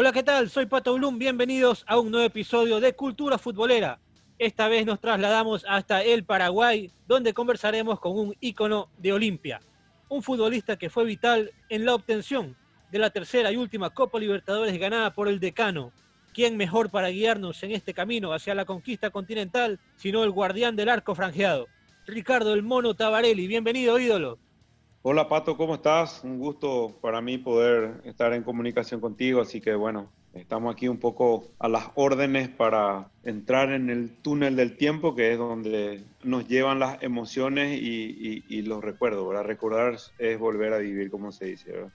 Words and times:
Hola, 0.00 0.12
¿qué 0.12 0.22
tal? 0.22 0.48
Soy 0.48 0.64
Pato 0.64 0.94
Blum, 0.94 1.18
bienvenidos 1.18 1.84
a 1.86 1.98
un 1.98 2.10
nuevo 2.10 2.24
episodio 2.24 2.80
de 2.80 2.94
Cultura 2.94 3.36
Futbolera. 3.36 4.00
Esta 4.38 4.66
vez 4.66 4.86
nos 4.86 4.98
trasladamos 4.98 5.62
hasta 5.68 6.02
el 6.02 6.24
Paraguay, 6.24 6.90
donde 7.06 7.34
conversaremos 7.34 8.00
con 8.00 8.18
un 8.18 8.34
ícono 8.40 8.88
de 8.96 9.12
Olimpia, 9.12 9.60
un 10.08 10.22
futbolista 10.22 10.78
que 10.78 10.88
fue 10.88 11.04
vital 11.04 11.52
en 11.68 11.84
la 11.84 11.94
obtención 11.94 12.56
de 12.90 12.98
la 12.98 13.10
tercera 13.10 13.52
y 13.52 13.58
última 13.58 13.90
Copa 13.90 14.18
Libertadores 14.18 14.78
ganada 14.78 15.12
por 15.12 15.28
el 15.28 15.38
decano. 15.38 15.92
¿Quién 16.32 16.56
mejor 16.56 16.88
para 16.88 17.10
guiarnos 17.10 17.62
en 17.62 17.72
este 17.72 17.92
camino 17.92 18.32
hacia 18.32 18.54
la 18.54 18.64
conquista 18.64 19.10
continental, 19.10 19.78
sino 19.96 20.24
el 20.24 20.30
guardián 20.30 20.76
del 20.76 20.88
arco 20.88 21.14
franjeado? 21.14 21.66
Ricardo 22.06 22.54
el 22.54 22.62
Mono 22.62 22.94
Tabarelli, 22.94 23.46
bienvenido 23.46 23.98
ídolo. 23.98 24.38
Hola 25.02 25.30
Pato, 25.30 25.56
¿cómo 25.56 25.76
estás? 25.76 26.22
Un 26.24 26.38
gusto 26.38 26.98
para 27.00 27.22
mí 27.22 27.38
poder 27.38 28.02
estar 28.04 28.34
en 28.34 28.42
comunicación 28.42 29.00
contigo, 29.00 29.40
así 29.40 29.58
que 29.58 29.74
bueno, 29.74 30.12
estamos 30.34 30.74
aquí 30.74 30.88
un 30.88 30.98
poco 30.98 31.46
a 31.58 31.70
las 31.70 31.88
órdenes 31.94 32.50
para 32.50 33.08
entrar 33.24 33.72
en 33.72 33.88
el 33.88 34.10
túnel 34.20 34.56
del 34.56 34.76
tiempo, 34.76 35.14
que 35.14 35.32
es 35.32 35.38
donde 35.38 36.04
nos 36.22 36.46
llevan 36.46 36.80
las 36.80 37.02
emociones 37.02 37.80
y, 37.80 38.60
los 38.60 38.84
recuerdos. 38.84 39.34
Recordar 39.46 39.96
es 40.18 40.38
volver 40.38 40.74
a 40.74 40.78
vivir, 40.78 41.10
como 41.10 41.32
se 41.32 41.46
dice, 41.46 41.72
¿verdad? 41.72 41.92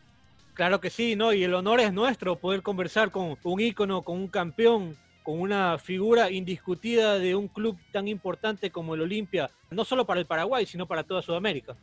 Claro 0.55 0.81
que 0.81 0.89
sí, 0.89 1.15
¿no? 1.15 1.31
Y 1.31 1.43
el 1.43 1.53
honor 1.53 1.81
es 1.81 1.93
nuestro 1.93 2.37
poder 2.37 2.63
conversar 2.63 3.11
con 3.11 3.37
un 3.43 3.59
ícono, 3.61 4.01
con 4.01 4.17
un 4.17 4.29
campeón, 4.29 4.97
con 5.21 5.39
una 5.39 5.77
figura 5.77 6.31
indiscutida 6.31 7.19
de 7.19 7.35
un 7.35 7.49
club 7.49 7.77
tan 7.91 8.07
importante 8.07 8.71
como 8.71 8.95
el 8.95 9.01
Olimpia, 9.01 9.51
no 9.69 9.85
solo 9.85 10.07
para 10.07 10.19
el 10.19 10.25
Paraguay, 10.25 10.65
sino 10.65 10.87
para 10.87 11.03
toda 11.03 11.21
Sudamérica. 11.21 11.75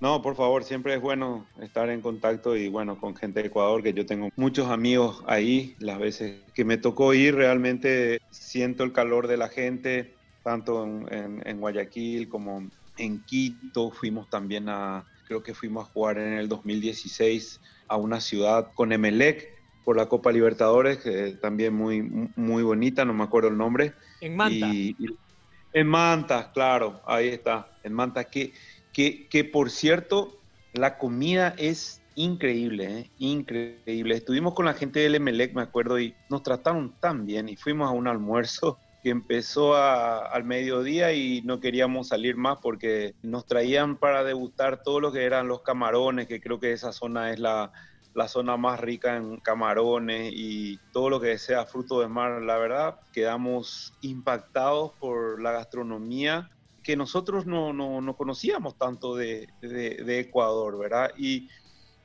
No, 0.00 0.22
por 0.22 0.36
favor, 0.36 0.62
siempre 0.62 0.94
es 0.94 1.00
bueno 1.00 1.46
estar 1.60 1.90
en 1.90 2.00
contacto 2.00 2.56
y 2.56 2.68
bueno, 2.68 3.00
con 3.00 3.16
gente 3.16 3.40
de 3.42 3.48
Ecuador, 3.48 3.82
que 3.82 3.92
yo 3.92 4.06
tengo 4.06 4.30
muchos 4.36 4.68
amigos 4.68 5.24
ahí. 5.26 5.74
Las 5.80 5.98
veces 5.98 6.36
que 6.54 6.64
me 6.64 6.76
tocó 6.76 7.14
ir, 7.14 7.34
realmente 7.34 8.20
siento 8.30 8.84
el 8.84 8.92
calor 8.92 9.26
de 9.26 9.36
la 9.36 9.48
gente, 9.48 10.14
tanto 10.44 10.84
en, 10.84 11.60
Guayaquil 11.60 12.28
como 12.28 12.68
en 12.96 13.24
Quito. 13.24 13.90
Fuimos 13.90 14.30
también 14.30 14.68
a, 14.68 15.04
creo 15.26 15.42
que 15.42 15.52
fuimos 15.52 15.88
a 15.88 15.92
jugar 15.92 16.18
en 16.18 16.34
el 16.34 16.48
2016 16.48 17.60
a 17.88 17.96
una 17.96 18.20
ciudad 18.20 18.70
con 18.74 18.92
Emelec 18.92 19.58
por 19.84 19.96
la 19.96 20.06
Copa 20.06 20.30
Libertadores, 20.30 20.98
que 20.98 21.32
también 21.40 21.74
muy, 21.74 22.02
muy 22.36 22.62
bonita, 22.62 23.04
no 23.04 23.14
me 23.14 23.24
acuerdo 23.24 23.48
el 23.48 23.56
nombre. 23.56 23.94
En 24.20 24.36
Manta. 24.36 24.70
en 24.70 25.86
Manta, 25.86 26.52
claro, 26.52 27.00
ahí 27.04 27.28
está, 27.28 27.68
en 27.82 27.94
Manta. 27.94 28.24
Que, 28.24 28.52
que, 28.92 29.48
por 29.52 29.70
cierto, 29.70 30.38
la 30.72 30.98
comida 30.98 31.54
es 31.56 32.02
increíble, 32.14 32.98
¿eh? 32.98 33.10
increíble. 33.18 34.16
Estuvimos 34.16 34.54
con 34.54 34.66
la 34.66 34.74
gente 34.74 35.00
del 35.00 35.14
Emelec, 35.14 35.54
me 35.54 35.62
acuerdo, 35.62 36.00
y 36.00 36.14
nos 36.28 36.42
trataron 36.42 36.94
tan 37.00 37.26
bien 37.26 37.48
y 37.48 37.56
fuimos 37.56 37.88
a 37.88 37.92
un 37.92 38.08
almuerzo 38.08 38.78
que 39.02 39.10
empezó 39.10 39.76
al 39.76 40.42
mediodía 40.42 41.12
y 41.12 41.42
no 41.42 41.60
queríamos 41.60 42.08
salir 42.08 42.36
más 42.36 42.58
porque 42.60 43.14
nos 43.22 43.46
traían 43.46 43.96
para 43.96 44.24
degustar 44.24 44.82
todo 44.82 44.98
lo 44.98 45.12
que 45.12 45.24
eran 45.24 45.46
los 45.46 45.62
camarones, 45.62 46.26
que 46.26 46.40
creo 46.40 46.58
que 46.58 46.72
esa 46.72 46.90
zona 46.90 47.30
es 47.30 47.38
la, 47.38 47.70
la 48.14 48.26
zona 48.26 48.56
más 48.56 48.80
rica 48.80 49.16
en 49.16 49.36
camarones 49.36 50.32
y 50.34 50.78
todo 50.92 51.10
lo 51.10 51.20
que 51.20 51.38
sea 51.38 51.66
fruto 51.66 52.00
de 52.00 52.08
mar. 52.08 52.42
La 52.42 52.58
verdad, 52.58 52.98
quedamos 53.12 53.94
impactados 54.00 54.90
por 54.98 55.40
la 55.40 55.52
gastronomía 55.52 56.50
que 56.82 56.96
nosotros 56.96 57.46
no, 57.46 57.72
no, 57.72 58.16
conocíamos 58.16 58.76
tanto 58.76 59.16
de, 59.16 59.48
de, 59.60 60.20
Ecuador, 60.20 60.78
¿verdad? 60.78 61.10
Y 61.16 61.48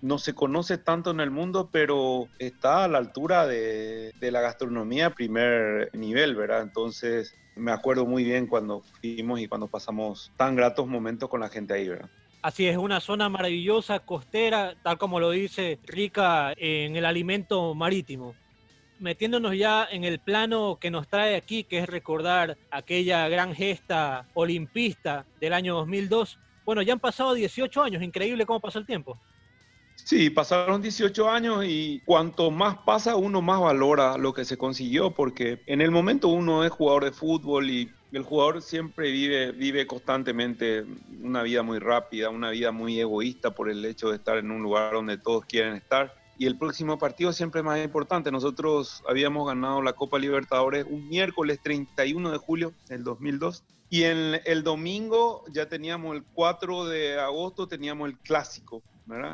no 0.01 0.17
se 0.17 0.33
conoce 0.33 0.77
tanto 0.77 1.11
en 1.11 1.19
el 1.19 1.31
mundo, 1.31 1.69
pero 1.71 2.27
está 2.39 2.83
a 2.83 2.87
la 2.87 2.97
altura 2.97 3.47
de, 3.47 4.11
de, 4.19 4.31
la 4.31 4.41
gastronomía 4.41 5.11
primer 5.11 5.89
nivel, 5.93 6.35
¿verdad? 6.35 6.61
Entonces 6.61 7.35
me 7.55 7.71
acuerdo 7.71 8.05
muy 8.05 8.23
bien 8.23 8.47
cuando 8.47 8.81
fuimos 8.99 9.39
y 9.39 9.47
cuando 9.47 9.67
pasamos 9.67 10.31
tan 10.37 10.55
gratos 10.55 10.87
momentos 10.87 11.29
con 11.29 11.39
la 11.39 11.49
gente 11.49 11.73
ahí, 11.73 11.87
¿verdad? 11.87 12.09
Así 12.41 12.67
es, 12.67 12.75
una 12.75 12.99
zona 12.99 13.29
maravillosa, 13.29 13.99
costera, 13.99 14.75
tal 14.83 14.97
como 14.97 15.21
lo 15.21 15.31
dice, 15.31 15.79
rica 15.85 16.53
en 16.57 16.97
el 16.97 17.05
alimento 17.05 17.73
marítimo 17.73 18.35
metiéndonos 18.99 19.55
ya 19.57 19.87
en 19.89 20.03
el 20.03 20.19
plano 20.19 20.77
que 20.79 20.91
nos 20.91 21.07
trae 21.07 21.35
aquí, 21.35 21.63
que 21.63 21.79
es 21.79 21.87
recordar 21.87 22.57
aquella 22.71 23.27
gran 23.27 23.53
gesta 23.53 24.27
olimpista 24.33 25.25
del 25.39 25.53
año 25.53 25.75
2002. 25.75 26.39
Bueno, 26.65 26.81
ya 26.81 26.93
han 26.93 26.99
pasado 26.99 27.33
18 27.33 27.83
años, 27.83 28.03
increíble 28.03 28.45
cómo 28.45 28.59
pasó 28.59 28.79
el 28.79 28.85
tiempo. 28.85 29.19
Sí, 29.95 30.29
pasaron 30.29 30.81
18 30.81 31.29
años 31.29 31.63
y 31.65 32.01
cuanto 32.05 32.51
más 32.51 32.77
pasa, 32.79 33.15
uno 33.15 33.41
más 33.41 33.61
valora 33.61 34.17
lo 34.17 34.33
que 34.33 34.43
se 34.43 34.57
consiguió, 34.57 35.11
porque 35.11 35.61
en 35.65 35.81
el 35.81 35.91
momento 35.91 36.27
uno 36.27 36.63
es 36.63 36.71
jugador 36.71 37.05
de 37.05 37.11
fútbol 37.11 37.69
y 37.69 37.91
el 38.11 38.23
jugador 38.23 38.61
siempre 38.61 39.11
vive, 39.11 39.51
vive 39.51 39.87
constantemente 39.87 40.85
una 41.21 41.41
vida 41.43 41.63
muy 41.63 41.79
rápida, 41.79 42.29
una 42.29 42.49
vida 42.49 42.71
muy 42.71 42.99
egoísta 42.99 43.55
por 43.55 43.69
el 43.69 43.83
hecho 43.85 44.09
de 44.09 44.17
estar 44.17 44.37
en 44.37 44.51
un 44.51 44.61
lugar 44.61 44.93
donde 44.93 45.17
todos 45.17 45.45
quieren 45.45 45.75
estar 45.75 46.22
y 46.37 46.45
el 46.45 46.57
próximo 46.57 46.97
partido 46.97 47.33
siempre 47.33 47.61
es 47.61 47.65
más 47.65 47.83
importante. 47.83 48.31
Nosotros 48.31 49.03
habíamos 49.07 49.47
ganado 49.47 49.81
la 49.81 49.93
Copa 49.93 50.19
Libertadores 50.19 50.85
un 50.89 51.07
miércoles 51.07 51.59
31 51.61 52.31
de 52.31 52.37
julio 52.37 52.73
del 52.87 53.03
2002 53.03 53.63
y 53.89 54.03
en 54.03 54.41
el 54.45 54.63
domingo 54.63 55.43
ya 55.51 55.67
teníamos 55.69 56.15
el 56.15 56.23
4 56.33 56.85
de 56.85 57.19
agosto, 57.19 57.67
teníamos 57.67 58.09
el 58.09 58.17
clásico 58.17 58.81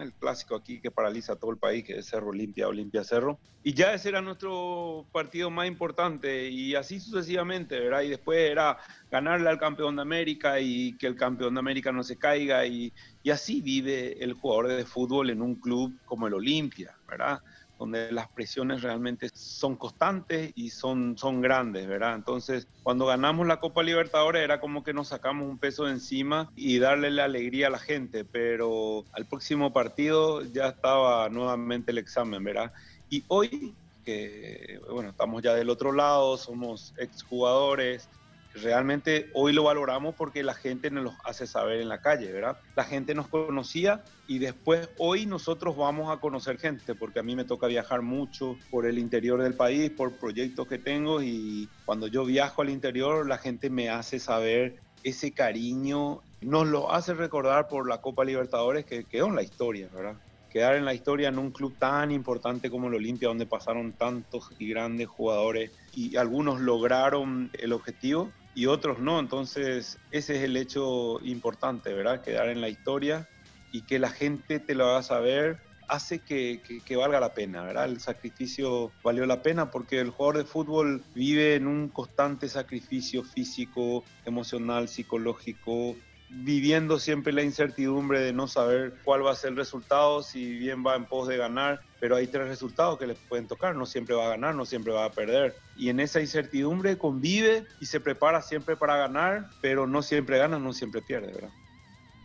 el 0.02 0.14
clásico 0.14 0.56
aquí 0.56 0.82
que 0.82 0.92
paraliza 0.92 1.36
todo 1.36 1.52
el 1.52 1.58
país, 1.58 1.84
que 1.84 2.00
es 2.00 2.08
Cerro 2.08 2.30
Olimpia, 2.30 2.68
Olimpia 2.68 3.04
Cerro. 3.04 3.40
Y 3.64 3.74
ya 3.74 3.94
ese 3.94 4.10
era 4.10 4.22
nuestro 4.22 5.06
partido 5.12 5.50
más 5.50 5.68
importante 5.68 6.50
y 6.50 6.76
así 6.76 7.00
sucesivamente, 7.00 7.80
¿verdad? 7.80 8.02
Y 8.02 8.10
después 8.10 8.40
era 8.40 8.78
ganarle 9.12 9.50
al 9.50 9.60
campeón 9.60 9.96
de 9.96 10.02
América 10.02 10.60
y 10.60 10.98
que 10.98 11.08
el 11.08 11.16
campeón 11.16 11.54
de 11.54 11.60
América 11.60 11.92
no 11.92 12.04
se 12.04 12.18
caiga 12.18 12.66
y, 12.66 12.94
y 13.22 13.30
así 13.30 13.62
vive 13.62 14.24
el 14.24 14.34
jugador 14.34 14.70
de 14.70 14.86
fútbol 14.86 15.30
en 15.30 15.42
un 15.42 15.56
club 15.56 15.94
como 16.06 16.28
el 16.28 16.34
Olimpia, 16.34 16.98
¿verdad? 17.08 17.42
Donde 17.80 18.12
las 18.12 18.28
presiones 18.30 18.82
realmente 18.82 19.30
son 19.34 19.78
constantes 19.78 20.52
y 20.54 20.70
son, 20.70 21.18
son 21.18 21.42
grandes, 21.42 21.88
¿verdad? 21.88 22.14
Entonces, 22.14 22.68
cuando 22.84 23.06
ganamos 23.06 23.48
la 23.48 23.62
Copa 23.62 23.82
Libertadores 23.82 24.44
era 24.44 24.60
como 24.60 24.84
que 24.84 24.94
nos 24.94 25.08
sacamos 25.08 25.48
un 25.48 25.58
peso 25.58 25.86
de 25.86 25.94
encima 25.94 26.52
y 26.56 26.78
darle 26.80 27.10
la 27.10 27.24
alegría 27.24 27.68
a 27.68 27.72
la 27.72 27.80
gente, 27.80 28.26
pero 28.26 29.06
al 29.14 29.26
próximo 29.28 29.72
partido 29.72 30.44
ya 30.44 30.68
estaba 30.68 31.30
nuevamente 31.30 31.92
el 31.92 32.00
examen, 32.00 32.44
¿verdad? 32.44 32.74
Y 33.08 33.24
hoy, 33.30 33.78
que 34.04 34.82
bueno, 34.92 35.12
estamos 35.12 35.42
ya 35.42 35.56
del 35.56 35.70
otro 35.70 35.94
lado, 35.94 36.38
somos 36.38 36.94
exjugadores, 36.98 38.10
realmente 38.54 39.30
hoy 39.34 39.54
lo 39.54 39.64
valoramos 39.64 40.16
porque 40.16 40.44
la 40.44 40.54
gente 40.54 40.90
nos 40.92 41.04
lo 41.04 41.14
hace 41.24 41.48
saber 41.48 41.82
en 41.82 41.90
la 41.90 42.02
calle, 42.02 42.32
¿verdad? 42.32 42.60
La 42.76 42.84
gente 42.84 43.14
nos 43.14 43.28
conocía 43.28 44.04
y 44.28 44.40
después 44.40 44.90
hoy 44.98 45.26
nosotros 45.26 45.76
vamos 45.76 46.12
a 46.12 46.20
conocer 46.20 46.58
gente, 46.58 46.96
porque 46.96 47.20
a 47.20 47.24
mí 47.24 47.36
me 47.36 47.46
toca 47.46 47.68
viajar 47.68 48.02
mucho 48.02 48.58
por 48.70 48.86
el 48.86 48.98
interior 48.98 49.42
del 49.42 49.54
país, 49.54 49.90
por 49.92 50.18
proyectos 50.18 50.68
que 50.68 50.78
tengo 50.78 51.22
y 51.22 51.70
cuando 51.86 52.08
yo 52.08 52.26
viajo 52.26 52.62
al 52.62 52.70
interior 52.70 53.28
la 53.28 53.38
gente 53.38 53.70
me 53.70 53.90
hace 53.90 54.20
saber 54.20 54.78
ese 55.04 55.32
cariño, 55.32 56.22
nos 56.42 56.68
lo 56.68 56.92
hace 56.92 57.14
recordar 57.14 57.68
por 57.68 57.88
la 57.88 58.02
Copa 58.02 58.26
Libertadores 58.26 58.86
que 58.86 59.06
quedó 59.06 59.28
en 59.28 59.36
la 59.36 59.44
historia, 59.44 59.90
¿verdad? 59.94 60.16
Quedar 60.50 60.76
en 60.76 60.86
la 60.86 60.94
historia 60.94 61.30
en 61.30 61.38
un 61.38 61.52
club 61.52 61.78
tan 61.78 62.12
importante 62.12 62.72
como 62.72 62.88
el 62.88 62.96
Olimpia, 62.96 63.28
donde 63.28 63.46
pasaron 63.46 63.94
tantos 63.94 64.50
y 64.58 64.68
grandes 64.68 65.08
jugadores 65.08 65.72
y 65.94 66.16
algunos 66.16 66.60
lograron 66.60 67.52
el 67.60 67.72
objetivo, 67.72 68.32
y 68.54 68.66
otros 68.66 69.00
no. 69.00 69.20
Entonces, 69.20 70.00
ese 70.12 70.38
es 70.38 70.44
el 70.44 70.58
hecho 70.58 71.20
importante, 71.24 71.94
¿verdad? 71.94 72.22
Quedar 72.22 72.50
en 72.50 72.62
la 72.62 72.70
historia 72.70 73.30
y 73.72 73.84
que 73.84 74.00
la 74.00 74.10
gente 74.10 74.60
te 74.60 74.76
lo 74.76 74.88
haga 74.88 75.04
saber 75.04 75.60
hace 75.88 76.20
que, 76.20 76.62
que, 76.86 76.96
valga 76.96 77.20
la 77.20 77.34
pena, 77.34 77.64
¿verdad? 77.64 77.86
El 77.86 78.00
sacrificio 78.00 78.94
valió 79.04 79.26
la 79.26 79.42
pena 79.42 79.72
porque 79.72 80.00
el 80.00 80.12
jugador 80.12 80.38
de 80.38 80.46
fútbol 80.46 81.04
vive 81.16 81.56
en 81.56 81.68
un 81.68 81.90
constante 81.90 82.48
sacrificio 82.48 83.24
físico, 83.24 84.04
emocional, 84.24 84.88
psicológico, 84.88 85.96
viviendo 86.30 87.00
siempre 87.00 87.34
la 87.34 87.44
incertidumbre 87.44 88.20
de 88.22 88.34
no 88.34 88.48
saber 88.48 88.94
cuál 89.04 89.26
va 89.26 89.32
a 89.32 89.36
ser 89.36 89.52
el 89.52 89.58
resultado, 89.58 90.22
si 90.22 90.58
bien 90.58 90.84
va 90.86 90.96
en 90.96 91.06
pos 91.06 91.28
de 91.28 91.38
ganar, 91.38 91.82
pero 92.00 92.16
hay 92.16 92.28
tres 92.28 92.48
resultados 92.48 93.00
que 93.00 93.08
les 93.08 93.18
pueden 93.28 93.48
tocar, 93.48 93.76
no 93.76 93.86
siempre 93.86 94.16
va 94.16 94.28
a 94.28 94.30
ganar, 94.30 94.56
no 94.56 94.66
siempre 94.66 94.94
va 94.94 95.06
a 95.06 95.12
perder. 95.12 95.56
Y 95.76 95.90
en 95.90 96.00
esa 96.00 96.22
incertidumbre 96.22 96.98
convive 96.98 97.66
y 97.82 97.86
se 97.86 98.00
prepara 98.00 98.42
siempre 98.42 98.78
para 98.78 98.96
ganar, 98.96 99.48
pero 99.62 99.88
no 99.88 100.02
siempre 100.02 100.38
gana, 100.38 100.60
no 100.60 100.72
siempre 100.72 101.02
pierde, 101.02 101.34
¿verdad? 101.34 101.50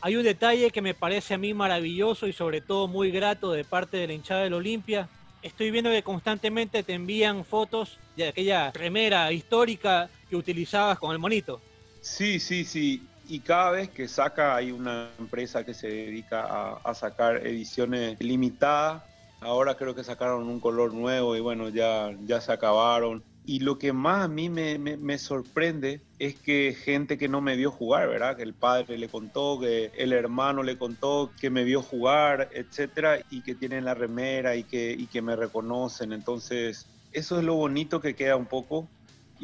Hay 0.03 0.17
un 0.17 0.23
detalle 0.23 0.71
que 0.71 0.83
me 0.83 0.93
parece 0.93 1.35
a 1.35 1.39
mí 1.39 1.55
maravilloso 1.55 2.27
y 2.27 2.35
sobre 2.35 2.61
todo 2.61 2.89
muy 2.89 3.11
grato 3.11 3.53
de 3.53 3.65
parte 3.65 3.97
de 3.97 4.07
la 4.07 4.13
hinchada 4.13 4.43
del 4.43 4.53
Olimpia. 4.53 5.09
Estoy 5.41 5.71
viendo 5.71 5.91
que 5.91 6.03
constantemente 6.03 6.83
te 6.83 6.93
envían 6.93 7.45
fotos 7.45 7.99
de 8.15 8.29
aquella 8.29 8.71
remera 8.73 9.33
histórica 9.33 10.11
que 10.29 10.37
utilizabas 10.37 10.99
con 10.99 11.13
el 11.13 11.19
monito. 11.19 11.61
Sí, 12.03 12.39
sí, 12.39 12.67
sí 12.67 13.09
y 13.29 13.41
cada 13.41 13.71
vez 13.71 13.91
que 13.91 14.09
saca, 14.09 14.55
hay 14.55 14.71
una 14.71 15.11
empresa 15.19 15.65
que 15.65 15.75
se 15.75 15.89
dedica 15.89 16.79
a, 16.85 16.95
sacar 16.95 17.47
ediciones 17.47 18.21
limitadas. 18.21 19.03
Ahora 19.41 19.75
creo 19.77 19.95
que 19.95 20.05
sacaron 20.05 20.49
un 20.49 20.61
color 20.61 20.95
nuevo 20.95 21.37
y 21.37 21.41
bueno, 21.41 21.69
ya, 21.69 22.15
ya 22.27 22.41
se 22.41 22.53
acabaron. 22.53 23.23
Y 23.47 23.61
lo 23.61 23.79
que 23.79 23.93
más 23.93 24.25
a 24.25 24.29
mí 24.29 24.49
me, 24.49 24.79
me, 24.79 25.19
sorprende 25.19 26.01
es 26.19 26.35
que 26.35 26.75
gente 26.75 27.19
que 27.19 27.29
no 27.29 27.43
me 27.43 27.57
vio 27.57 27.71
jugar, 27.71 28.09
¿verdad? 28.09 28.37
Que 28.37 28.43
el 28.43 28.55
padre 28.55 28.97
le 28.97 29.09
contó, 29.09 29.61
que 29.61 29.93
el 29.99 30.15
hermano 30.15 30.63
le 30.63 30.79
contó 30.79 31.31
que 31.39 31.51
me 31.51 31.63
vio 31.65 31.83
jugar, 31.83 32.49
etcétera, 32.53 33.19
y 33.31 33.43
que 33.43 33.55
tienen 33.55 33.85
la 33.85 33.93
remera 33.93 34.57
y 34.57 34.65
que, 34.65 34.93
y 34.99 35.07
que 35.09 35.21
me 35.21 35.37
reconocen. 35.37 36.15
Entonces, 36.15 36.87
eso 37.13 37.39
es 37.39 37.45
lo 37.45 37.55
bonito 37.55 38.01
que 38.01 38.15
queda 38.15 38.37
un 38.37 38.47
poco. 38.47 38.89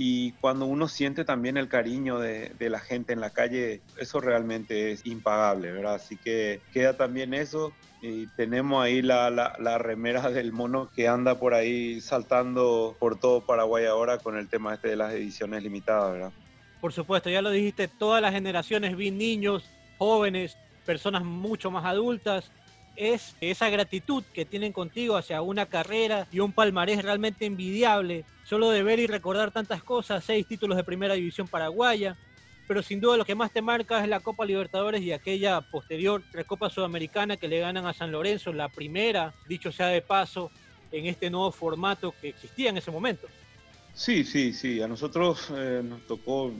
Y 0.02 0.32
cuando 0.40 0.64
uno 0.64 0.88
siente 0.88 1.26
también 1.26 1.58
el 1.58 1.68
cariño 1.68 2.18
de, 2.18 2.54
de, 2.58 2.70
la 2.70 2.80
gente 2.80 3.12
en 3.12 3.20
la 3.20 3.28
calle, 3.28 3.82
eso 3.98 4.18
realmente 4.18 4.92
es 4.92 5.04
impagable, 5.04 5.72
¿verdad? 5.72 5.96
Así 5.96 6.16
que 6.16 6.62
queda 6.72 6.96
también 6.96 7.34
eso. 7.34 7.74
Y 8.00 8.26
tenemos 8.28 8.82
ahí 8.82 9.02
la, 9.02 9.28
la, 9.28 9.76
remera 9.76 10.30
del 10.30 10.52
mono 10.52 10.90
que 10.96 11.06
anda 11.06 11.38
por 11.38 11.52
ahí 11.52 12.00
saltando 12.00 12.96
por 12.98 13.20
todo 13.20 13.42
Paraguay 13.42 13.84
ahora 13.84 14.16
con 14.16 14.38
el 14.38 14.48
tema 14.48 14.72
este 14.72 14.88
de 14.88 14.96
las 14.96 15.12
ediciones 15.12 15.62
limitadas, 15.62 16.12
¿verdad? 16.14 16.32
Por 16.80 16.94
supuesto, 16.94 17.28
ya 17.28 17.42
lo 17.42 17.50
dijiste, 17.50 17.86
todas 17.86 18.22
las 18.22 18.32
generaciones, 18.32 18.96
vi 18.96 19.10
niños, 19.10 19.64
jóvenes, 19.98 20.56
personas 20.86 21.24
mucho 21.24 21.70
más 21.70 21.84
adultas, 21.84 22.50
es 22.96 23.36
esa 23.42 23.68
gratitud 23.68 24.24
que 24.32 24.46
tienen 24.46 24.72
contigo 24.72 25.16
hacia 25.16 25.42
una 25.42 25.66
carrera 25.66 26.26
y 26.32 26.40
un 26.40 26.52
palmarés 26.52 27.02
realmente 27.02 27.44
envidiable, 27.44 28.24
solo 28.50 28.70
de 28.70 28.82
ver 28.82 28.98
y 28.98 29.06
recordar 29.06 29.52
tantas 29.52 29.80
cosas, 29.84 30.24
seis 30.24 30.44
títulos 30.44 30.76
de 30.76 30.82
primera 30.82 31.14
división 31.14 31.46
paraguaya, 31.46 32.16
pero 32.66 32.82
sin 32.82 33.00
duda 33.00 33.16
lo 33.16 33.24
que 33.24 33.36
más 33.36 33.52
te 33.52 33.62
marca 33.62 34.02
es 34.02 34.08
la 34.08 34.18
Copa 34.18 34.44
Libertadores 34.44 35.02
y 35.02 35.12
aquella 35.12 35.60
posterior 35.60 36.20
Recopa 36.32 36.68
Sudamericana 36.68 37.36
que 37.36 37.46
le 37.46 37.60
ganan 37.60 37.86
a 37.86 37.92
San 37.92 38.10
Lorenzo, 38.10 38.52
la 38.52 38.68
primera, 38.68 39.32
dicho 39.48 39.70
sea 39.70 39.86
de 39.86 40.02
paso, 40.02 40.50
en 40.90 41.06
este 41.06 41.30
nuevo 41.30 41.52
formato 41.52 42.12
que 42.20 42.30
existía 42.30 42.70
en 42.70 42.78
ese 42.78 42.90
momento. 42.90 43.28
Sí, 43.94 44.24
sí, 44.24 44.52
sí, 44.52 44.82
a 44.82 44.88
nosotros 44.88 45.46
eh, 45.54 45.82
nos 45.84 46.04
tocó, 46.08 46.50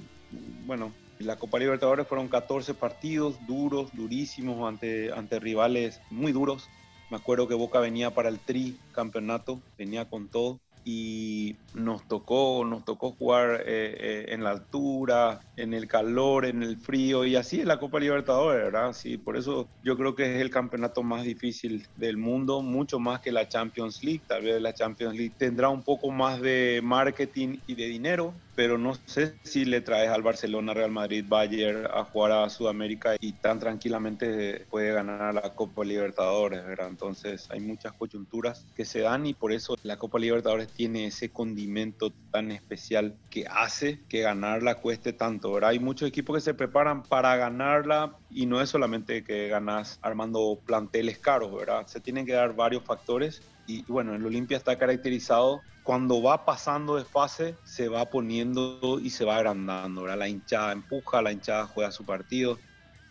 bueno, 0.66 0.94
la 1.18 1.34
Copa 1.40 1.58
Libertadores 1.58 2.06
fueron 2.06 2.28
14 2.28 2.72
partidos 2.74 3.44
duros, 3.48 3.90
durísimos, 3.94 4.68
ante, 4.68 5.12
ante 5.12 5.40
rivales 5.40 6.00
muy 6.08 6.30
duros. 6.30 6.68
Me 7.10 7.16
acuerdo 7.16 7.48
que 7.48 7.54
Boca 7.54 7.80
venía 7.80 8.14
para 8.14 8.28
el 8.28 8.38
tri 8.38 8.78
campeonato, 8.92 9.60
venía 9.76 10.08
con 10.08 10.28
todo 10.28 10.60
y 10.84 11.56
nos 11.74 12.06
tocó, 12.08 12.64
nos 12.64 12.84
tocó 12.84 13.12
jugar 13.12 13.62
eh, 13.66 13.96
eh, 13.98 14.24
en 14.28 14.42
la 14.42 14.50
altura, 14.50 15.40
en 15.56 15.74
el 15.74 15.86
calor, 15.86 16.46
en 16.46 16.62
el 16.62 16.78
frío 16.78 17.24
y 17.24 17.36
así 17.36 17.60
es 17.60 17.66
la 17.66 17.78
Copa 17.78 18.00
Libertadores, 18.00 18.64
¿verdad? 18.64 18.92
Sí, 18.92 19.18
por 19.18 19.36
eso 19.36 19.68
yo 19.82 19.96
creo 19.96 20.14
que 20.14 20.36
es 20.36 20.40
el 20.40 20.50
campeonato 20.50 21.02
más 21.02 21.24
difícil 21.24 21.86
del 21.96 22.16
mundo, 22.16 22.62
mucho 22.62 22.98
más 22.98 23.20
que 23.20 23.32
la 23.32 23.48
Champions 23.48 24.02
League. 24.02 24.22
Tal 24.26 24.42
vez 24.42 24.60
la 24.60 24.72
Champions 24.72 25.16
League 25.16 25.34
tendrá 25.38 25.68
un 25.68 25.82
poco 25.82 26.10
más 26.10 26.40
de 26.40 26.80
marketing 26.82 27.58
y 27.66 27.74
de 27.74 27.86
dinero, 27.86 28.34
pero 28.60 28.76
no 28.76 28.92
sé 29.06 29.36
si 29.42 29.64
le 29.64 29.80
traes 29.80 30.10
al 30.10 30.20
Barcelona, 30.20 30.74
Real 30.74 30.90
Madrid, 30.90 31.24
Bayern 31.26 31.86
a 31.86 32.04
jugar 32.04 32.32
a 32.32 32.50
Sudamérica 32.50 33.16
y 33.18 33.32
tan 33.32 33.58
tranquilamente 33.58 34.66
puede 34.68 34.92
ganar 34.92 35.32
la 35.32 35.54
Copa 35.54 35.82
Libertadores, 35.82 36.62
¿verdad? 36.66 36.88
Entonces 36.88 37.48
hay 37.50 37.60
muchas 37.60 37.94
coyunturas 37.94 38.66
que 38.76 38.84
se 38.84 39.00
dan 39.00 39.24
y 39.24 39.32
por 39.32 39.52
eso 39.52 39.76
la 39.82 39.96
Copa 39.96 40.18
Libertadores 40.18 40.68
tiene 40.68 41.06
ese 41.06 41.30
condimento 41.30 42.12
tan 42.30 42.50
especial 42.50 43.16
que 43.30 43.46
hace 43.50 44.04
que 44.10 44.20
ganarla 44.20 44.74
cueste 44.74 45.14
tanto, 45.14 45.54
¿verdad? 45.54 45.70
Hay 45.70 45.78
muchos 45.78 46.06
equipos 46.06 46.36
que 46.36 46.42
se 46.42 46.52
preparan 46.52 47.02
para 47.02 47.36
ganarla 47.36 48.18
y 48.28 48.44
no 48.44 48.60
es 48.60 48.68
solamente 48.68 49.24
que 49.24 49.48
ganas 49.48 49.98
armando 50.02 50.60
planteles 50.66 51.18
caros, 51.18 51.50
¿verdad? 51.50 51.86
Se 51.86 52.00
tienen 52.00 52.26
que 52.26 52.34
dar 52.34 52.54
varios 52.54 52.84
factores 52.84 53.40
y 53.66 53.84
bueno, 53.90 54.14
el 54.14 54.26
Olimpia 54.26 54.58
está 54.58 54.76
caracterizado 54.76 55.62
cuando 55.90 56.22
va 56.22 56.44
pasando 56.44 56.94
de 56.94 57.04
fase, 57.04 57.56
se 57.64 57.88
va 57.88 58.08
poniendo 58.08 59.00
y 59.02 59.10
se 59.10 59.24
va 59.24 59.38
agrandando. 59.38 60.02
¿verdad? 60.02 60.18
La 60.18 60.28
hinchada 60.28 60.70
empuja, 60.70 61.20
la 61.20 61.32
hinchada 61.32 61.66
juega 61.66 61.90
su 61.90 62.04
partido. 62.04 62.60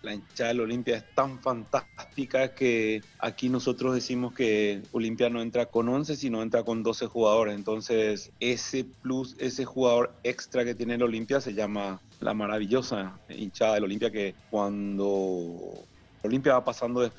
La 0.01 0.13
hinchada 0.13 0.51
del 0.51 0.61
Olimpia 0.61 0.95
es 0.95 1.03
tan 1.13 1.41
fantástica 1.41 2.55
que 2.55 3.01
aquí 3.19 3.49
nosotros 3.49 3.95
decimos 3.95 4.33
que 4.33 4.81
Olimpia 4.93 5.29
no 5.29 5.41
entra 5.41 5.65
con 5.65 5.89
11, 5.89 6.15
sino 6.15 6.41
entra 6.41 6.63
con 6.63 6.81
12 6.81 7.07
jugadores. 7.07 7.53
Entonces, 7.53 8.31
ese 8.39 8.85
plus, 8.85 9.35
ese 9.39 9.65
jugador 9.65 10.15
extra 10.23 10.63
que 10.63 10.73
tiene 10.73 10.95
el 10.95 11.03
Olimpia 11.03 11.41
se 11.41 11.53
llama 11.53 11.99
la 12.21 12.33
maravillosa 12.33 13.19
hinchada 13.27 13.73
del 13.73 13.83
Olimpia 13.83 14.09
que 14.09 14.35
cuando 14.49 15.83
Olimpia 16.23 16.53
va 16.53 16.65
pasando 16.65 16.99
de 17.01 17.11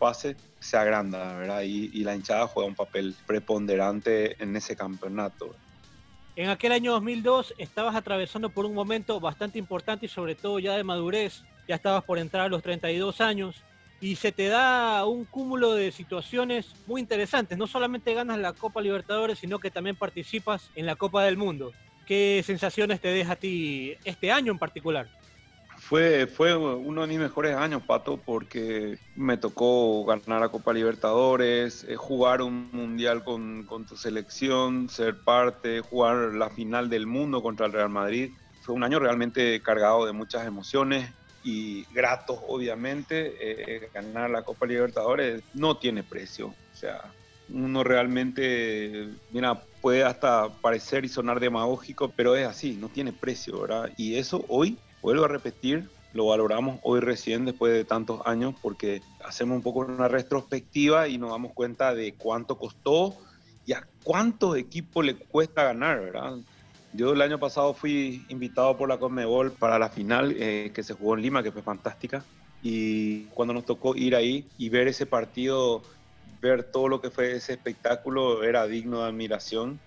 se 0.61 0.77
agranda, 0.77 1.37
¿verdad? 1.39 1.63
Y, 1.63 2.05
la 2.05 2.15
hinchada 2.15 2.47
juega 2.47 2.69
un 2.69 2.75
papel 2.75 3.15
preponderante 3.27 4.43
en 4.43 4.55
ese 4.57 4.77
campeonato. 4.77 5.55
En 6.37 6.49
aquel 6.49 6.73
año 6.73 6.93
2002 6.93 7.55
estabas 7.59 7.97
atravesando 7.97 8.51
por 8.51 8.67
un 8.67 8.75
momento 8.75 9.19
bastante 9.21 9.59
importante 9.59 10.07
y 10.07 10.09
sobre 10.09 10.35
todo 10.35 10.59
ya 10.59 10.77
de 10.77 10.85
madurez, 10.85 11.43
ya 11.67 11.77
estabas 11.77 12.05
por 12.05 12.19
entrar 12.19 12.47
a 12.47 12.49
los 12.49 12.63
32 12.63 13.21
años 13.21 13.65
y 14.01 14.17
se 14.17 14.33
te 14.33 14.49
da 14.49 15.05
un 15.07 15.25
cúmulo 15.25 15.75
de 15.75 15.93
situaciones 15.93 16.75
muy 16.87 17.01
interesantes. 17.01 17.59
No 17.59 17.67
solamente 17.67 18.15
ganas 18.15 18.39
la 18.39 18.53
Copa 18.53 18.81
Libertadores, 18.81 19.39
sino 19.39 19.59
que 19.59 19.71
también 19.71 19.97
participas 19.97 20.71
en 20.75 20.87
la 20.87 20.97
Copa 20.97 21.25
del 21.25 21.37
Mundo. 21.37 21.73
¿Qué 22.07 22.43
sensaciones 22.45 23.01
te 23.01 23.09
deja 23.09 23.33
a 23.33 23.37
ti 23.37 23.95
este 24.05 24.33
año 24.33 24.53
en 24.53 24.59
particular? 24.59 25.09
Fue, 25.91 26.29
fue 26.29 26.57
uno 26.57 27.01
de 27.01 27.09
mis 27.09 27.19
mejores 27.19 27.57
años, 27.57 27.83
Pato, 27.85 28.17
porque 28.25 28.97
me 29.17 29.37
tocó 29.37 30.05
ganar 30.05 30.41
la 30.41 30.49
Copa 30.49 30.73
Libertadores, 30.73 31.83
eh, 31.83 31.97
jugar 31.97 32.43
un 32.43 32.71
mundial 32.71 33.25
con, 33.25 33.67
tu 33.89 33.97
selección, 33.97 34.89
ser 34.89 35.17
parte, 35.25 35.81
jugar 35.81 36.33
la 36.33 36.49
final 36.49 36.89
del 36.89 37.09
mundo 37.09 37.43
contra 37.43 37.67
el 37.67 37.73
Real 37.73 37.89
Madrid. 37.89 38.31
Fue 38.63 38.77
un 38.77 38.85
año 38.85 39.01
realmente 39.01 39.61
cargado 39.63 40.07
de 40.07 40.13
muchas 40.13 40.47
emociones 40.47 41.11
y 41.43 41.83
gratos, 41.93 42.39
obviamente. 42.47 43.35
Eh, 43.41 43.91
ganar 43.93 44.31
la 44.31 44.43
Copa 44.43 44.67
Libertadores 44.67 45.43
no 45.55 45.79
tiene 45.79 46.05
precio. 46.05 46.51
O 46.51 46.77
sea, 46.77 47.13
uno 47.49 47.83
realmente, 47.83 49.09
mira, 49.33 49.61
puede 49.81 50.05
hasta 50.05 50.51
parecer 50.63 51.05
y 51.05 51.09
sonar 51.09 51.41
demagógico, 51.41 52.13
pero 52.15 52.37
es 52.37 52.47
así, 52.47 52.77
no 52.77 52.91
tiene 52.91 53.13
precio, 53.13 53.63
¿verdad? 53.63 53.91
Y 53.97 54.15
eso 54.15 54.45
hoy 54.47 54.79
Vuelvo 55.03 55.25
a 55.25 55.29
repetir, 55.29 55.89
lo 56.13 56.27
valoramos 56.27 56.79
hoy 56.83 57.01
recién 57.01 57.45
después 57.45 57.73
de 57.73 57.85
tantos 57.85 58.21
años 58.27 58.55
porque 58.61 59.03
hacemos 59.25 59.57
un 59.57 59.63
poco 59.63 59.81
una 59.81 60.09
retrospectiva 60.09 61.09
y 61.09 61.19
nos 61.19 61.31
damos 61.31 61.53
cuenta 61.53 61.95
de 61.95 62.15
cuánto 62.15 62.59
costó 62.59 63.17
y 63.65 63.73
a 63.73 63.87
cuántos 64.03 64.57
equipos 64.57 65.05
le 65.05 65.17
cuesta 65.17 65.65
ganar, 65.65 66.01
¿verdad? 66.01 66.39
Yo 66.93 67.13
el 67.13 67.23
año 67.23 67.39
pasado 67.39 67.73
fui 67.73 68.27
invitado 68.29 68.77
por 68.77 68.89
la 68.89 68.99
Conmebol 68.99 69.53
para 69.53 69.79
la 69.79 69.89
final 69.89 70.35
eh, 70.37 70.73
que 70.75 70.83
se 70.83 70.95
jugó 70.95 71.15
en 71.15 71.23
Lima, 71.23 71.43
que 71.43 71.53
fue 71.53 71.63
fantástica. 71.63 72.25
Y 72.63 73.25
cuando 73.27 73.55
nos 73.55 73.65
tocó 73.65 73.95
ir 73.95 74.17
ahí 74.17 74.49
y 74.59 74.69
ver 74.69 74.89
ese 74.89 75.07
partido, 75.07 75.83
ver 76.43 76.65
todo 76.65 76.89
lo 76.89 77.01
que 77.01 77.11
fue 77.11 77.33
ese 77.33 77.53
espectáculo, 77.53 78.43
era 78.43 78.67
digno 78.67 79.03
de 79.03 79.09
admiración, 79.09 79.79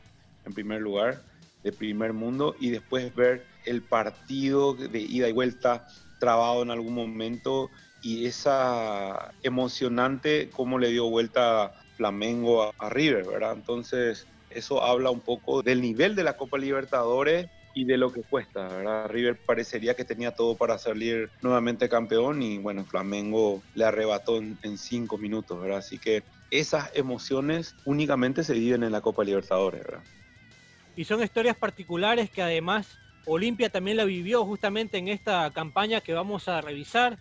en 0.46 0.53
primer 0.53 0.82
lugar, 0.82 1.22
de 1.63 1.72
primer 1.72 2.13
mundo, 2.13 2.55
y 2.60 2.70
después 2.70 3.13
ver 3.15 3.48
el 3.65 3.84
partido 3.84 4.74
de 4.75 5.00
ida 5.00 5.29
y 5.29 5.32
vuelta 5.32 5.86
trabado 6.20 6.63
en 6.63 6.72
algún 6.72 6.93
momento 6.93 7.72
y 8.01 8.25
esa 8.25 9.34
emocionante 9.41 10.50
cómo 10.50 10.77
le 10.77 10.89
dio 10.89 11.10
vuelta 11.10 11.74
Flamengo 11.96 12.74
a, 12.77 12.89
River, 12.89 13.25
¿verdad? 13.25 13.53
Entonces 13.53 14.27
eso 14.50 14.84
habla 14.84 15.10
un 15.10 15.22
poco 15.22 15.63
del 15.63 15.82
nivel 15.82 16.15
de 16.15 16.24
la 16.24 16.38
Copa 16.38 16.58
Libertadores 16.58 17.48
y 17.74 17.86
de 17.86 17.98
lo 17.98 18.12
que 18.12 18.24
cuesta, 18.24 18.67
¿verdad? 18.67 19.08
River 19.10 19.41
parecería 19.46 19.96
que 19.96 20.05
tenía 20.05 20.32
todo 20.32 20.55
para 20.55 20.77
salir 20.77 21.32
nuevamente 21.41 21.89
campeón 21.89 22.41
y 22.41 22.58
bueno, 22.58 22.86
Flamengo 22.86 23.63
le 23.74 23.86
arrebató 23.86 24.38
en, 24.38 24.60
en 24.62 24.77
cinco 24.77 25.17
minutos, 25.17 25.60
¿verdad? 25.60 25.79
Así 25.79 25.98
que 25.98 26.24
esas 26.51 26.91
emociones 26.93 27.75
únicamente 27.84 28.43
se 28.43 28.53
viven 28.53 28.84
en 28.84 28.91
la 28.91 29.01
Copa 29.01 29.24
Libertadores, 29.24 29.82
¿verdad? 29.84 30.03
Y 30.96 31.06
son 31.06 31.24
historias 31.24 31.56
particulares 31.56 32.30
que 32.30 32.42
además 32.42 33.00
Olimpia 33.26 33.70
también 33.70 33.98
la 33.98 34.04
vivió 34.04 34.46
justamente 34.46 34.98
en 34.98 35.08
esta 35.08 35.50
campaña 35.52 36.02
que 36.02 36.14
vamos 36.14 36.48
a 36.48 36.62
revisar. 36.62 37.18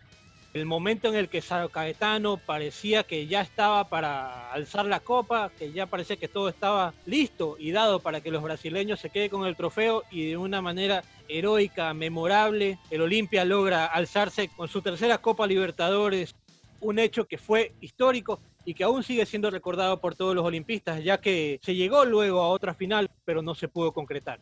El 0.53 0.67
momento 0.67 1.09
en 1.09 1.15
el 1.15 1.31
que 1.31 1.41
Sao 1.41 1.71
Caetano 1.71 2.37
parecía 2.37 3.05
que 3.05 3.27
ya 3.27 3.41
estaba 3.41 3.89
para 3.89 4.53
alzar 4.53 4.85
la 4.85 5.01
copa, 5.01 5.51
que 5.59 5.73
ya 5.73 5.87
parecía 5.87 6.17
que 6.17 6.29
todo 6.29 6.51
estaba 6.51 6.93
listo 7.07 7.57
y 7.59 7.71
dado 7.71 8.01
para 8.01 8.21
que 8.21 8.31
los 8.31 8.43
brasileños 8.43 9.01
se 9.01 9.09
queden 9.09 9.31
con 9.31 9.47
el 9.47 9.57
trofeo 9.57 10.03
y 10.11 10.29
de 10.29 10.37
una 10.37 10.61
manera 10.61 11.05
heroica, 11.27 11.95
memorable, 11.95 12.79
el 12.91 13.01
Olimpia 13.01 13.47
logra 13.47 13.87
alzarse 13.87 14.49
con 14.49 14.69
su 14.69 14.83
tercera 14.83 15.19
Copa 15.19 15.47
Libertadores, 15.47 16.35
un 16.81 16.99
hecho 16.99 17.27
que 17.27 17.39
fue 17.39 17.73
histórico 17.81 18.41
y 18.65 18.75
que 18.75 18.85
aún 18.85 19.03
sigue 19.03 19.27
siendo 19.27 19.51
recordado 19.51 20.01
por 20.01 20.15
todos 20.15 20.35
los 20.35 20.45
olimpistas, 20.45 21.03
ya 21.03 21.21
que 21.21 21.61
se 21.63 21.75
llegó 21.75 22.05
luego 22.05 22.41
a 22.41 22.49
otra 22.49 22.75
final, 22.75 23.11
pero 23.25 23.43
no 23.43 23.55
se 23.55 23.69
pudo 23.69 23.93
concretar. 23.93 24.39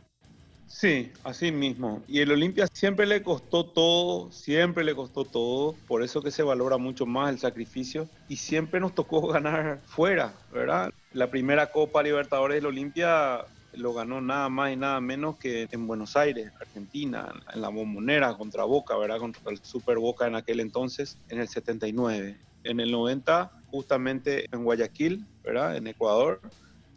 Sí, 0.70 1.10
así 1.24 1.50
mismo. 1.50 2.00
Y 2.06 2.20
el 2.20 2.30
Olimpia 2.30 2.68
siempre 2.72 3.04
le 3.04 3.24
costó 3.24 3.66
todo, 3.66 4.30
siempre 4.30 4.84
le 4.84 4.94
costó 4.94 5.24
todo, 5.24 5.74
por 5.88 6.04
eso 6.04 6.22
que 6.22 6.30
se 6.30 6.44
valora 6.44 6.76
mucho 6.76 7.06
más 7.06 7.30
el 7.30 7.40
sacrificio 7.40 8.08
y 8.28 8.36
siempre 8.36 8.78
nos 8.78 8.94
tocó 8.94 9.26
ganar 9.26 9.80
fuera, 9.86 10.32
¿verdad? 10.52 10.92
La 11.12 11.28
primera 11.28 11.72
Copa 11.72 12.04
Libertadores 12.04 12.54
del 12.54 12.66
Olimpia 12.66 13.44
lo 13.72 13.92
ganó 13.92 14.20
nada 14.20 14.48
más 14.48 14.72
y 14.72 14.76
nada 14.76 15.00
menos 15.00 15.38
que 15.38 15.68
en 15.70 15.86
Buenos 15.88 16.16
Aires, 16.16 16.52
Argentina, 16.60 17.32
en 17.52 17.60
la 17.60 17.68
bombonera 17.68 18.36
contra 18.36 18.62
Boca, 18.62 18.96
¿verdad? 18.96 19.18
Contra 19.18 19.50
el 19.50 19.58
Super 19.64 19.98
Boca 19.98 20.28
en 20.28 20.36
aquel 20.36 20.60
entonces, 20.60 21.18
en 21.30 21.40
el 21.40 21.48
79. 21.48 22.36
En 22.62 22.78
el 22.78 22.92
90, 22.92 23.50
justamente 23.70 24.46
en 24.52 24.64
Guayaquil, 24.64 25.24
¿verdad? 25.42 25.76
En 25.76 25.86
Ecuador, 25.86 26.40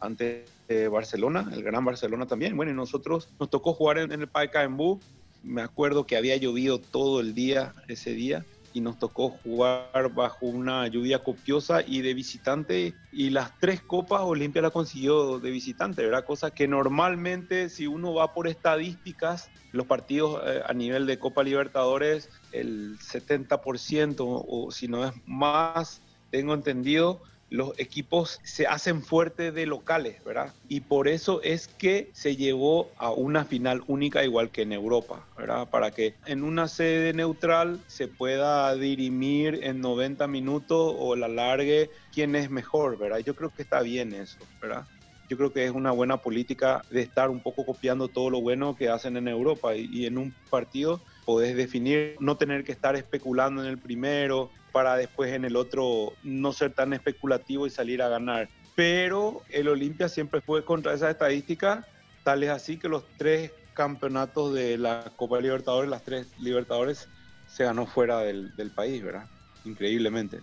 ante 0.00 0.44
eh, 0.68 0.88
Barcelona, 0.88 1.50
el 1.52 1.62
Gran 1.62 1.84
Barcelona 1.84 2.26
también. 2.26 2.56
Bueno, 2.56 2.72
y 2.72 2.74
nosotros 2.74 3.28
nos 3.38 3.50
tocó 3.50 3.72
jugar 3.72 3.98
en, 3.98 4.12
el 4.12 4.28
Pacaembu. 4.28 5.00
Me 5.42 5.62
acuerdo 5.62 6.06
que 6.06 6.16
había 6.16 6.36
llovido 6.36 6.78
todo 6.78 7.20
el 7.20 7.34
día 7.34 7.74
ese 7.88 8.12
día 8.12 8.44
y 8.72 8.80
nos 8.80 8.98
tocó 8.98 9.30
jugar 9.30 10.12
bajo 10.14 10.46
una 10.46 10.88
lluvia 10.88 11.22
copiosa 11.22 11.82
y 11.86 12.00
de 12.00 12.12
visitante 12.12 12.94
y 13.12 13.30
las 13.30 13.56
tres 13.60 13.80
copas 13.80 14.22
Olimpia 14.22 14.62
la 14.62 14.70
consiguió 14.70 15.38
de 15.38 15.50
visitante, 15.50 16.02
¿verdad? 16.02 16.24
Cosa 16.24 16.50
que 16.50 16.66
normalmente 16.66 17.68
si 17.68 17.86
uno 17.86 18.12
va 18.14 18.34
por 18.34 18.48
estadísticas, 18.48 19.48
los 19.70 19.86
partidos 19.86 20.42
eh, 20.44 20.60
a 20.66 20.72
nivel 20.72 21.06
de 21.06 21.20
Copa 21.20 21.44
Libertadores, 21.44 22.30
el 22.50 22.98
70% 22.98 24.16
o 24.18 24.70
si 24.72 24.88
no 24.88 25.04
es 25.04 25.12
más, 25.24 26.02
tengo 26.34 26.52
entendido, 26.52 27.22
los 27.48 27.78
equipos 27.78 28.40
se 28.42 28.66
hacen 28.66 29.04
fuertes 29.04 29.54
de 29.54 29.66
locales, 29.66 30.24
¿verdad? 30.24 30.52
Y 30.68 30.80
por 30.80 31.06
eso 31.06 31.40
es 31.42 31.68
que 31.68 32.10
se 32.12 32.34
llevó 32.34 32.90
a 32.96 33.12
una 33.12 33.44
final 33.44 33.84
única 33.86 34.24
igual 34.24 34.50
que 34.50 34.62
en 34.62 34.72
Europa, 34.72 35.28
¿verdad? 35.38 35.70
Para 35.70 35.92
que 35.92 36.16
en 36.26 36.42
una 36.42 36.66
sede 36.66 37.12
neutral 37.12 37.78
se 37.86 38.08
pueda 38.08 38.74
dirimir 38.74 39.60
en 39.62 39.80
90 39.80 40.26
minutos 40.26 40.92
o 40.98 41.14
la 41.14 41.28
largue 41.28 41.88
quién 42.12 42.34
es 42.34 42.50
mejor, 42.50 42.98
¿verdad? 42.98 43.18
Yo 43.18 43.36
creo 43.36 43.50
que 43.50 43.62
está 43.62 43.80
bien 43.80 44.12
eso, 44.12 44.40
¿verdad? 44.60 44.88
Yo 45.28 45.36
creo 45.36 45.52
que 45.52 45.64
es 45.64 45.70
una 45.70 45.92
buena 45.92 46.16
política 46.16 46.82
de 46.90 47.02
estar 47.02 47.30
un 47.30 47.44
poco 47.44 47.64
copiando 47.64 48.08
todo 48.08 48.28
lo 48.28 48.40
bueno 48.40 48.74
que 48.74 48.88
hacen 48.88 49.16
en 49.16 49.28
Europa 49.28 49.76
y, 49.76 49.84
y 49.84 50.06
en 50.06 50.18
un 50.18 50.34
partido 50.50 51.00
podés 51.24 51.56
definir, 51.56 52.16
no 52.20 52.36
tener 52.36 52.64
que 52.64 52.72
estar 52.72 52.96
especulando 52.96 53.62
en 53.62 53.68
el 53.68 53.78
primero, 53.78 54.50
para 54.72 54.96
después 54.96 55.32
en 55.32 55.44
el 55.44 55.56
otro 55.56 56.14
no 56.22 56.52
ser 56.52 56.72
tan 56.72 56.92
especulativo 56.92 57.66
y 57.66 57.70
salir 57.70 58.02
a 58.02 58.08
ganar. 58.08 58.48
Pero 58.74 59.42
el 59.50 59.68
Olimpia 59.68 60.08
siempre 60.08 60.40
fue 60.40 60.64
contra 60.64 60.94
esa 60.94 61.10
estadística, 61.10 61.86
tal 62.24 62.42
es 62.42 62.50
así 62.50 62.76
que 62.78 62.88
los 62.88 63.04
tres 63.16 63.52
campeonatos 63.72 64.52
de 64.52 64.76
la 64.76 65.12
Copa 65.16 65.40
Libertadores, 65.40 65.90
las 65.90 66.02
tres 66.02 66.32
Libertadores, 66.40 67.08
se 67.46 67.64
ganó 67.64 67.86
fuera 67.86 68.18
del, 68.20 68.54
del 68.56 68.70
país, 68.70 69.02
¿verdad? 69.02 69.28
Increíblemente. 69.64 70.40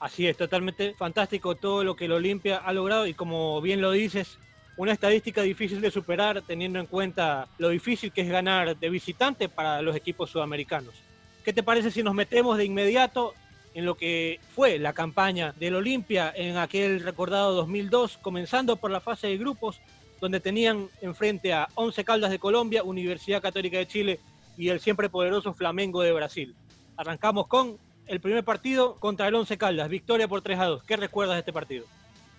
Así 0.00 0.26
es, 0.26 0.36
totalmente 0.36 0.94
fantástico 0.94 1.54
todo 1.54 1.84
lo 1.84 1.94
que 1.94 2.06
el 2.06 2.12
Olimpia 2.12 2.56
ha 2.56 2.72
logrado 2.72 3.06
y 3.06 3.14
como 3.14 3.60
bien 3.60 3.80
lo 3.80 3.92
dices, 3.92 4.38
una 4.80 4.92
estadística 4.92 5.42
difícil 5.42 5.82
de 5.82 5.90
superar 5.90 6.40
teniendo 6.40 6.80
en 6.80 6.86
cuenta 6.86 7.46
lo 7.58 7.68
difícil 7.68 8.12
que 8.12 8.22
es 8.22 8.30
ganar 8.30 8.78
de 8.78 8.88
visitante 8.88 9.50
para 9.50 9.82
los 9.82 9.94
equipos 9.94 10.30
sudamericanos. 10.30 10.94
¿Qué 11.44 11.52
te 11.52 11.62
parece 11.62 11.90
si 11.90 12.02
nos 12.02 12.14
metemos 12.14 12.56
de 12.56 12.64
inmediato 12.64 13.34
en 13.74 13.84
lo 13.84 13.94
que 13.94 14.40
fue 14.54 14.78
la 14.78 14.94
campaña 14.94 15.52
del 15.60 15.74
Olimpia 15.74 16.32
en 16.34 16.56
aquel 16.56 17.00
recordado 17.00 17.52
2002, 17.56 18.16
comenzando 18.22 18.76
por 18.76 18.90
la 18.90 19.00
fase 19.00 19.26
de 19.26 19.36
grupos, 19.36 19.82
donde 20.18 20.40
tenían 20.40 20.88
enfrente 21.02 21.52
a 21.52 21.68
Once 21.74 22.02
Caldas 22.02 22.30
de 22.30 22.38
Colombia, 22.38 22.82
Universidad 22.82 23.42
Católica 23.42 23.76
de 23.76 23.86
Chile 23.86 24.20
y 24.56 24.70
el 24.70 24.80
siempre 24.80 25.10
poderoso 25.10 25.52
Flamengo 25.52 26.00
de 26.00 26.12
Brasil. 26.12 26.54
Arrancamos 26.96 27.48
con 27.48 27.76
el 28.06 28.20
primer 28.20 28.44
partido 28.44 28.94
contra 28.94 29.28
el 29.28 29.34
Once 29.34 29.58
Caldas, 29.58 29.90
victoria 29.90 30.26
por 30.26 30.40
3 30.40 30.58
a 30.58 30.64
2. 30.64 30.84
¿Qué 30.84 30.96
recuerdas 30.96 31.34
de 31.34 31.40
este 31.40 31.52
partido? 31.52 31.84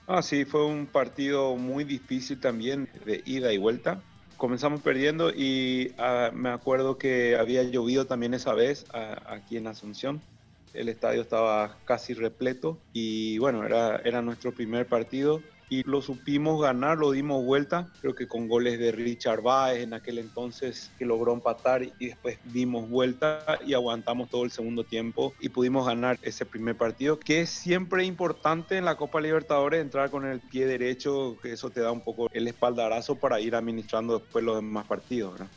Ah, 0.08 0.22
sí, 0.22 0.46
fue 0.46 0.66
un 0.66 0.88
partido 0.92 1.56
muy 1.56 1.84
difícil 1.86 2.40
también 2.40 2.90
de 3.06 3.22
ida 3.26 3.54
y 3.54 3.58
vuelta. 3.58 4.06
Comenzamos 4.36 4.82
perdiendo 4.82 5.32
y 5.34 5.96
uh, 5.98 6.34
me 6.36 6.50
acuerdo 6.50 6.98
que 6.98 7.36
había 7.38 7.64
llovido 7.64 8.08
también 8.08 8.34
esa 8.34 8.54
vez 8.54 8.86
uh, 8.94 9.16
aquí 9.26 9.58
en 9.58 9.68
Asunción 9.68 10.26
el 10.74 10.90
estadio 10.90 11.22
estaba 11.22 11.84
casi 11.86 12.14
repleto 12.14 12.86
y 12.94 13.38
bueno, 13.40 13.66
era, 13.66 13.98
era 13.98 14.22
nuestro 14.22 14.54
primer 14.56 14.88
partido 14.88 15.44
y 15.72 15.84
lo 15.84 16.02
supimos 16.02 16.62
ganar, 16.62 16.98
lo 16.98 17.12
dimos 17.12 17.46
vuelta, 17.46 17.88
creo 18.02 18.14
que 18.14 18.28
con 18.28 18.50
goles 18.50 18.78
de 18.78 18.92
Richard 18.92 19.42
Baez 19.42 19.82
en 19.82 19.94
aquel 19.94 20.18
entonces 20.18 20.92
que 21.00 21.06
logró 21.06 21.32
empatar 21.32 21.82
y 21.98 22.08
después 22.08 22.40
dimos 22.44 22.90
vuelta 22.90 23.58
y 23.66 23.74
aguantamos 23.74 24.30
todo 24.30 24.44
el 24.44 24.52
segundo 24.52 24.84
tiempo 24.84 25.34
y 25.40 25.48
pudimos 25.48 25.88
ganar 25.88 26.20
ese 26.24 26.46
primer 26.46 26.76
partido, 26.76 27.18
que 27.18 27.40
es 27.40 27.50
siempre 27.50 28.04
importante 28.04 28.76
en 28.76 28.84
la 28.84 28.98
Copa 28.98 29.22
Libertadores 29.22 29.80
entrar 29.80 30.12
con 30.12 30.26
el 30.26 30.42
pie 30.42 30.66
derecho, 30.66 31.38
que 31.42 31.54
eso 31.54 31.70
te 31.70 31.80
da 31.80 31.94
un 31.94 32.02
poco 32.02 32.30
el 32.34 32.50
espaldarazo 32.50 33.16
para 33.16 33.40
ir 33.40 33.56
administrando 33.56 34.20
después 34.20 34.44
los 34.44 34.58
demás 34.58 34.86
partidos. 34.88 35.40
¿no? 35.40 35.48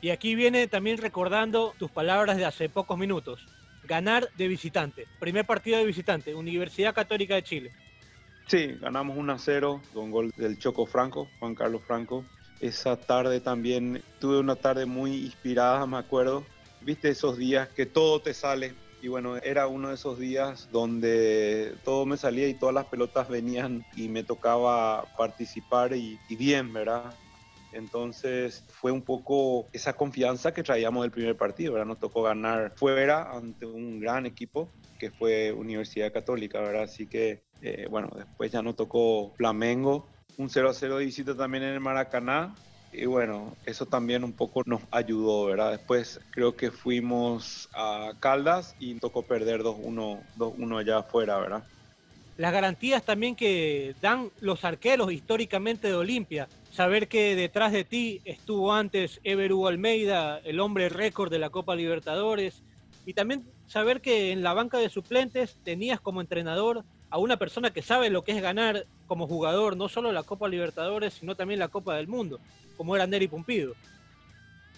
Y 0.00 0.10
aquí 0.10 0.36
viene 0.36 0.68
también 0.68 0.98
recordando 0.98 1.74
tus 1.80 1.90
palabras 1.90 2.36
de 2.36 2.44
hace 2.44 2.68
pocos 2.68 2.96
minutos 2.96 3.44
ganar 3.88 4.28
de 4.36 4.46
visitante. 4.46 5.08
Primer 5.18 5.44
partido 5.44 5.78
de 5.78 5.84
visitante, 5.84 6.32
Universidad 6.32 6.94
Católica 6.94 7.34
de 7.34 7.42
Chile. 7.42 7.72
Sí, 8.46 8.76
ganamos 8.80 9.16
1 9.16 9.32
a 9.32 9.38
0 9.38 9.82
con 9.92 10.10
gol 10.10 10.30
del 10.36 10.58
Choco 10.58 10.86
Franco, 10.86 11.28
Juan 11.38 11.54
Carlos 11.54 11.82
Franco. 11.86 12.24
Esa 12.60 12.96
tarde 12.96 13.40
también 13.40 14.02
tuve 14.20 14.38
una 14.38 14.56
tarde 14.56 14.86
muy 14.86 15.24
inspirada, 15.24 15.86
me 15.86 15.96
acuerdo. 15.96 16.46
Viste 16.80 17.08
esos 17.08 17.36
días 17.36 17.68
que 17.70 17.86
todo 17.86 18.20
te 18.20 18.34
sale. 18.34 18.74
Y 19.00 19.08
bueno, 19.08 19.36
era 19.38 19.66
uno 19.66 19.88
de 19.88 19.94
esos 19.94 20.18
días 20.18 20.68
donde 20.70 21.74
todo 21.84 22.06
me 22.06 22.16
salía 22.16 22.46
y 22.48 22.54
todas 22.54 22.74
las 22.74 22.86
pelotas 22.86 23.28
venían 23.28 23.84
y 23.96 24.08
me 24.08 24.22
tocaba 24.22 25.08
participar 25.16 25.94
y, 25.96 26.20
y 26.28 26.36
bien, 26.36 26.72
¿verdad? 26.72 27.12
Entonces 27.72 28.64
fue 28.68 28.92
un 28.92 29.02
poco 29.02 29.68
esa 29.72 29.94
confianza 29.94 30.52
que 30.52 30.62
traíamos 30.62 31.02
del 31.02 31.10
primer 31.10 31.36
partido, 31.36 31.72
¿verdad? 31.72 31.86
Nos 31.86 31.98
tocó 31.98 32.22
ganar 32.22 32.72
fuera 32.76 33.30
ante 33.32 33.66
un 33.66 34.00
gran 34.00 34.26
equipo 34.26 34.70
que 34.98 35.10
fue 35.10 35.52
Universidad 35.52 36.12
Católica, 36.12 36.60
¿verdad? 36.60 36.84
Así 36.84 37.06
que, 37.06 37.42
eh, 37.60 37.86
bueno, 37.90 38.08
después 38.14 38.52
ya 38.52 38.62
nos 38.62 38.76
tocó 38.76 39.32
Flamengo, 39.36 40.08
un 40.36 40.48
0 40.48 40.70
a 40.70 40.74
0 40.74 40.98
de 40.98 41.06
visita 41.06 41.36
también 41.36 41.64
en 41.64 41.74
el 41.74 41.80
Maracaná. 41.80 42.54
Y 42.92 43.06
bueno, 43.06 43.56
eso 43.64 43.86
también 43.86 44.22
un 44.22 44.34
poco 44.34 44.62
nos 44.66 44.82
ayudó, 44.90 45.46
¿verdad? 45.46 45.70
Después 45.70 46.20
creo 46.30 46.56
que 46.56 46.70
fuimos 46.70 47.70
a 47.72 48.12
Caldas 48.20 48.76
y 48.78 48.94
tocó 48.98 49.22
perder 49.22 49.62
2-1 49.62 50.22
2-1 50.36 50.78
allá 50.78 50.98
afuera, 50.98 51.38
¿verdad? 51.38 51.64
Las 52.36 52.52
garantías 52.52 53.02
también 53.02 53.34
que 53.34 53.94
dan 54.00 54.30
los 54.40 54.64
arqueros 54.64 55.12
históricamente 55.12 55.88
de 55.88 55.94
Olimpia, 55.94 56.48
saber 56.72 57.06
que 57.06 57.36
detrás 57.36 57.70
de 57.70 57.84
ti 57.84 58.20
estuvo 58.24 58.72
antes 58.72 59.20
Everu 59.24 59.68
Almeida, 59.68 60.38
el 60.38 60.58
hombre 60.58 60.88
récord 60.88 61.30
de 61.30 61.38
la 61.38 61.50
Copa 61.50 61.76
Libertadores, 61.76 62.62
y 63.04 63.12
también 63.12 63.44
saber 63.66 64.00
que 64.00 64.32
en 64.32 64.42
la 64.42 64.54
banca 64.54 64.78
de 64.78 64.88
suplentes 64.88 65.56
tenías 65.64 66.00
como 66.00 66.20
entrenador 66.20 66.84
a 67.10 67.18
una 67.18 67.36
persona 67.36 67.70
que 67.70 67.82
sabe 67.82 68.08
lo 68.08 68.24
que 68.24 68.32
es 68.32 68.42
ganar 68.42 68.86
como 69.06 69.26
jugador, 69.26 69.76
no 69.76 69.88
solo 69.88 70.12
la 70.12 70.22
Copa 70.22 70.48
Libertadores, 70.48 71.14
sino 71.14 71.34
también 71.34 71.60
la 71.60 71.68
Copa 71.68 71.94
del 71.94 72.08
Mundo, 72.08 72.40
como 72.76 72.96
era 72.96 73.06
Neri 73.06 73.28
Pumpido. 73.28 73.74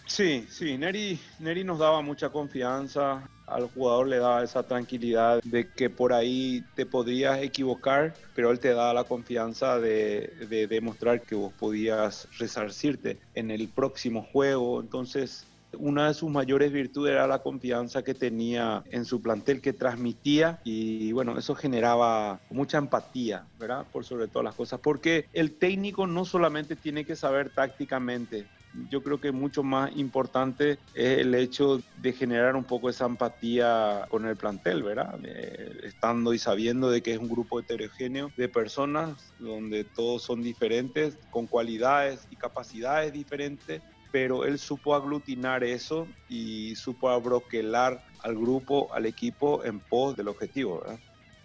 Sí, 0.06 0.46
sí, 0.50 0.76
Neri, 0.76 1.18
Neri 1.38 1.62
nos 1.62 1.78
daba 1.78 2.02
mucha 2.02 2.30
confianza, 2.30 3.28
al 3.46 3.66
jugador 3.68 4.08
le 4.08 4.18
daba 4.18 4.42
esa 4.42 4.62
tranquilidad 4.62 5.40
de 5.44 5.70
que 5.70 5.90
por 5.90 6.12
ahí 6.12 6.64
te 6.74 6.86
podrías 6.86 7.42
equivocar, 7.42 8.14
pero 8.34 8.50
él 8.50 8.58
te 8.58 8.74
daba 8.74 8.94
la 8.94 9.04
confianza 9.04 9.78
de, 9.78 10.32
de 10.48 10.66
demostrar 10.66 11.20
que 11.22 11.34
vos 11.34 11.52
podías 11.52 12.28
resarcirte 12.38 13.18
en 13.34 13.50
el 13.50 13.68
próximo 13.68 14.22
juego. 14.22 14.80
Entonces, 14.80 15.46
una 15.78 16.08
de 16.08 16.14
sus 16.14 16.30
mayores 16.30 16.72
virtudes 16.72 17.12
era 17.12 17.26
la 17.26 17.40
confianza 17.40 18.02
que 18.02 18.14
tenía 18.14 18.82
en 18.90 19.04
su 19.04 19.20
plantel, 19.20 19.60
que 19.60 19.72
transmitía 19.72 20.60
y 20.64 21.12
bueno, 21.12 21.38
eso 21.38 21.54
generaba 21.54 22.40
mucha 22.50 22.78
empatía, 22.78 23.46
¿verdad? 23.58 23.86
Por 23.92 24.04
sobre 24.04 24.28
todas 24.28 24.44
las 24.44 24.54
cosas, 24.54 24.80
porque 24.80 25.26
el 25.32 25.58
técnico 25.58 26.06
no 26.06 26.24
solamente 26.24 26.76
tiene 26.76 27.04
que 27.04 27.16
saber 27.16 27.50
tácticamente, 27.50 28.46
yo 28.90 29.02
creo 29.02 29.21
que 29.21 29.33
mucho 29.33 29.62
más 29.62 29.95
importante 29.97 30.78
es 30.93 31.19
el 31.19 31.35
hecho 31.35 31.81
de 31.97 32.12
generar 32.12 32.57
un 32.57 32.64
poco 32.64 32.90
esa 32.90 33.07
empatía 33.07 34.07
con 34.11 34.26
el 34.26 34.37
plantel, 34.37 34.83
¿verdad? 34.83 35.19
Eh, 35.25 35.78
estando 35.85 36.35
y 36.35 36.38
sabiendo 36.38 36.90
de 36.90 37.02
que 37.02 37.12
es 37.12 37.19
un 37.19 37.28
grupo 37.28 37.61
heterogéneo 37.61 38.33
de 38.37 38.49
personas 38.49 39.35
donde 39.38 39.85
todos 39.85 40.23
son 40.23 40.43
diferentes, 40.43 41.19
con 41.31 41.47
cualidades 41.47 42.26
y 42.31 42.37
capacidades 42.37 43.12
diferentes, 43.12 43.83
pero 44.11 44.45
él 44.45 44.59
supo 44.59 44.95
aglutinar 44.95 45.64
eso 45.64 46.09
y 46.28 46.75
supo 46.76 47.09
abroquelar 47.09 48.02
al 48.21 48.37
grupo, 48.37 48.93
al 48.93 49.07
equipo 49.07 49.64
en 49.64 49.81
pos 49.81 50.16
del 50.16 50.28
objetivo, 50.28 50.81
¿verdad? 50.81 51.00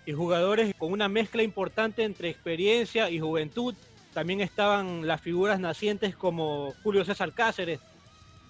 Y 0.06 0.14
jugadores 0.14 0.72
con 0.78 0.92
una 0.92 1.08
mezcla 1.08 1.44
importante 1.44 2.04
entre 2.04 2.30
experiencia 2.30 3.10
y 3.12 3.20
juventud 3.20 3.76
también 4.14 4.42
estaban 4.42 5.08
las 5.08 5.22
figuras 5.22 5.60
nacientes 5.60 6.16
como 6.16 6.74
Julio 6.84 7.06
César 7.06 7.34
Cáceres. 7.34 7.80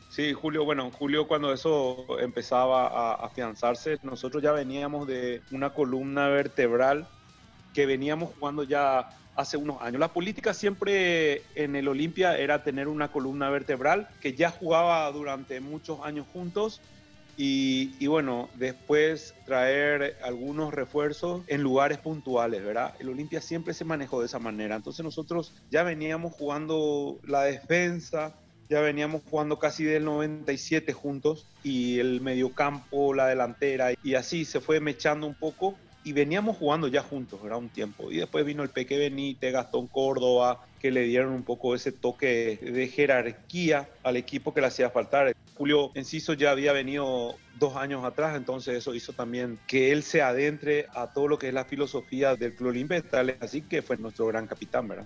Sí, 0.09 0.33
Julio, 0.33 0.65
bueno, 0.65 0.89
Julio 0.91 1.27
cuando 1.27 1.53
eso 1.53 2.19
empezaba 2.19 2.87
a 2.87 3.13
afianzarse, 3.25 3.99
nosotros 4.01 4.41
ya 4.41 4.51
veníamos 4.51 5.07
de 5.07 5.43
una 5.51 5.71
columna 5.71 6.27
vertebral 6.29 7.07
que 7.73 7.85
veníamos 7.85 8.33
jugando 8.33 8.63
ya 8.63 9.09
hace 9.35 9.55
unos 9.55 9.81
años. 9.81 9.99
La 9.99 10.11
política 10.11 10.53
siempre 10.53 11.43
en 11.55 11.75
el 11.75 11.87
Olimpia 11.87 12.37
era 12.37 12.63
tener 12.63 12.87
una 12.87 13.11
columna 13.11 13.49
vertebral 13.49 14.09
que 14.19 14.33
ya 14.33 14.49
jugaba 14.49 15.09
durante 15.11 15.61
muchos 15.61 15.99
años 16.03 16.25
juntos 16.33 16.81
y, 17.41 18.05
bueno, 18.07 18.49
después 18.55 19.33
traer 19.45 20.17
algunos 20.21 20.73
refuerzos 20.73 21.41
en 21.47 21.61
lugares 21.61 21.97
puntuales, 21.97 22.61
¿verdad? 22.61 22.93
El 22.99 23.07
Olimpia 23.07 23.39
siempre 23.39 23.73
se 23.73 23.85
manejó 23.85 24.19
de 24.19 24.25
esa 24.25 24.39
manera. 24.39 24.75
Entonces 24.75 25.05
nosotros 25.05 25.53
ya 25.71 25.83
veníamos 25.83 26.33
jugando 26.33 27.17
la 27.23 27.43
defensa, 27.43 28.35
ya 28.67 28.81
veníamos 28.81 29.21
jugando 29.29 29.57
casi 29.57 29.85
del 29.85 30.03
97 30.03 30.91
juntos 30.91 31.47
y 31.63 31.99
el 31.99 32.19
mediocampo, 32.19 33.13
la 33.13 33.27
delantera 33.27 33.93
y 34.03 34.15
así 34.15 34.43
se 34.43 34.59
fue 34.59 34.81
mechando 34.81 35.25
un 35.25 35.35
poco 35.35 35.77
y 36.03 36.13
veníamos 36.13 36.57
jugando 36.57 36.87
ya 36.87 37.03
juntos, 37.03 37.39
era 37.45 37.57
un 37.57 37.69
tiempo. 37.69 38.11
Y 38.11 38.17
después 38.17 38.45
vino 38.45 38.63
el 38.63 38.69
Peque 38.69 38.97
Benítez, 38.97 39.53
Gastón 39.53 39.87
Córdoba, 39.87 40.65
que 40.79 40.91
le 40.91 41.03
dieron 41.03 41.33
un 41.33 41.43
poco 41.43 41.75
ese 41.75 41.91
toque 41.91 42.57
de 42.61 42.87
jerarquía 42.87 43.89
al 44.03 44.17
equipo 44.17 44.53
que 44.53 44.61
le 44.61 44.67
hacía 44.67 44.89
faltar. 44.89 45.33
Julio 45.59 45.91
Enciso 45.93 46.31
ya 46.31 46.51
había 46.51 46.71
venido 46.71 47.35
dos 47.55 47.75
años 47.75 48.05
atrás, 48.05 48.37
entonces 48.37 48.77
eso 48.77 48.95
hizo 48.95 49.11
también 49.11 49.59
que 49.67 49.91
él 49.91 50.03
se 50.03 50.21
adentre 50.21 50.87
a 50.95 51.11
todo 51.11 51.27
lo 51.27 51.37
que 51.37 51.49
es 51.49 51.53
la 51.53 51.65
filosofía 51.65 52.37
del 52.37 52.55
Club 52.55 52.69
Olimpia, 52.69 53.03
así 53.41 53.61
que 53.63 53.81
fue 53.81 53.97
nuestro 53.97 54.25
gran 54.27 54.47
capitán, 54.47 54.87
¿verdad? 54.87 55.05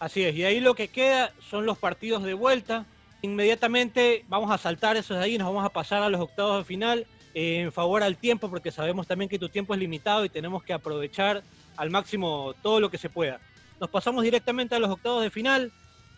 Así 0.00 0.24
es, 0.24 0.34
y 0.34 0.42
ahí 0.42 0.58
lo 0.58 0.74
que 0.74 0.88
queda 0.88 1.32
son 1.48 1.64
los 1.64 1.78
partidos 1.78 2.24
de 2.24 2.34
vuelta. 2.34 2.86
Inmediatamente 3.22 4.24
vamos 4.26 4.50
a 4.50 4.58
saltar 4.58 4.96
esos 4.96 5.16
de 5.16 5.22
ahí, 5.22 5.38
nos 5.38 5.46
vamos 5.46 5.64
a 5.64 5.72
pasar 5.72 6.02
a 6.02 6.08
los 6.08 6.20
octavos 6.20 6.58
de 6.58 6.64
final 6.64 7.06
en 7.34 7.70
favor 7.70 8.02
al 8.02 8.16
tiempo, 8.16 8.50
porque 8.50 8.72
sabemos 8.72 9.06
también 9.06 9.28
que 9.28 9.38
tu 9.38 9.48
tiempo 9.48 9.74
es 9.74 9.78
limitado 9.78 10.24
y 10.24 10.28
tenemos 10.28 10.64
que 10.64 10.72
aprovechar 10.72 11.44
al 11.76 11.88
máximo 11.88 12.52
todo 12.64 12.80
lo 12.80 12.90
que 12.90 12.98
se 12.98 13.10
pueda. 13.10 13.40
Nos 13.80 13.90
pasamos 13.90 14.24
directamente 14.24 14.74
a 14.74 14.80
los 14.80 14.90
octavos 14.90 15.22
de 15.22 15.30
final. 15.30 15.70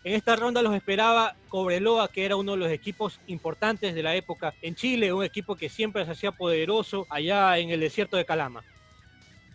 En 0.07 0.13
esta 0.13 0.37
ronda 0.37 0.61
los 0.61 0.73
esperaba 0.73 1.35
Cobreloa, 1.49 2.07
que 2.07 2.23
era 2.23 2.37
uno 2.37 2.53
de 2.53 2.59
los 2.59 2.71
equipos 2.71 3.19
importantes 3.27 3.93
de 3.93 4.01
la 4.01 4.15
época 4.15 4.53
en 4.61 4.73
Chile, 4.73 5.11
un 5.11 5.21
equipo 5.21 5.57
que 5.57 5.67
siempre 5.67 6.05
se 6.05 6.11
hacía 6.11 6.31
poderoso 6.31 7.05
allá 7.09 7.57
en 7.57 7.71
el 7.71 7.81
desierto 7.81 8.15
de 8.15 8.23
Calama. 8.23 8.63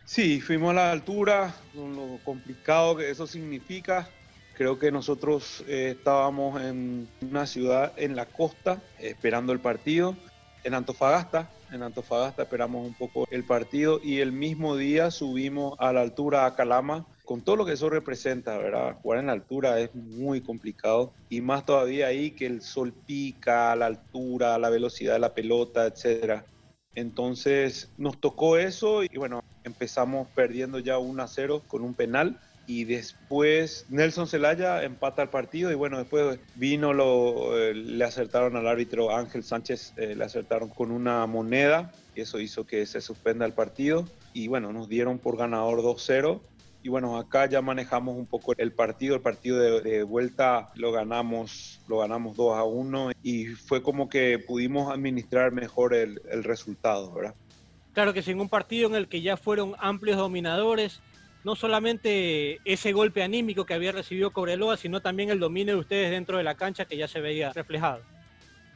Sí, 0.04 0.42
fuimos 0.42 0.72
a 0.72 0.74
la 0.74 0.92
altura, 0.92 1.54
con 1.74 1.96
lo 1.96 2.18
complicado 2.22 2.98
que 2.98 3.08
eso 3.08 3.26
significa. 3.26 4.10
Creo 4.54 4.78
que 4.78 4.92
nosotros 4.92 5.64
eh, 5.66 5.94
estábamos 5.96 6.60
en 6.60 7.08
una 7.22 7.46
ciudad 7.46 7.94
en 7.96 8.14
la 8.14 8.26
costa 8.26 8.82
esperando 8.98 9.54
el 9.54 9.60
partido 9.60 10.18
en 10.64 10.74
Antofagasta. 10.74 11.50
En 11.70 11.82
Antofagasta 11.82 12.42
esperamos 12.42 12.86
un 12.86 12.92
poco 12.92 13.26
el 13.30 13.44
partido 13.44 14.00
y 14.04 14.18
el 14.18 14.32
mismo 14.32 14.76
día 14.76 15.10
subimos 15.10 15.76
a 15.78 15.94
la 15.94 16.02
altura 16.02 16.44
a 16.44 16.54
Calama 16.54 17.06
con 17.24 17.42
todo 17.42 17.56
lo 17.56 17.64
que 17.64 17.72
eso 17.72 17.88
representa, 17.88 18.58
¿verdad? 18.58 18.96
Jugar 19.02 19.20
en 19.20 19.26
la 19.26 19.32
altura 19.32 19.78
es 19.80 19.94
muy 19.94 20.40
complicado 20.40 21.12
y 21.28 21.40
más 21.40 21.64
todavía 21.64 22.08
ahí 22.08 22.32
que 22.32 22.46
el 22.46 22.62
sol 22.62 22.92
pica, 23.06 23.74
la 23.76 23.86
altura, 23.86 24.58
la 24.58 24.70
velocidad 24.70 25.14
de 25.14 25.20
la 25.20 25.34
pelota, 25.34 25.86
etcétera. 25.86 26.44
Entonces 26.94 27.90
nos 27.96 28.20
tocó 28.20 28.58
eso 28.58 29.02
y 29.02 29.16
bueno, 29.16 29.42
empezamos 29.64 30.28
perdiendo 30.34 30.78
ya 30.78 30.98
1 30.98 31.22
a 31.22 31.28
0 31.28 31.62
con 31.66 31.82
un 31.82 31.94
penal 31.94 32.38
y 32.66 32.84
después 32.84 33.86
Nelson 33.88 34.28
Zelaya 34.28 34.82
empata 34.82 35.22
el 35.22 35.28
partido 35.28 35.70
y 35.72 35.74
bueno, 35.74 35.98
después 35.98 36.38
vino, 36.54 36.92
lo, 36.92 37.58
eh, 37.58 37.74
le 37.74 38.04
acertaron 38.04 38.56
al 38.56 38.68
árbitro 38.68 39.14
Ángel 39.14 39.42
Sánchez, 39.42 39.94
eh, 39.96 40.14
le 40.14 40.24
acertaron 40.24 40.68
con 40.68 40.90
una 40.90 41.26
moneda 41.26 41.92
y 42.14 42.20
eso 42.20 42.38
hizo 42.38 42.66
que 42.66 42.86
se 42.86 43.00
suspenda 43.00 43.46
el 43.46 43.52
partido 43.52 44.06
y 44.32 44.48
bueno, 44.48 44.72
nos 44.72 44.88
dieron 44.88 45.18
por 45.18 45.36
ganador 45.36 45.82
2-0 45.82 46.40
y 46.82 46.88
bueno, 46.88 47.16
acá 47.16 47.46
ya 47.46 47.62
manejamos 47.62 48.16
un 48.16 48.26
poco 48.26 48.54
el 48.56 48.72
partido, 48.72 49.14
el 49.14 49.20
partido 49.20 49.80
de, 49.80 50.02
vuelta 50.02 50.70
lo 50.74 50.90
ganamos, 50.90 51.80
lo 51.88 51.98
ganamos 51.98 52.36
2 52.36 52.56
a 52.56 52.64
1 52.64 53.12
y 53.22 53.46
fue 53.46 53.82
como 53.82 54.08
que 54.08 54.38
pudimos 54.38 54.92
administrar 54.92 55.52
mejor 55.52 55.94
el, 55.94 56.20
el 56.30 56.42
resultado, 56.42 57.12
¿verdad? 57.12 57.34
Claro 57.92 58.12
que 58.12 58.22
sin 58.22 58.40
un 58.40 58.48
partido 58.48 58.88
en 58.88 58.96
el 58.96 59.08
que 59.08 59.20
ya 59.20 59.36
fueron 59.36 59.74
amplios 59.78 60.16
dominadores, 60.16 61.00
no 61.44 61.54
solamente 61.54 62.60
ese 62.64 62.92
golpe 62.92 63.22
anímico 63.22 63.64
que 63.64 63.74
había 63.74 63.92
recibido 63.92 64.32
Cobreloa, 64.32 64.76
sino 64.76 65.00
también 65.00 65.30
el 65.30 65.38
dominio 65.38 65.74
de 65.74 65.80
ustedes 65.80 66.10
dentro 66.10 66.38
de 66.38 66.44
la 66.44 66.56
cancha 66.56 66.84
que 66.84 66.96
ya 66.96 67.06
se 67.06 67.20
veía 67.20 67.52
reflejado. 67.52 68.02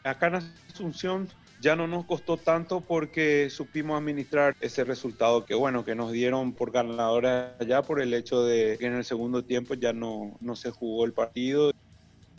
Acá 0.05 0.29
en 0.29 0.35
Asunción 0.73 1.29
ya 1.67 1.75
no 1.75 1.89
nos 1.89 2.05
costó 2.05 2.37
tanto 2.37 2.81
porque 2.81 3.51
supimos 3.51 3.99
administrar 3.99 4.55
ese 4.61 4.85
resultado 4.85 5.45
que 5.45 5.57
bueno, 5.57 5.85
que 5.85 5.97
nos 5.97 6.13
dieron 6.13 6.53
por 6.53 6.71
ganadores 6.71 7.55
allá 7.59 7.83
por 7.83 8.01
el 8.01 8.15
hecho 8.15 8.45
de 8.45 8.77
que 8.79 8.87
en 8.87 8.95
el 8.95 9.05
segundo 9.05 9.45
tiempo 9.45 9.75
ya 9.75 9.93
no, 9.93 10.37
no 10.41 10.55
se 10.55 10.71
jugó 10.71 11.05
el 11.05 11.13
partido. 11.13 11.73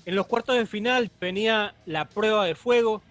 En 0.06 0.16
los 0.16 0.28
cuartos 0.28 0.56
de 0.56 0.66
final 0.66 1.12
venía 1.20 1.76
la 1.86 2.08
prueba 2.08 2.46
de 2.46 2.56
fuego, 2.56 3.02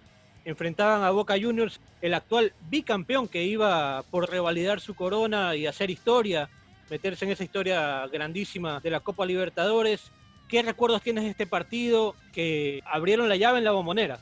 enfrentaban 0.47 1.03
a 1.03 1.11
Boca 1.11 1.35
Juniors, 1.39 1.83
el 2.01 2.15
actual 2.15 2.55
bicampeón 2.71 3.29
que 3.29 3.45
iba 3.45 4.03
por 4.11 4.31
revalidar 4.31 4.81
su 4.81 4.95
corona 4.95 5.55
y 5.55 5.67
hacer 5.67 5.91
historia 5.91 6.49
meterse 6.89 7.27
en 7.27 7.33
esa 7.33 7.45
historia 7.45 8.07
grandísima 8.07 8.81
de 8.81 8.89
la 8.89 9.01
Copa 9.01 9.27
Libertadores. 9.27 10.11
¿Qué 10.49 10.63
recuerdos 10.63 11.03
tienes 11.03 11.25
de 11.25 11.31
este 11.31 11.47
partido 11.47 12.17
que 12.33 12.81
abrieron 12.87 13.29
la 13.29 13.37
llave 13.37 13.59
en 13.59 13.65
la 13.65 13.73
bombonera? 13.73 14.19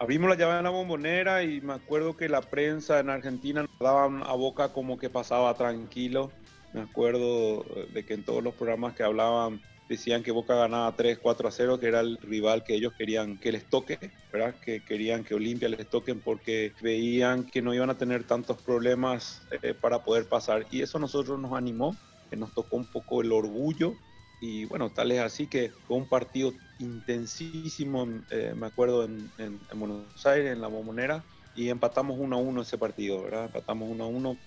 Abrimos 0.00 0.30
la 0.30 0.36
llave 0.36 0.56
en 0.56 0.64
la 0.64 0.70
bombonera 0.70 1.42
y 1.42 1.60
me 1.60 1.74
acuerdo 1.74 2.16
que 2.16 2.30
la 2.30 2.40
prensa 2.40 3.00
en 3.00 3.10
Argentina 3.10 3.60
nos 3.60 3.78
daban 3.78 4.22
a 4.22 4.32
boca 4.32 4.72
como 4.72 4.98
que 4.98 5.10
pasaba 5.10 5.52
tranquilo. 5.54 6.32
Me 6.72 6.80
acuerdo 6.80 7.64
de 7.92 8.06
que 8.06 8.14
en 8.14 8.24
todos 8.24 8.42
los 8.42 8.54
programas 8.54 8.94
que 8.94 9.02
hablaban 9.02 9.60
decían 9.90 10.22
que 10.22 10.30
Boca 10.30 10.54
ganaba 10.54 10.94
3, 10.94 11.18
4 11.18 11.48
a 11.48 11.50
0, 11.50 11.80
que 11.80 11.88
era 11.88 12.00
el 12.00 12.16
rival 12.22 12.62
que 12.64 12.74
ellos 12.74 12.94
querían 12.96 13.36
que 13.36 13.52
les 13.52 13.68
toque, 13.68 13.98
¿verdad? 14.32 14.54
Que 14.64 14.82
querían 14.84 15.24
que 15.24 15.34
Olimpia 15.34 15.68
les 15.68 15.90
toquen 15.90 16.20
porque 16.20 16.72
veían 16.80 17.44
que 17.44 17.60
no 17.60 17.74
iban 17.74 17.90
a 17.90 17.98
tener 17.98 18.24
tantos 18.24 18.62
problemas 18.62 19.42
eh, 19.62 19.74
para 19.74 20.02
poder 20.02 20.28
pasar. 20.28 20.64
Y 20.70 20.80
eso 20.80 20.96
a 20.96 21.00
nosotros 21.00 21.38
nos 21.40 21.52
animó, 21.52 21.94
que 22.30 22.36
nos 22.36 22.54
tocó 22.54 22.76
un 22.76 22.86
poco 22.86 23.20
el 23.20 23.32
orgullo. 23.32 23.96
Y 24.40 24.64
bueno, 24.64 24.90
tal 24.90 25.12
es 25.12 25.20
así 25.20 25.46
que 25.46 25.70
fue 25.86 25.96
un 25.96 26.06
partido 26.06 26.52
intensísimo, 26.78 28.08
eh, 28.30 28.54
me 28.56 28.66
acuerdo, 28.66 29.04
en, 29.04 29.30
en, 29.38 29.60
Buenos 29.78 30.26
Aires, 30.26 30.52
en 30.52 30.60
la 30.60 30.68
Bombonera, 30.68 31.22
y 31.54 31.68
empatamos 31.68 32.18
1 32.18 32.36
a 32.36 32.38
1 32.38 32.62
ese 32.62 32.78
partido, 32.78 33.22
¿verdad? 33.22 33.44
Empatamos 33.46 33.88
1 33.90 34.04
a 34.04 34.06
1 34.06 34.38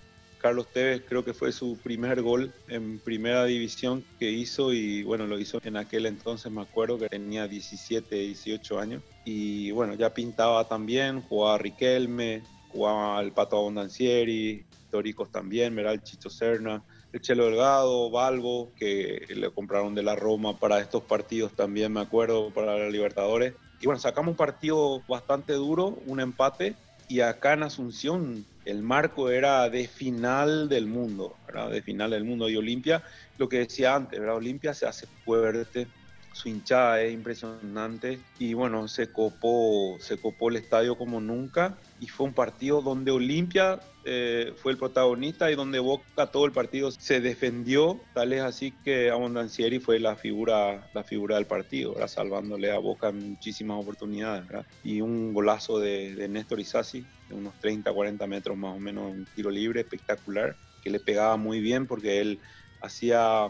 Carlos 0.44 0.68
Tevez 0.74 1.04
creo 1.08 1.24
que 1.24 1.34
fue 1.34 1.54
su 1.54 1.78
primer 1.82 2.22
gol 2.22 2.52
en 2.68 3.00
primera 3.00 3.46
división 3.46 4.04
que 4.20 4.30
hizo 4.30 4.74
y 4.74 5.02
bueno, 5.04 5.26
lo 5.26 5.40
hizo 5.40 5.58
en 5.64 5.78
aquel 5.78 6.06
entonces, 6.06 6.52
me 6.52 6.62
acuerdo 6.62 7.00
que 7.00 7.08
tenía 7.08 7.48
17, 7.48 8.14
18 8.14 8.78
años. 8.78 9.02
Y 9.24 9.72
bueno, 9.72 9.94
ya 9.94 10.14
pintaba 10.14 10.68
también, 10.68 11.22
jugaba 11.22 11.60
Riquelme, 11.60 12.44
jugaba 12.74 13.22
el 13.22 13.32
Pato 13.32 13.56
Abondancieri, 13.56 14.66
Toricos 14.92 15.32
también, 15.32 15.80
era 15.80 15.94
el 15.94 16.04
Chicho 16.04 16.30
Serna, 16.30 16.84
Chelo 17.20 17.46
Delgado, 17.46 18.10
Balbo, 18.10 18.72
que 18.76 19.26
le 19.30 19.50
compraron 19.52 19.96
de 19.96 20.04
la 20.04 20.16
Roma 20.16 20.60
para 20.60 20.80
estos 20.80 21.04
partidos 21.04 21.54
también, 21.54 21.94
me 21.94 22.02
acuerdo, 22.02 22.52
para 22.52 22.78
la 22.78 22.90
Libertadores. 22.90 23.54
Y 23.80 23.86
bueno, 23.86 24.00
sacamos 24.00 24.32
un 24.32 24.38
partido 24.38 25.02
bastante 25.08 25.54
duro, 25.54 25.98
un 26.06 26.20
empate, 26.20 26.76
y 27.08 27.20
acá 27.20 27.54
en 27.54 27.64
Asunción 27.64 28.46
el 28.66 28.82
marco 28.82 29.30
era 29.30 29.70
de 29.70 29.88
final 29.88 30.70
del 30.70 30.88
mundo, 30.88 31.36
¿verdad? 31.46 31.70
de 31.70 31.82
final 31.82 32.12
del 32.12 32.24
mundo. 32.24 32.50
Y 32.50 32.56
Olimpia, 32.56 33.04
lo 33.38 33.50
que 33.50 33.60
decía 33.60 33.96
antes. 33.96 34.20
Olimpia 34.20 34.74
se 34.74 34.86
hace 34.86 35.08
fuerte, 35.26 35.88
su 36.34 36.50
hinchada 36.50 37.02
es 37.02 37.14
impresionante. 37.14 38.20
Y 38.38 38.54
bueno, 38.54 38.88
se 38.88 39.12
copó, 39.12 39.98
se 40.00 40.18
copó 40.18 40.50
el 40.50 40.58
estadio 40.58 40.98
como 40.98 41.22
nunca. 41.22 41.78
Y 42.00 42.08
fue 42.08 42.28
un 42.28 42.34
partido 42.34 42.82
donde 42.82 43.12
Olimpia 43.12 43.80
eh, 44.06 44.54
fue 44.58 44.74
el 44.74 44.78
protagonista 44.78 45.50
y 45.50 45.56
donde 45.56 45.80
Boca 45.80 46.28
todo 46.28 46.46
el 46.46 46.52
partido 46.52 46.92
se 46.92 47.22
defendió, 47.22 48.02
tal 48.14 48.34
es 48.34 48.42
así 48.42 48.74
que 48.84 49.10
Abondancieri 49.10 49.80
fue 49.80 49.98
la 49.98 50.18
figura, 50.18 50.90
la 50.94 51.06
figura 51.06 51.38
del 51.38 51.46
partido, 51.46 51.96
salvándole 52.10 52.70
a 52.72 52.80
Boca 52.80 53.14
muchísimas 53.14 53.82
oportunidades 53.82 54.44
y 54.84 55.00
un 55.00 55.34
golazo 55.34 55.80
de, 55.80 56.16
de 56.16 56.28
Néstor 56.28 56.60
Isasi 56.60 57.06
de 57.30 57.36
unos 57.36 57.58
30, 57.62 57.94
40 57.94 58.28
metros 58.28 58.58
más 58.58 58.76
o 58.76 58.80
menos, 58.80 59.10
un 59.10 59.26
tiro 59.36 59.50
libre 59.50 59.80
espectacular 59.80 60.58
que 60.82 60.90
le 60.90 61.00
pegaba 61.00 61.38
muy 61.38 61.62
bien 61.62 61.88
porque 61.88 62.20
él 62.20 62.42
hacía 62.82 63.48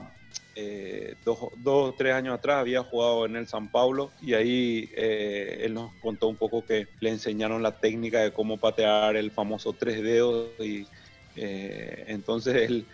eh, 0.55 1.15
dos 1.25 1.37
o 1.65 1.95
tres 1.97 2.13
años 2.13 2.35
atrás 2.35 2.57
había 2.57 2.83
jugado 2.83 3.25
en 3.25 3.35
el 3.35 3.47
San 3.47 3.71
Paulo 3.71 4.11
y 4.21 4.33
ahí 4.33 4.89
eh, 4.95 5.61
él 5.61 5.73
nos 5.73 5.93
contó 5.99 6.27
un 6.27 6.37
poco 6.37 6.63
que 6.65 6.87
le 6.99 7.09
enseñaron 7.09 7.63
la 7.63 7.79
técnica 7.79 8.21
de 8.21 8.31
cómo 8.31 8.59
patear 8.59 9.15
el 9.15 9.31
famoso 9.31 9.73
tres 9.73 10.03
dedos 10.03 10.51
y 10.59 10.85
eh, 11.35 12.05
entonces 12.07 12.69
él 12.69 12.87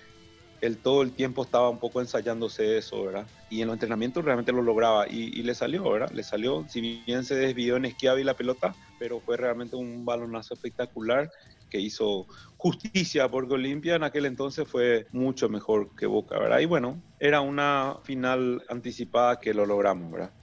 él 0.62 0.82
todo 0.82 1.02
el 1.02 1.14
tiempo 1.14 1.44
estaba 1.44 1.70
un 1.70 1.80
poco 1.80 2.02
ensayándose 2.02 2.78
eso, 2.78 3.06
¿verdad? 3.06 3.28
Y 3.50 3.62
en 3.62 3.68
los 3.68 3.76
entrenamientos 3.76 4.24
realmente 4.24 4.52
lo 4.52 4.62
lograba 4.62 5.08
y, 5.08 5.42
le 5.42 5.56
salió, 5.56 5.90
¿verdad? 5.90 6.12
Le 6.12 6.24
salió, 6.24 6.68
si 6.68 7.02
bien 7.06 7.24
se 7.24 7.36
desvió 7.36 7.78
en 7.78 7.86
esquiava 7.86 8.20
y 8.20 8.24
la 8.24 8.36
pelota, 8.36 8.76
pero 9.00 9.22
fue 9.22 9.38
realmente 9.38 9.76
un 9.76 10.04
balonazo 10.04 10.54
espectacular 10.54 11.30
que 11.70 11.80
hizo 11.80 12.28
justicia 12.58 13.30
porque 13.30 13.54
Olimpia 13.54 13.96
en 13.96 14.04
aquel 14.04 14.26
entonces 14.26 14.68
fue 14.68 15.08
mucho 15.12 15.48
mejor 15.48 15.96
que 15.96 16.06
Boca, 16.06 16.38
¿verdad? 16.38 16.60
Y 16.60 16.66
bueno, 16.66 17.02
era 17.20 17.42
una 17.42 17.98
final 18.04 18.64
anticipada 18.68 19.40
que 19.40 19.54
lo 19.54 19.66
logramos, 19.66 20.12
¿verdad? 20.12 20.34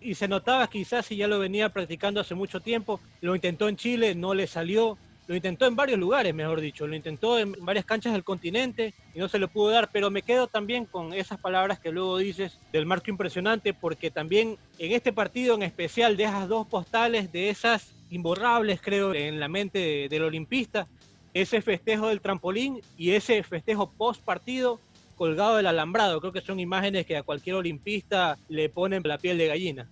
Y 0.00 0.14
se 0.14 0.28
notaba 0.28 0.66
quizás 0.66 1.06
si 1.06 1.16
ya 1.16 1.28
lo 1.28 1.38
venía 1.38 1.68
practicando 1.68 2.20
hace 2.20 2.34
mucho 2.34 2.60
tiempo, 2.60 3.00
lo 3.20 3.34
intentó 3.34 3.68
en 3.68 3.76
Chile, 3.76 4.14
no 4.14 4.34
le 4.34 4.46
salió, 4.46 4.98
lo 5.26 5.36
intentó 5.36 5.66
en 5.66 5.76
varios 5.76 5.98
lugares, 5.98 6.34
mejor 6.34 6.60
dicho, 6.60 6.86
lo 6.86 6.96
intentó 6.96 7.38
en 7.38 7.52
varias 7.60 7.84
canchas 7.84 8.12
del 8.12 8.24
continente 8.24 8.92
y 9.14 9.18
no 9.18 9.28
se 9.28 9.38
le 9.38 9.48
pudo 9.48 9.70
dar, 9.70 9.88
pero 9.92 10.10
me 10.10 10.22
quedo 10.22 10.48
también 10.48 10.84
con 10.84 11.12
esas 11.14 11.38
palabras 11.38 11.78
que 11.78 11.92
luego 11.92 12.18
dices 12.18 12.58
del 12.72 12.86
marco 12.86 13.10
impresionante, 13.10 13.72
porque 13.72 14.10
también 14.10 14.58
en 14.78 14.92
este 14.92 15.12
partido 15.12 15.54
en 15.54 15.62
especial 15.62 16.16
dejas 16.16 16.48
dos 16.48 16.66
postales 16.66 17.30
de 17.30 17.50
esas 17.50 17.94
imborrables, 18.12 18.80
creo, 18.80 19.14
en 19.14 19.40
la 19.40 19.48
mente 19.48 20.06
del 20.08 20.22
olimpista, 20.22 20.86
ese 21.34 21.62
festejo 21.62 22.08
del 22.08 22.20
trampolín 22.20 22.80
y 22.96 23.12
ese 23.12 23.42
festejo 23.42 23.90
post 23.90 24.22
partido 24.22 24.78
colgado 25.16 25.56
del 25.56 25.66
alambrado. 25.66 26.20
Creo 26.20 26.32
que 26.32 26.42
son 26.42 26.60
imágenes 26.60 27.06
que 27.06 27.16
a 27.16 27.22
cualquier 27.22 27.56
olimpista 27.56 28.38
le 28.48 28.68
ponen 28.68 29.02
la 29.04 29.18
piel 29.18 29.38
de 29.38 29.46
gallina. 29.48 29.88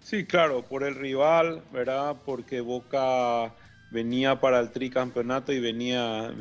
Sí, 0.00 0.24
claro, 0.24 0.62
por 0.62 0.84
el 0.84 0.94
rival, 0.94 1.62
¿verdad? 1.72 2.16
Porque 2.24 2.60
Boca 2.60 3.52
venía 3.90 4.38
para 4.40 4.60
el 4.60 4.70
tricampeonato 4.70 5.52
y 5.52 5.60
venía, 5.60 6.32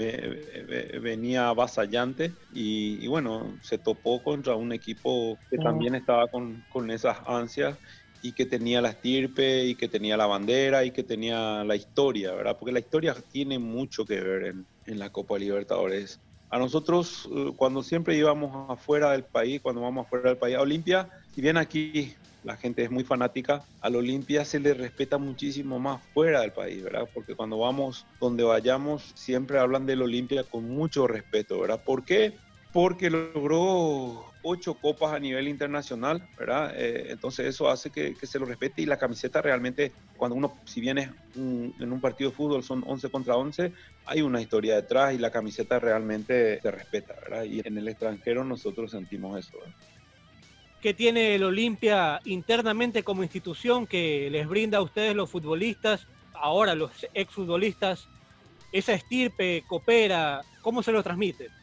venía 1.02 1.50
avasallante 1.50 2.32
y, 2.54 3.08
bueno, 3.08 3.58
se 3.62 3.78
topó 3.78 4.22
contra 4.22 4.56
un 4.56 4.72
equipo 4.72 5.40
que 5.50 5.58
también 5.58 5.96
estaba 5.96 6.28
con, 6.28 6.64
con, 6.70 6.92
esas 6.92 7.18
ansias 7.26 7.78
y 8.22 8.34
que 8.34 8.46
tenía 8.46 8.82
la 8.82 8.90
estirpe 8.90 9.66
y 9.66 9.76
que 9.76 9.88
tenía 9.88 10.18
la 10.18 10.26
bandera 10.26 10.84
y 10.84 10.92
que 10.92 11.04
tenía 11.04 11.64
la 11.64 11.76
historia, 11.76 12.34
¿verdad? 12.34 12.58
Porque 12.60 12.74
la 12.74 12.80
historia 12.80 13.16
tiene 13.32 13.60
mucho 13.60 14.06
que 14.06 14.20
ver 14.20 14.46
en, 14.46 14.68
en 14.86 15.00
la 15.00 15.10
Copa 15.10 15.38
Libertadores. 15.38 16.20
A 16.50 16.58
nosotros, 16.58 17.28
eh, 17.36 17.52
cuando 17.58 17.84
siempre 17.84 18.16
íbamos 18.16 18.70
afuera 18.70 19.12
del 19.12 19.26
país, 19.26 19.62
cuando 19.62 19.82
vamos 19.82 20.06
afuera 20.06 20.30
del 20.30 20.38
país 20.38 20.56
a 20.56 20.62
Olimpia, 20.62 21.10
si 21.34 21.42
bien 21.42 21.58
aquí 21.58 22.16
la 22.44 22.56
gente 22.56 22.84
es 22.84 22.90
muy 22.90 23.04
fanática, 23.04 23.66
al 23.82 23.98
Olimpia 23.98 24.46
se 24.46 24.60
le 24.60 24.74
respeta 24.74 25.18
muchísimo 25.18 25.80
más 25.80 26.02
fuera 26.14 26.40
del 26.42 26.54
país, 26.54 26.82
¿verdad? 26.82 27.10
Porque 27.14 27.36
cuando 27.36 27.58
vamos 27.58 28.06
donde 28.22 28.44
vayamos, 28.44 29.12
siempre 29.16 29.60
hablan 29.60 29.86
del 29.86 30.02
Olimpia 30.02 30.44
con 30.44 30.64
mucho 30.64 31.08
respeto, 31.08 31.60
¿verdad? 31.60 31.84
¿Por 31.86 32.06
qué? 32.06 32.38
Porque 32.72 33.10
logró 33.10 34.36
ocho 34.42 34.80
copas 34.80 35.14
a 35.14 35.20
nivel 35.20 35.48
internacional, 35.48 36.28
¿verdad? 36.38 36.74
Eh, 36.76 37.08
entonces 37.10 37.48
eso 37.48 37.70
hace 37.70 37.92
que, 37.92 38.16
se 38.22 38.40
lo 38.40 38.46
respete 38.46 38.82
y 38.82 38.86
la 38.86 38.98
camiseta 38.98 39.42
realmente, 39.42 39.94
cuando 40.16 40.36
uno, 40.36 40.62
si 40.66 40.80
viene 40.80 41.12
en 41.36 41.92
un 41.92 42.02
partido 42.02 42.30
de 42.30 42.36
fútbol 42.36 42.64
son 42.64 42.84
11 42.86 43.10
contra 43.10 43.36
11, 43.36 43.74
hay 44.06 44.22
una 44.22 44.42
historia 44.42 44.76
detrás 44.76 45.14
y 45.14 45.18
la 45.18 45.32
camiseta 45.32 45.80
realmente 45.80 46.60
se 46.62 46.72
respeta, 46.72 47.16
¿verdad? 47.24 47.46
Y 47.46 47.62
en 47.64 47.78
el 47.78 47.88
extranjero 47.88 48.44
nosotros 48.44 48.92
sentimos 48.92 49.40
eso. 49.40 49.58
¿verdad? 49.60 49.74
¿Qué 50.80 50.94
tiene 50.94 51.34
el 51.34 51.44
Olimpia 51.44 52.22
internamente 52.26 53.04
como 53.04 53.24
institución 53.24 53.88
que 53.88 54.30
les 54.30 54.48
brinda 54.48 54.78
a 54.78 54.82
ustedes 54.84 55.16
los 55.16 55.30
futbolistas, 55.30 56.08
ahora 56.34 56.76
los 56.76 56.92
exfutbolistas, 57.16 58.08
esa 58.72 58.94
estirpe, 58.94 59.64
coopera? 59.66 60.44
¿Cómo 60.62 60.84
se 60.84 60.92
lo 60.92 61.02
transmite? 61.02 61.57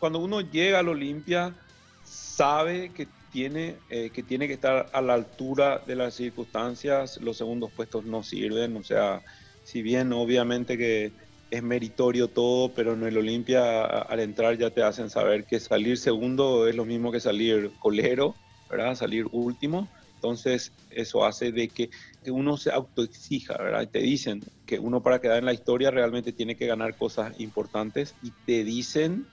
Cuando 0.00 0.18
uno 0.18 0.40
llega 0.40 0.78
al 0.78 0.88
Olimpia, 0.88 1.54
sabe 2.02 2.94
que 2.94 3.06
tiene, 3.30 3.82
eh, 3.90 4.10
que 4.10 4.22
tiene 4.22 4.48
que 4.48 4.54
estar 4.54 4.88
a 4.94 5.02
la 5.02 5.12
altura 5.12 5.84
de 5.86 5.94
las 5.94 6.14
circunstancias, 6.14 7.18
los 7.20 7.36
segundos 7.36 7.70
puestos 7.76 8.06
no 8.06 8.22
sirven, 8.22 8.78
o 8.78 8.82
sea, 8.82 9.22
si 9.62 9.82
bien 9.82 10.10
obviamente 10.14 10.78
que 10.78 11.12
es 11.50 11.62
meritorio 11.62 12.30
todo, 12.30 12.72
pero 12.72 12.94
en 12.94 13.02
el 13.02 13.18
Olimpia 13.18 13.84
al 13.84 14.20
entrar 14.20 14.56
ya 14.56 14.70
te 14.70 14.82
hacen 14.82 15.10
saber 15.10 15.44
que 15.44 15.60
salir 15.60 15.98
segundo 15.98 16.66
es 16.66 16.74
lo 16.74 16.86
mismo 16.86 17.12
que 17.12 17.20
salir 17.20 17.74
colero, 17.78 18.38
¿verdad? 18.70 18.94
Salir 18.94 19.26
último. 19.32 19.92
Entonces 20.14 20.72
eso 20.88 21.26
hace 21.26 21.52
de 21.52 21.68
que, 21.68 21.90
uno 22.26 22.56
se 22.56 22.70
autoexija, 22.70 23.58
¿verdad? 23.58 23.86
Te 23.90 23.98
dicen 23.98 24.40
que 24.64 24.78
uno 24.78 25.02
para 25.02 25.20
quedar 25.20 25.38
en 25.38 25.44
la 25.44 25.52
historia 25.52 25.90
realmente 25.90 26.32
tiene 26.32 26.56
que 26.56 26.66
ganar 26.66 26.96
cosas 26.96 27.38
importantes 27.38 28.16
y 28.22 28.32
te 28.46 28.64
dicen, 28.64 29.28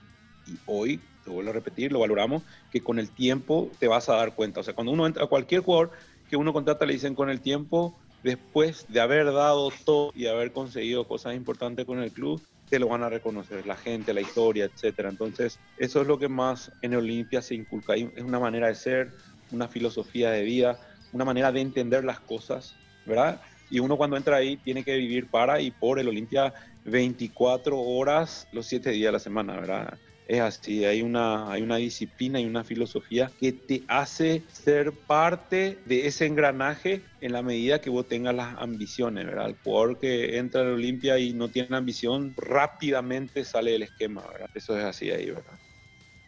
y 0.48 0.58
hoy, 0.66 1.00
te 1.24 1.30
vuelvo 1.30 1.50
a 1.50 1.54
repetir, 1.54 1.92
lo 1.92 2.00
valoramos, 2.00 2.42
que 2.70 2.80
con 2.80 2.98
el 2.98 3.10
tiempo 3.10 3.70
te 3.78 3.88
vas 3.88 4.08
a 4.08 4.16
dar 4.16 4.34
cuenta. 4.34 4.60
O 4.60 4.62
sea, 4.62 4.74
cuando 4.74 4.92
uno 4.92 5.06
entra 5.06 5.24
a 5.24 5.28
cualquier 5.28 5.60
jugador 5.60 5.90
que 6.28 6.36
uno 6.36 6.52
contrata 6.52 6.86
le 6.86 6.94
dicen 6.94 7.14
con 7.14 7.30
el 7.30 7.40
tiempo 7.40 7.98
después 8.22 8.86
de 8.88 9.00
haber 9.00 9.26
dado 9.26 9.70
todo 9.84 10.12
y 10.14 10.26
haber 10.26 10.52
conseguido 10.52 11.06
cosas 11.06 11.34
importantes 11.34 11.86
con 11.86 12.02
el 12.02 12.12
club, 12.12 12.42
te 12.68 12.78
lo 12.78 12.88
van 12.88 13.02
a 13.02 13.08
reconocer, 13.08 13.66
la 13.66 13.76
gente, 13.76 14.12
la 14.12 14.20
historia, 14.20 14.66
etcétera. 14.66 15.08
Entonces, 15.08 15.58
eso 15.78 16.02
es 16.02 16.06
lo 16.06 16.18
que 16.18 16.28
más 16.28 16.70
en 16.82 16.94
Olimpia 16.94 17.40
se 17.40 17.54
inculca. 17.54 17.94
Es 17.94 18.22
una 18.22 18.38
manera 18.38 18.68
de 18.68 18.74
ser, 18.74 19.12
una 19.50 19.68
filosofía 19.68 20.30
de 20.30 20.42
vida, 20.42 20.78
una 21.12 21.24
manera 21.24 21.50
de 21.50 21.60
entender 21.60 22.04
las 22.04 22.20
cosas, 22.20 22.74
¿verdad? 23.06 23.40
Y 23.70 23.80
uno 23.80 23.96
cuando 23.96 24.16
entra 24.16 24.36
ahí 24.36 24.56
tiene 24.58 24.84
que 24.84 24.96
vivir 24.96 25.28
para 25.28 25.60
y 25.60 25.70
por 25.70 25.98
el 25.98 26.08
Olimpia 26.08 26.52
24 26.84 27.78
horas 27.78 28.48
los 28.52 28.66
7 28.66 28.90
días 28.90 29.08
de 29.08 29.12
la 29.12 29.18
semana, 29.18 29.54
¿verdad? 29.54 29.98
Es 30.28 30.40
así, 30.40 30.84
hay 30.84 31.00
una, 31.00 31.50
hay 31.50 31.62
una 31.62 31.76
disciplina 31.76 32.38
y 32.38 32.44
una 32.44 32.62
filosofía 32.62 33.32
que 33.40 33.52
te 33.52 33.84
hace 33.88 34.44
ser 34.52 34.92
parte 35.06 35.80
de 35.86 36.06
ese 36.06 36.26
engranaje 36.26 37.06
en 37.22 37.32
la 37.32 37.42
medida 37.42 37.80
que 37.80 37.88
vos 37.88 38.06
tengas 38.06 38.34
las 38.34 38.54
ambiciones, 38.58 39.24
¿verdad? 39.24 39.46
El 39.46 39.56
jugador 39.64 39.98
que 39.98 40.36
entra 40.36 40.60
a 40.60 40.64
la 40.64 40.74
Olimpia 40.74 41.18
y 41.18 41.32
no 41.32 41.48
tiene 41.48 41.74
ambición, 41.74 42.34
rápidamente 42.36 43.42
sale 43.42 43.72
del 43.72 43.84
esquema, 43.84 44.22
¿verdad? 44.30 44.50
Eso 44.54 44.78
es 44.78 44.84
así 44.84 45.10
ahí, 45.10 45.30
¿verdad? 45.30 45.58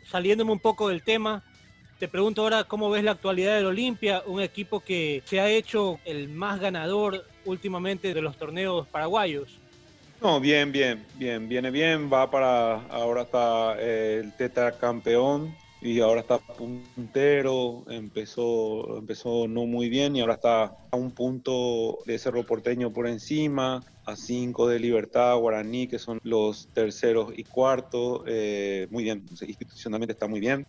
Saliéndome 0.03 0.53
un 0.53 0.61
poco 0.61 0.89
del 0.89 1.03
tema, 1.03 1.45
te 1.99 2.09
pregunto 2.09 2.41
ahora 2.41 2.65
cómo 2.65 2.89
ves 2.89 3.05
la 3.05 3.11
actualidad 3.11 3.57
del 3.57 3.67
Olimpia, 3.67 4.23
un 4.27 4.41
equipo 4.41 4.81
que 4.81 5.23
se 5.27 5.41
ha 5.41 5.51
hecho 5.51 6.01
el 6.07 6.31
más 6.31 6.59
ganador 6.59 7.23
últimamente 7.45 8.15
de 8.15 8.23
los 8.23 8.39
torneos 8.39 8.89
paraguayos. 8.89 9.61
No, 10.23 10.39
bien, 10.39 10.71
bien, 10.71 11.07
bien, 11.15 11.49
viene 11.49 11.71
bien, 11.71 12.11
va 12.13 12.31
para, 12.31 12.83
ahora 12.89 13.23
está 13.23 13.75
eh, 13.79 14.21
el 14.23 14.35
tetracampeón 14.35 15.57
y 15.81 16.01
ahora 16.01 16.21
está 16.21 16.39
puntero, 16.39 17.85
empezó, 17.89 18.99
empezó 18.99 19.49
no 19.49 19.65
muy 19.65 19.89
bien 19.89 20.15
y 20.17 20.21
ahora 20.21 20.35
está 20.35 20.65
a 20.65 20.97
un 20.97 21.13
punto 21.13 21.99
de 22.05 22.19
Cerro 22.19 22.45
Porteño 22.45 22.93
por 22.93 23.07
encima, 23.09 23.83
a 24.05 24.15
cinco 24.15 24.69
de 24.69 24.79
Libertad, 24.79 25.39
Guaraní, 25.39 25.89
que 25.89 25.99
son 25.99 26.19
los 26.23 26.69
terceros 26.75 27.33
y 27.35 27.45
cuartos, 27.45 28.23
eh, 28.27 28.89
muy 28.91 29.05
bien, 29.05 29.25
institucionalmente 29.41 30.13
está 30.13 30.29
muy 30.29 30.41
bien 30.41 30.67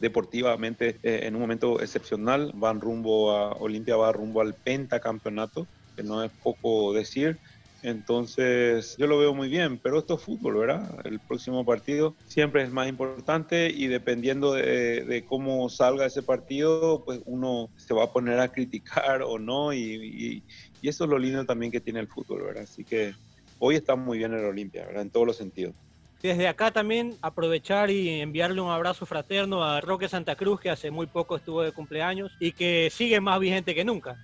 deportivamente 0.00 0.98
eh, 1.02 1.20
en 1.24 1.34
un 1.34 1.40
momento 1.42 1.80
excepcional, 1.80 2.52
van 2.54 2.80
rumbo 2.80 3.32
a, 3.32 3.52
Olimpia 3.52 3.96
va 3.96 4.12
rumbo 4.12 4.40
al 4.40 4.54
pentacampeonato, 4.56 5.68
que 5.96 6.02
no 6.02 6.22
es 6.24 6.32
poco 6.42 6.92
decir, 6.92 7.40
entonces, 7.84 8.96
yo 8.96 9.06
lo 9.06 9.18
veo 9.18 9.34
muy 9.34 9.50
bien, 9.50 9.78
pero 9.78 9.98
esto 9.98 10.14
es 10.14 10.22
fútbol, 10.22 10.56
¿verdad? 10.56 11.00
El 11.04 11.20
próximo 11.20 11.66
partido 11.66 12.16
siempre 12.26 12.62
es 12.62 12.72
más 12.72 12.88
importante 12.88 13.68
y 13.70 13.88
dependiendo 13.88 14.54
de, 14.54 15.22
cómo 15.28 15.68
salga 15.68 16.06
ese 16.06 16.22
partido, 16.22 17.04
pues 17.04 17.20
uno 17.26 17.68
se 17.76 17.92
va 17.92 18.04
a 18.04 18.12
poner 18.12 18.40
a 18.40 18.48
criticar 18.48 19.22
o 19.22 19.38
no 19.38 19.74
y, 19.74 20.42
eso 20.82 21.04
es 21.04 21.10
lo 21.10 21.18
lindo 21.18 21.44
también 21.44 21.70
que 21.70 21.80
tiene 21.80 22.00
el 22.00 22.08
fútbol, 22.08 22.44
¿verdad? 22.44 22.62
Así 22.62 22.84
que 22.84 23.12
hoy 23.58 23.74
está 23.74 23.96
muy 23.96 24.16
bien 24.16 24.32
el 24.32 24.46
Olimpia, 24.46 24.86
¿verdad? 24.86 25.02
En 25.02 25.10
todos 25.10 25.26
los 25.26 25.36
sentidos. 25.36 25.74
Desde 26.22 26.48
acá 26.48 26.70
también 26.70 27.14
aprovechar 27.20 27.90
y 27.90 28.08
enviarle 28.20 28.62
un 28.62 28.70
abrazo 28.70 29.04
fraterno 29.04 29.62
a 29.62 29.82
Roque 29.82 30.08
Santa 30.08 30.36
Cruz, 30.36 30.58
que 30.58 30.70
hace 30.70 30.90
muy 30.90 31.06
poco 31.06 31.36
estuvo 31.36 31.60
de 31.60 31.72
cumpleaños 31.72 32.32
y 32.40 32.52
que 32.52 32.88
sigue 32.90 33.20
más 33.20 33.38
vigente 33.40 33.74
que 33.74 33.84
nunca. 33.84 34.16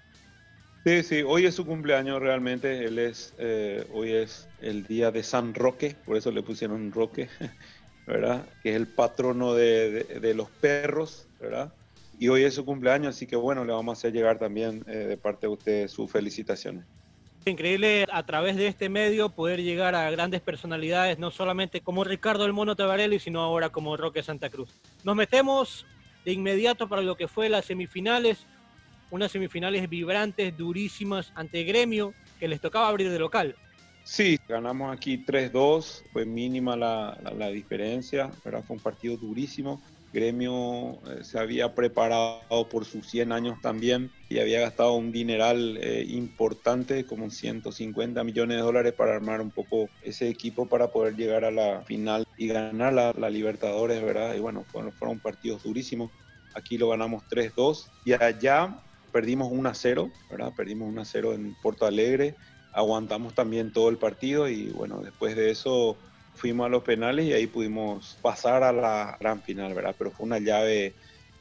Sí, 0.85 1.03
sí, 1.03 1.23
hoy 1.23 1.45
es 1.45 1.55
su 1.55 1.67
cumpleaños 1.67 2.21
realmente. 2.21 2.87
Él 2.87 2.99
es, 2.99 3.35
eh, 3.39 3.87
hoy 3.93 4.13
es 4.13 4.49
el 4.63 4.87
día 4.87 5.11
de 5.11 5.23
San 5.23 5.53
Roque, 5.55 5.95
por 6.07 6.17
eso 6.17 6.31
le 6.31 6.43
pusieron 6.43 6.91
Roque, 6.91 7.29
¿verdad? 8.07 8.47
Que 8.63 8.71
es 8.71 8.77
el 8.77 8.87
patrono 8.87 9.53
de, 9.53 10.33
los 10.35 10.49
perros, 10.49 11.29
¿verdad? 11.39 11.75
Y 12.19 12.29
hoy 12.29 12.45
es 12.45 12.55
su 12.55 12.65
cumpleaños, 12.65 13.15
así 13.15 13.27
que 13.27 13.37
bueno, 13.37 13.65
le 13.67 13.75
vamos 13.75 13.99
a 13.99 13.99
hacer 13.99 14.13
llegar 14.15 14.39
también 14.39 14.83
eh, 14.87 14.97
de 14.97 15.17
parte 15.19 15.47
de 15.47 15.53
usted 15.53 15.89
sus 15.89 16.11
felicitaciones. 16.11 16.87
Increíble 17.45 18.07
a 18.11 18.25
través 18.25 18.57
de 18.57 18.67
este 18.67 18.89
medio 18.89 19.29
poder 19.29 19.63
llegar 19.63 19.95
a 19.95 20.11
grandes 20.11 20.41
personalidades, 20.41 21.19
no 21.19 21.31
solamente 21.31 21.83
como 21.83 22.05
Ricardo 22.05 22.47
el 22.47 22.55
Mono 22.55 22.75
Tabarelli, 22.75 23.19
sino 23.19 23.41
ahora 23.41 23.69
como 23.69 23.99
Roque 23.99 24.23
Santa 24.23 24.49
Cruz. 24.49 24.71
Nos 25.05 25.17
metemos 25.17 25.87
de 26.25 26.33
inmediato 26.33 26.89
para 26.89 27.03
lo 27.03 27.17
que 27.17 27.29
fue 27.29 27.49
las 27.51 27.67
semifinales 27.67 28.47
unas 29.11 29.33
semifinales 29.33 29.89
vibrantes, 29.89 30.57
durísimas, 30.57 31.33
ante 31.35 31.65
Gremio, 31.65 32.15
que 32.39 32.49
les 32.49 32.61
tocaba 32.61 32.89
abrir 32.89 33.11
de 33.11 33.19
local. 33.19 33.57
Sí, 34.03 34.39
ganamos 34.49 34.93
aquí 34.93 35.25
3-2, 35.25 36.05
fue 36.13 36.25
mínima 36.25 36.77
la, 36.77 37.17
la, 37.37 37.49
diferencia, 37.49 38.31
pero 38.43 38.63
fue 38.63 38.77
un 38.77 38.83
partido 38.83 39.17
durísimo. 39.17 39.81
Gremio 40.13 40.95
eh, 41.07 41.23
se 41.23 41.39
había 41.39 41.75
preparado 41.75 42.69
por 42.69 42.85
sus 42.85 43.09
100 43.09 43.31
años 43.31 43.61
también 43.61 44.11
y 44.29 44.41
había 44.41 44.61
gastado 44.61 44.95
un 44.95 45.13
dineral 45.13 45.79
eh, 45.81 46.05
importante, 46.09 47.07
como 47.07 47.31
150 47.31 48.25
millones 48.25 48.57
de 48.57 48.63
dólares, 48.63 48.95
para 48.95 49.15
armar 49.15 49.41
un 49.41 49.53
poco 49.53 49.89
ese 50.03 50.29
equipo 50.29 50.69
para 50.69 50.91
poder 50.91 51.15
llegar 51.15 51.45
a 51.45 51.53
la 51.53 51.83
final 51.83 52.27
y 52.37 52.49
ganar 52.49 52.93
la, 52.93 53.13
la 53.17 53.31
Libertadores, 53.31 54.03
¿verdad? 54.03 54.35
Y 54.35 54.41
bueno, 54.41 54.65
fueron, 54.65 54.93
fueron 54.93 55.21
partidos 55.21 55.63
durísimos. 55.63 56.11
Aquí 56.55 56.79
lo 56.79 56.89
ganamos 56.89 57.23
3-2 57.29 57.91
y 58.05 58.13
allá 58.15 58.83
perdimos 59.11 59.53
1-0, 59.53 60.11
¿verdad? 60.31 60.53
Perdimos 60.57 60.93
1-0 60.93 61.35
en 61.35 61.55
Porto 61.63 61.87
Alegre 61.87 62.35
aguantamos 62.73 63.35
también 63.35 63.73
todo 63.73 63.89
el 63.89 63.99
partido 63.99 64.49
y 64.49 64.71
bueno, 64.71 65.01
después 65.01 65.37
de 65.37 65.51
eso 65.51 65.97
fuimos 66.35 66.67
a 66.67 66.71
los 66.71 66.83
penales 66.83 67.27
y 67.27 67.33
ahí 67.33 67.47
pudimos 67.47 68.17
pasar 68.23 68.63
a 68.63 68.73
la 68.73 69.17
gran 69.21 69.43
final, 69.43 69.75
¿verdad? 69.75 69.95
Pero 69.99 70.11
fue 70.11 70.27
una 70.27 70.39
llave 70.39 70.95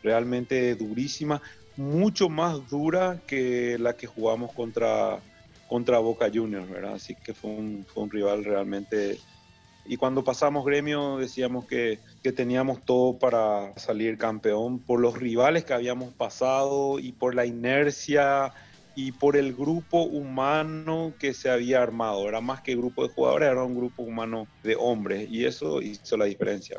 realmente 0.03 0.75
durísima, 0.75 1.41
mucho 1.77 2.29
más 2.29 2.69
dura 2.69 3.21
que 3.27 3.77
la 3.79 3.95
que 3.95 4.08
jugamos 4.08 4.51
contra, 4.53 5.19
contra 5.67 5.99
Boca 5.99 6.29
Juniors, 6.34 6.69
¿verdad? 6.69 6.95
Así 6.95 7.15
que 7.15 7.34
fue 7.34 7.51
un, 7.51 7.86
fue 7.88 8.03
un 8.03 8.12
rival 8.12 8.43
realmente... 8.43 9.19
Y 9.89 9.97
cuando 9.97 10.23
pasamos 10.23 10.63
gremio 10.65 11.17
decíamos 11.17 11.65
que, 11.65 11.97
que 12.21 12.32
teníamos 12.32 12.86
todo 12.86 13.17
para 13.17 13.73
salir 13.75 14.19
campeón 14.19 14.78
por 14.78 14.99
los 14.99 15.17
rivales 15.17 15.65
que 15.65 15.73
habíamos 15.73 16.13
pasado 16.13 16.99
y 16.99 17.12
por 17.12 17.34
la 17.34 17.47
inercia 17.47 18.54
y 18.93 19.12
por 19.12 19.36
el 19.36 19.56
grupo 19.56 20.04
humano 20.04 21.13
que 21.17 21.34
se 21.34 21.49
había 21.49 21.82
armado. 21.82 22.30
Era 22.30 22.39
más 22.39 22.62
que 22.62 22.75
grupo 22.75 23.02
de 23.02 23.12
jugadores, 23.12 23.49
era 23.49 23.63
un 23.63 23.75
grupo 23.75 24.04
humano 24.04 24.47
de 24.62 24.75
hombres 24.75 25.28
y 25.28 25.45
eso 25.45 25.82
hizo 25.82 26.17
la 26.17 26.25
diferencia. 26.25 26.78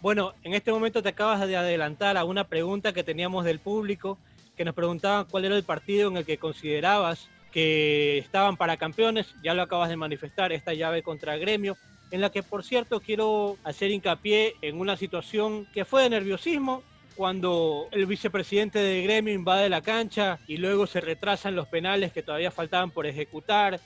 Bueno, 0.00 0.34
en 0.44 0.54
este 0.54 0.70
momento 0.70 1.02
te 1.02 1.08
acabas 1.08 1.44
de 1.44 1.56
adelantar 1.56 2.16
a 2.16 2.24
una 2.24 2.44
pregunta 2.44 2.92
que 2.92 3.02
teníamos 3.02 3.44
del 3.44 3.58
público, 3.58 4.16
que 4.56 4.64
nos 4.64 4.76
preguntaban 4.76 5.26
cuál 5.28 5.44
era 5.44 5.56
el 5.56 5.64
partido 5.64 6.08
en 6.08 6.18
el 6.18 6.24
que 6.24 6.38
considerabas 6.38 7.28
que 7.50 8.18
estaban 8.18 8.56
para 8.56 8.76
campeones, 8.76 9.34
ya 9.42 9.54
lo 9.54 9.62
acabas 9.62 9.88
de 9.88 9.96
manifestar, 9.96 10.52
esta 10.52 10.74
llave 10.74 11.02
contra 11.02 11.36
Gremio, 11.36 11.76
en 12.10 12.20
la 12.20 12.30
que 12.30 12.42
por 12.42 12.64
cierto 12.64 13.00
quiero 13.00 13.56
hacer 13.64 13.90
hincapié 13.90 14.54
en 14.62 14.80
una 14.80 14.96
situación 14.96 15.66
que 15.72 15.84
fue 15.84 16.02
de 16.02 16.10
nerviosismo, 16.10 16.82
cuando 17.16 17.88
el 17.92 18.06
vicepresidente 18.06 18.78
de 18.78 19.02
gremio 19.02 19.34
invade 19.34 19.68
la 19.68 19.82
cancha 19.82 20.38
y 20.46 20.56
luego 20.56 20.86
se 20.86 21.02
retrasan 21.02 21.54
los 21.54 21.68
penales 21.68 22.12
que 22.12 22.22
todavía 22.22 22.50
faltaban 22.50 22.90
por 22.90 23.06
ejecutar. 23.06 23.78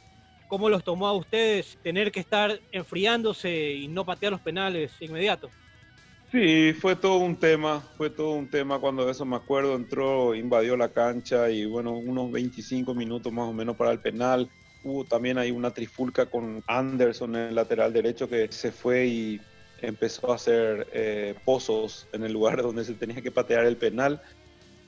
¿Cómo 0.46 0.68
los 0.68 0.84
tomó 0.84 1.08
a 1.08 1.14
ustedes 1.14 1.76
tener 1.82 2.12
que 2.12 2.20
estar 2.20 2.60
enfriándose 2.70 3.72
y 3.72 3.88
no 3.88 4.04
patear 4.04 4.30
los 4.30 4.40
penales 4.40 4.92
inmediatos? 5.00 5.50
Sí, 6.34 6.72
fue 6.72 6.96
todo 6.96 7.18
un 7.18 7.38
tema, 7.38 7.80
fue 7.96 8.10
todo 8.10 8.32
un 8.32 8.50
tema 8.50 8.80
cuando 8.80 9.08
eso 9.08 9.24
me 9.24 9.36
acuerdo, 9.36 9.76
entró, 9.76 10.34
invadió 10.34 10.76
la 10.76 10.92
cancha 10.92 11.48
y 11.48 11.64
bueno, 11.64 11.92
unos 11.92 12.32
25 12.32 12.92
minutos 12.92 13.32
más 13.32 13.48
o 13.48 13.52
menos 13.52 13.76
para 13.76 13.92
el 13.92 14.00
penal. 14.00 14.50
Hubo 14.82 15.04
también 15.04 15.38
ahí 15.38 15.52
una 15.52 15.70
trifulca 15.70 16.26
con 16.26 16.60
Anderson 16.66 17.36
en 17.36 17.42
el 17.50 17.54
lateral 17.54 17.92
derecho 17.92 18.28
que 18.28 18.50
se 18.50 18.72
fue 18.72 19.06
y 19.06 19.40
empezó 19.78 20.32
a 20.32 20.34
hacer 20.34 20.88
eh, 20.92 21.36
pozos 21.44 22.08
en 22.12 22.24
el 22.24 22.32
lugar 22.32 22.60
donde 22.64 22.84
se 22.84 22.94
tenía 22.94 23.22
que 23.22 23.30
patear 23.30 23.64
el 23.64 23.76
penal. 23.76 24.20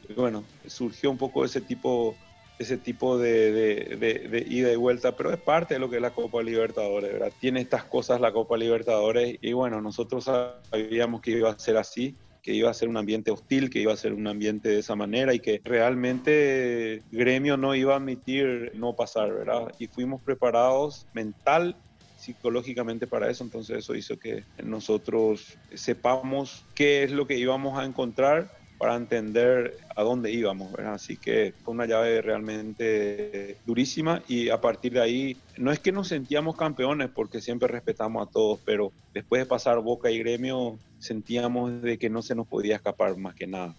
Y 0.08 0.14
bueno, 0.14 0.44
surgió 0.66 1.12
un 1.12 1.16
poco 1.16 1.44
ese 1.44 1.60
tipo, 1.60 2.16
ese 2.58 2.78
tipo 2.78 3.18
de, 3.18 3.52
de, 3.96 4.46
ida 4.48 4.72
y 4.72 4.76
vuelta, 4.76 5.14
pero 5.16 5.30
es 5.30 5.38
parte 5.38 5.74
de 5.74 5.80
lo 5.80 5.90
que 5.90 5.96
es 5.96 6.02
la 6.02 6.12
Copa 6.14 6.42
Libertadores, 6.42 7.12
¿verdad? 7.12 7.32
Tiene 7.38 7.60
estas 7.60 7.84
cosas 7.84 8.20
la 8.20 8.32
Copa 8.32 8.56
Libertadores 8.56 9.36
y 9.40 9.52
bueno, 9.52 9.80
nosotros 9.82 10.24
sabíamos 10.24 11.20
que 11.20 11.32
iba 11.32 11.50
a 11.50 11.58
ser 11.58 11.76
así 11.76 12.16
que 12.46 12.54
iba 12.54 12.70
a 12.70 12.74
ser 12.74 12.88
un 12.88 12.96
ambiente 12.96 13.32
hostil, 13.32 13.70
que 13.70 13.80
iba 13.80 13.92
a 13.92 13.96
ser 13.96 14.12
un 14.12 14.28
ambiente 14.28 14.68
de 14.68 14.78
esa 14.78 14.94
manera 14.94 15.34
y 15.34 15.40
que 15.40 15.60
realmente 15.64 17.02
gremio 17.10 17.56
no 17.56 17.74
iba 17.74 17.94
a 17.94 17.96
admitir 17.96 18.70
no 18.76 18.94
pasar, 18.94 19.34
¿verdad? 19.34 19.72
Y 19.80 19.88
fuimos 19.88 20.22
preparados 20.22 21.08
mental 21.12 21.76
psicológicamente 22.16 23.08
para 23.08 23.28
eso, 23.28 23.42
entonces 23.42 23.78
eso 23.78 23.96
hizo 23.96 24.16
que 24.16 24.44
nosotros 24.62 25.58
sepamos 25.74 26.64
qué 26.76 27.02
es 27.02 27.10
lo 27.10 27.26
que 27.26 27.36
íbamos 27.36 27.76
a 27.76 27.84
encontrar 27.84 28.48
para 28.78 28.96
entender 28.96 29.76
a 29.94 30.02
dónde 30.02 30.30
íbamos, 30.30 30.74
Así 30.78 31.16
que 31.16 31.54
fue 31.62 31.74
una 31.74 31.86
llave 31.86 32.20
realmente 32.20 33.58
durísima 33.64 34.22
y 34.28 34.50
a 34.50 34.60
partir 34.60 34.92
de 34.92 35.00
ahí 35.00 35.36
no 35.56 35.72
es 35.72 35.78
que 35.78 35.92
nos 35.92 36.08
sentíamos 36.08 36.56
campeones 36.56 37.10
porque 37.14 37.40
siempre 37.40 37.68
respetamos 37.68 38.26
a 38.26 38.30
todos, 38.30 38.60
pero 38.64 38.92
después 39.14 39.42
de 39.42 39.46
pasar 39.46 39.80
Boca 39.80 40.10
y 40.10 40.18
Gremio 40.18 40.78
sentíamos 40.98 41.82
de 41.82 41.98
que 41.98 42.10
no 42.10 42.22
se 42.22 42.34
nos 42.34 42.46
podía 42.46 42.76
escapar 42.76 43.16
más 43.16 43.34
que 43.34 43.46
nada. 43.46 43.74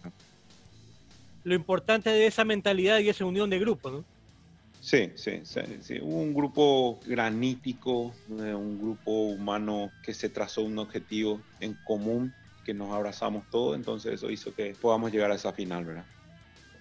Lo 1.44 1.54
importante 1.56 2.10
de 2.10 2.26
esa 2.26 2.44
mentalidad 2.44 3.00
y 3.00 3.10
esa 3.10 3.26
unión 3.26 3.50
de 3.50 3.60
grupo, 3.60 3.90
¿no? 3.90 4.04
Sí, 4.82 5.12
sí, 5.16 5.42
sí, 5.44 6.00
Hubo 6.02 6.20
un 6.20 6.34
grupo 6.34 7.00
granítico, 7.06 8.14
eh, 8.30 8.54
un 8.54 8.80
grupo 8.80 9.12
humano 9.12 9.92
que 10.04 10.14
se 10.14 10.30
trazó 10.30 10.62
un 10.62 10.78
objetivo 10.78 11.42
en 11.60 11.76
común, 11.84 12.34
que 12.68 12.74
nos 12.74 12.92
abrazamos 12.92 13.50
todos, 13.50 13.78
entonces 13.78 14.16
eso 14.16 14.30
hizo 14.30 14.54
que 14.54 14.76
podamos 14.80 15.10
llegar 15.10 15.32
a 15.32 15.36
esa 15.36 15.54
final, 15.54 15.86
¿verdad? 15.86 16.06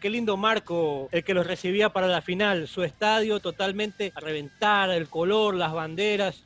Qué 0.01 0.11
lindo 0.11 0.37
marco 0.37 1.09
el 1.13 1.23
que 1.23 1.33
los 1.33 1.47
recibía 1.47 1.91
para 1.91 2.09
la 2.09 2.23
final, 2.23 2.67
su 2.67 2.83
estadio 2.83 3.39
totalmente 3.39 4.13
a 4.17 4.19
reventar, 4.19 4.91
el 4.91 5.09
color, 5.09 5.55
las 5.55 5.73
banderas, 5.73 6.43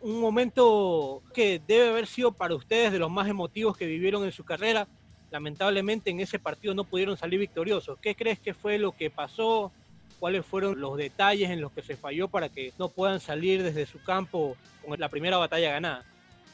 un 0.00 0.20
momento 0.20 1.22
que 1.34 1.60
debe 1.66 1.88
haber 1.88 2.06
sido 2.06 2.30
para 2.30 2.54
ustedes 2.54 2.92
de 2.92 3.00
los 3.00 3.10
más 3.10 3.26
emotivos 3.28 3.76
que 3.76 3.86
vivieron 3.86 4.24
en 4.24 4.30
su 4.30 4.44
carrera. 4.44 4.86
Lamentablemente 5.32 6.10
en 6.10 6.20
ese 6.20 6.38
partido 6.38 6.72
no 6.72 6.84
pudieron 6.84 7.16
salir 7.16 7.40
victoriosos. 7.40 7.98
¿Qué 8.00 8.14
crees 8.14 8.38
que 8.38 8.54
fue 8.54 8.78
lo 8.78 8.92
que 8.92 9.10
pasó? 9.10 9.72
cuáles 10.20 10.46
fueron 10.46 10.80
los 10.80 10.96
detalles 10.96 11.50
en 11.50 11.60
los 11.60 11.72
que 11.72 11.82
se 11.82 11.96
falló 11.96 12.28
para 12.28 12.48
que 12.48 12.72
no 12.78 12.88
puedan 12.88 13.20
salir 13.20 13.62
desde 13.62 13.84
su 13.84 14.02
campo 14.02 14.56
con 14.82 14.98
la 14.98 15.10
primera 15.10 15.36
batalla 15.36 15.72
ganada. 15.72 16.04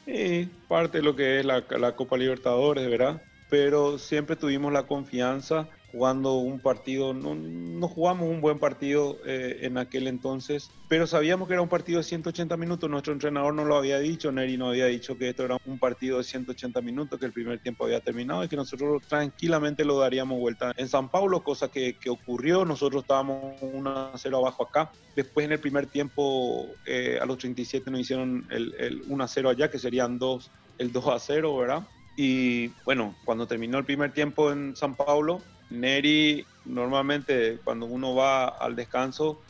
Sí, 0.05 0.49
parte 0.67 0.97
de 0.97 1.03
lo 1.03 1.15
que 1.15 1.39
es 1.39 1.45
la 1.45 1.95
Copa 1.95 2.17
Libertadores, 2.17 2.89
¿verdad? 2.89 3.21
Pero 3.49 3.99
siempre 3.99 4.35
tuvimos 4.35 4.73
la 4.73 4.87
confianza 4.87 5.69
jugando 5.91 6.35
un 6.35 6.59
partido, 6.59 7.13
no, 7.13 7.35
no 7.35 7.87
jugamos 7.87 8.29
un 8.29 8.39
buen 8.39 8.59
partido 8.59 9.19
eh, 9.25 9.59
en 9.61 9.77
aquel 9.77 10.07
entonces, 10.07 10.71
pero 10.87 11.05
sabíamos 11.05 11.47
que 11.47 11.53
era 11.53 11.61
un 11.61 11.69
partido 11.69 11.97
de 11.97 12.03
180 12.03 12.55
minutos, 12.57 12.89
nuestro 12.89 13.13
entrenador 13.13 13.53
no 13.53 13.65
lo 13.65 13.75
había 13.75 13.99
dicho, 13.99 14.31
Neri 14.31 14.57
no 14.57 14.69
había 14.69 14.85
dicho 14.85 15.17
que 15.17 15.29
esto 15.29 15.43
era 15.43 15.57
un 15.65 15.79
partido 15.79 16.17
de 16.17 16.23
180 16.23 16.81
minutos, 16.81 17.19
que 17.19 17.25
el 17.25 17.33
primer 17.33 17.59
tiempo 17.59 17.85
había 17.85 17.99
terminado 17.99 18.43
y 18.43 18.47
que 18.47 18.55
nosotros 18.55 19.01
tranquilamente 19.07 19.83
lo 19.83 19.99
daríamos 19.99 20.39
vuelta 20.39 20.71
en 20.77 20.87
San 20.87 21.09
Paulo, 21.09 21.43
cosa 21.43 21.69
que, 21.69 21.97
que 21.99 22.09
ocurrió, 22.09 22.63
nosotros 22.63 23.03
estábamos 23.03 23.61
1 23.61 24.11
0 24.15 24.37
abajo 24.37 24.63
acá, 24.63 24.91
después 25.15 25.45
en 25.45 25.51
el 25.51 25.59
primer 25.59 25.87
tiempo 25.87 26.67
eh, 26.85 27.19
a 27.21 27.25
los 27.25 27.37
37 27.37 27.91
nos 27.91 27.99
hicieron 27.99 28.47
el, 28.49 28.73
el 28.79 29.01
1 29.07 29.27
0 29.27 29.49
allá, 29.49 29.69
que 29.69 29.77
serían 29.79 30.17
dos, 30.17 30.51
el 30.77 30.91
2 30.91 31.07
a 31.07 31.19
0, 31.19 31.57
¿verdad? 31.57 31.87
Y 32.15 32.67
bueno, 32.85 33.15
cuando 33.25 33.47
terminó 33.47 33.77
el 33.77 33.85
primer 33.85 34.13
tiempo 34.13 34.51
en 34.51 34.75
San 34.75 34.95
Paulo, 34.95 35.41
Neri, 35.71 36.45
normalmente 36.65 37.59
cuando 37.63 37.85
uno 37.85 38.13
va 38.13 38.47
al 38.47 38.75
descanso, 38.75 39.41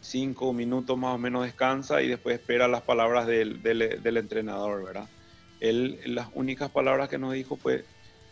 cinco 0.00 0.52
minutos 0.52 0.96
más 0.96 1.14
o 1.14 1.18
menos 1.18 1.44
descansa 1.44 2.02
y 2.02 2.08
después 2.08 2.38
espera 2.38 2.68
las 2.68 2.82
palabras 2.82 3.26
del, 3.26 3.62
del, 3.62 4.16
entrenador, 4.16 4.84
¿verdad? 4.84 5.08
Él, 5.60 6.00
las 6.06 6.28
únicas 6.34 6.70
palabras 6.70 7.08
que 7.08 7.18
nos 7.18 7.32
dijo 7.32 7.56
fue, 7.56 7.84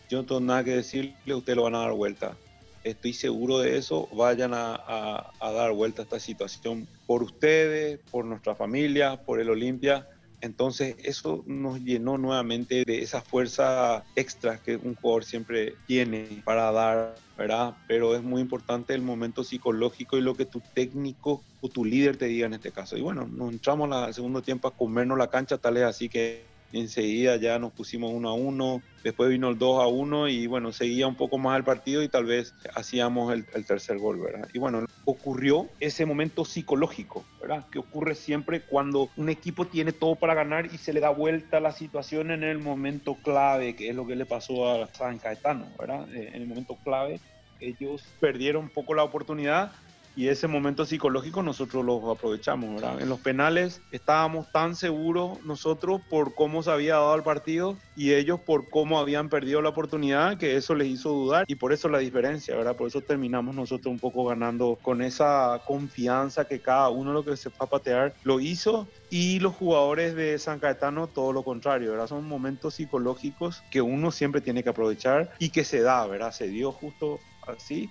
yo 0.09 0.19
no 0.19 0.27
tengo 0.27 0.41
nada 0.41 0.65
que 0.65 0.77
decirle, 0.77 1.35
usted 1.35 1.57
lo 1.57 1.65
van 1.65 1.75
a 1.75 1.81
dar 1.81 1.93
vuelta. 1.93 2.37
Estoy 2.85 3.13
seguro 3.13 3.59
de 3.59 3.77
eso, 3.77 4.09
vayan 4.13 4.55
a, 4.55 4.75
a, 4.75 5.33
a 5.41 5.53
dar 5.53 5.73
vuelta 5.73 6.03
a 6.03 6.05
esta 6.05 6.21
situación 6.21 6.87
por 7.07 7.23
ustedes, 7.23 7.99
por 8.11 8.25
nuestra 8.25 8.55
familia, 8.55 9.17
por 9.25 9.41
el 9.41 9.51
Olimpia 9.51 10.07
entonces 10.41 10.95
eso 11.03 11.43
nos 11.47 11.81
llenó 11.81 12.17
nuevamente 12.17 12.85
de 12.87 13.03
esa 13.03 13.21
fuerza 13.21 14.05
extra 14.15 14.63
que 14.63 14.77
un 14.77 14.95
jugador 14.95 15.25
siempre 15.25 15.75
tiene 15.87 16.43
para 16.45 16.71
dar, 16.71 17.15
¿verdad? 17.39 17.77
Pero 17.87 18.17
es 18.17 18.23
muy 18.23 18.43
importante 18.43 18.93
el 18.95 19.01
momento 19.01 19.45
psicológico 19.45 20.19
y 20.19 20.23
lo 20.23 20.35
que 20.35 20.45
tu 20.45 20.61
técnico 20.75 21.41
o 21.61 21.69
tu 21.69 21.85
líder 21.85 22.17
te 22.17 22.27
diga 22.27 22.47
en 22.47 22.55
este 22.55 22.73
caso. 22.73 22.97
Y 22.97 23.01
bueno, 23.01 23.29
nos 23.29 23.53
entramos 23.53 23.91
al 23.93 24.13
segundo 24.13 24.43
tiempo 24.43 24.67
a 24.67 24.75
comernos 24.75 25.17
la 25.17 25.31
cancha, 25.31 25.57
tal 25.57 25.77
es 25.77 25.85
así 25.85 26.09
que 26.09 26.48
enseguida 26.73 27.37
ya 27.37 27.59
nos 27.59 27.73
pusimos 27.73 28.13
uno 28.13 28.29
a 28.29 28.35
uno, 28.35 28.83
después 29.03 29.31
vino 29.31 29.49
el 29.49 29.59
2 29.59 29.83
a 29.83 29.87
1 29.87 30.29
y 30.29 30.47
bueno, 30.47 30.73
seguía 30.73 31.07
un 31.07 31.15
poco 31.15 31.39
más 31.39 31.57
el 31.57 31.65
partido 31.65 32.03
y 32.03 32.09
tal 32.09 32.27
vez 32.27 32.55
hacíamos 32.75 33.33
el, 33.33 33.45
tercer 33.65 33.99
gol, 33.99 34.21
¿verdad? 34.21 34.49
Y 34.53 34.59
bueno, 34.59 34.85
ocurrió 35.05 35.69
ese 35.81 36.05
momento 36.07 36.45
psicológico, 36.45 37.25
¿verdad? 37.41 37.67
Que 37.71 37.79
ocurre 37.79 38.15
siempre 38.15 38.63
cuando 38.63 39.09
un 39.17 39.29
equipo 39.29 39.67
tiene 39.67 39.93
todo 39.93 40.15
para 40.15 40.35
ganar 40.35 40.67
y 40.67 40.79
se 40.79 40.93
le 40.93 41.01
da 41.01 41.11
vuelta 41.11 41.61
la 41.61 41.73
situación 41.73 42.31
en 42.31 42.43
el 42.43 42.59
momento 42.59 43.17
clave, 43.23 43.75
que 43.75 43.89
es 43.89 43.95
lo 43.95 44.07
que 44.07 44.17
le 44.17 44.27
pasó 44.27 44.71
a 44.71 44.87
San 44.89 45.19
Caetano, 45.19 45.67
¿verdad? 45.79 46.09
Eh, 46.15 46.31
en 46.35 46.43
el 46.43 46.49
momento 46.49 46.77
clave 46.85 47.21
ellos 47.61 48.05
perdieron 48.21 48.65
un 48.65 48.71
poco 48.71 48.95
la 48.95 49.03
oportunidad 49.03 49.73
y 50.19 50.27
ese 50.27 50.49
momento 50.49 50.85
psicológico 50.85 51.45
nosotros 51.45 51.85
lo 51.85 52.11
aprovechamos, 52.11 52.75
¿verdad? 52.75 53.01
En 53.01 53.09
los 53.09 53.21
penales 53.21 53.83
estábamos 53.93 54.51
tan 54.51 54.75
seguros 54.75 55.39
nosotros 55.45 56.01
por 56.11 56.35
cómo 56.35 56.61
se 56.65 56.73
había 56.73 56.95
dado 56.95 57.15
el 57.15 57.23
partido 57.23 57.79
y 57.95 58.15
ellos 58.15 58.41
por 58.41 58.69
cómo 58.69 58.99
habían 58.99 59.29
perdido 59.29 59.63
la 59.63 59.69
oportunidad 59.69 60.37
que 60.37 60.57
eso 60.57 60.75
les 60.75 60.89
hizo 60.89 61.11
dudar 61.11 61.45
y 61.47 61.55
por 61.55 61.73
eso 61.73 61.89
la 61.89 61.99
diferencia, 61.99 62.57
¿verdad? 62.57 62.75
Por 62.75 62.89
eso 62.89 63.01
terminamos 63.01 63.55
nosotros 63.55 63.93
un 63.93 64.01
poco 64.01 64.25
ganando 64.25 64.77
con 64.83 65.03
esa 65.03 65.63
confianza 65.65 66.47
que 66.47 66.61
cada 66.61 66.89
uno 66.89 67.13
lo 67.13 67.25
que 67.25 67.37
se 67.37 67.51
fue 67.51 67.67
a 67.67 67.71
patear 67.71 68.17
lo 68.25 68.41
hizo 68.41 68.89
y 69.11 69.39
los 69.39 69.55
jugadores 69.55 70.17
de 70.17 70.37
San 70.41 70.59
Caetano 70.59 71.07
todo 71.07 71.33
lo 71.33 71.45
contrario, 71.45 71.93
¿verdad? 71.93 72.09
Son 72.09 72.27
momentos 72.27 72.75
psicológicos 72.75 73.63
que 73.71 73.83
uno 73.83 74.11
siempre 74.11 74.41
tiene 74.41 74.65
que 74.65 74.71
aprovechar 74.71 75.31
y 75.39 75.51
que 75.51 75.63
se 75.63 75.81
da, 75.81 76.05
¿verdad? 76.09 76.33
Se 76.33 76.49
dio 76.49 76.73
justo 76.73 77.21
así 77.47 77.89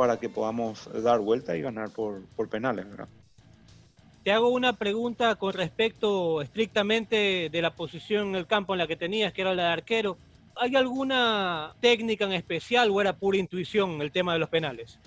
para 0.00 0.18
que 0.18 0.30
podamos 0.30 0.88
dar 1.02 1.20
vuelta 1.20 1.54
y 1.54 1.60
ganar 1.60 1.90
por, 1.90 2.22
por 2.34 2.48
penales. 2.48 2.88
¿verdad? 2.88 3.06
Te 4.24 4.32
hago 4.32 4.48
una 4.48 4.72
pregunta 4.72 5.34
con 5.34 5.52
respecto 5.52 6.40
estrictamente 6.40 7.50
de 7.52 7.60
la 7.60 7.74
posición 7.74 8.28
en 8.28 8.36
el 8.36 8.46
campo 8.46 8.72
en 8.72 8.78
la 8.78 8.86
que 8.86 8.96
tenías, 8.96 9.34
que 9.34 9.42
era 9.42 9.54
la 9.54 9.64
de 9.64 9.68
arquero. 9.68 10.16
¿Hay 10.56 10.74
alguna 10.74 11.74
técnica 11.82 12.24
en 12.24 12.32
especial 12.32 12.88
o 12.90 12.98
era 13.02 13.12
pura 13.12 13.36
intuición 13.36 14.00
el 14.00 14.10
tema 14.10 14.32
de 14.32 14.38
los 14.38 14.48
penales? 14.48 14.98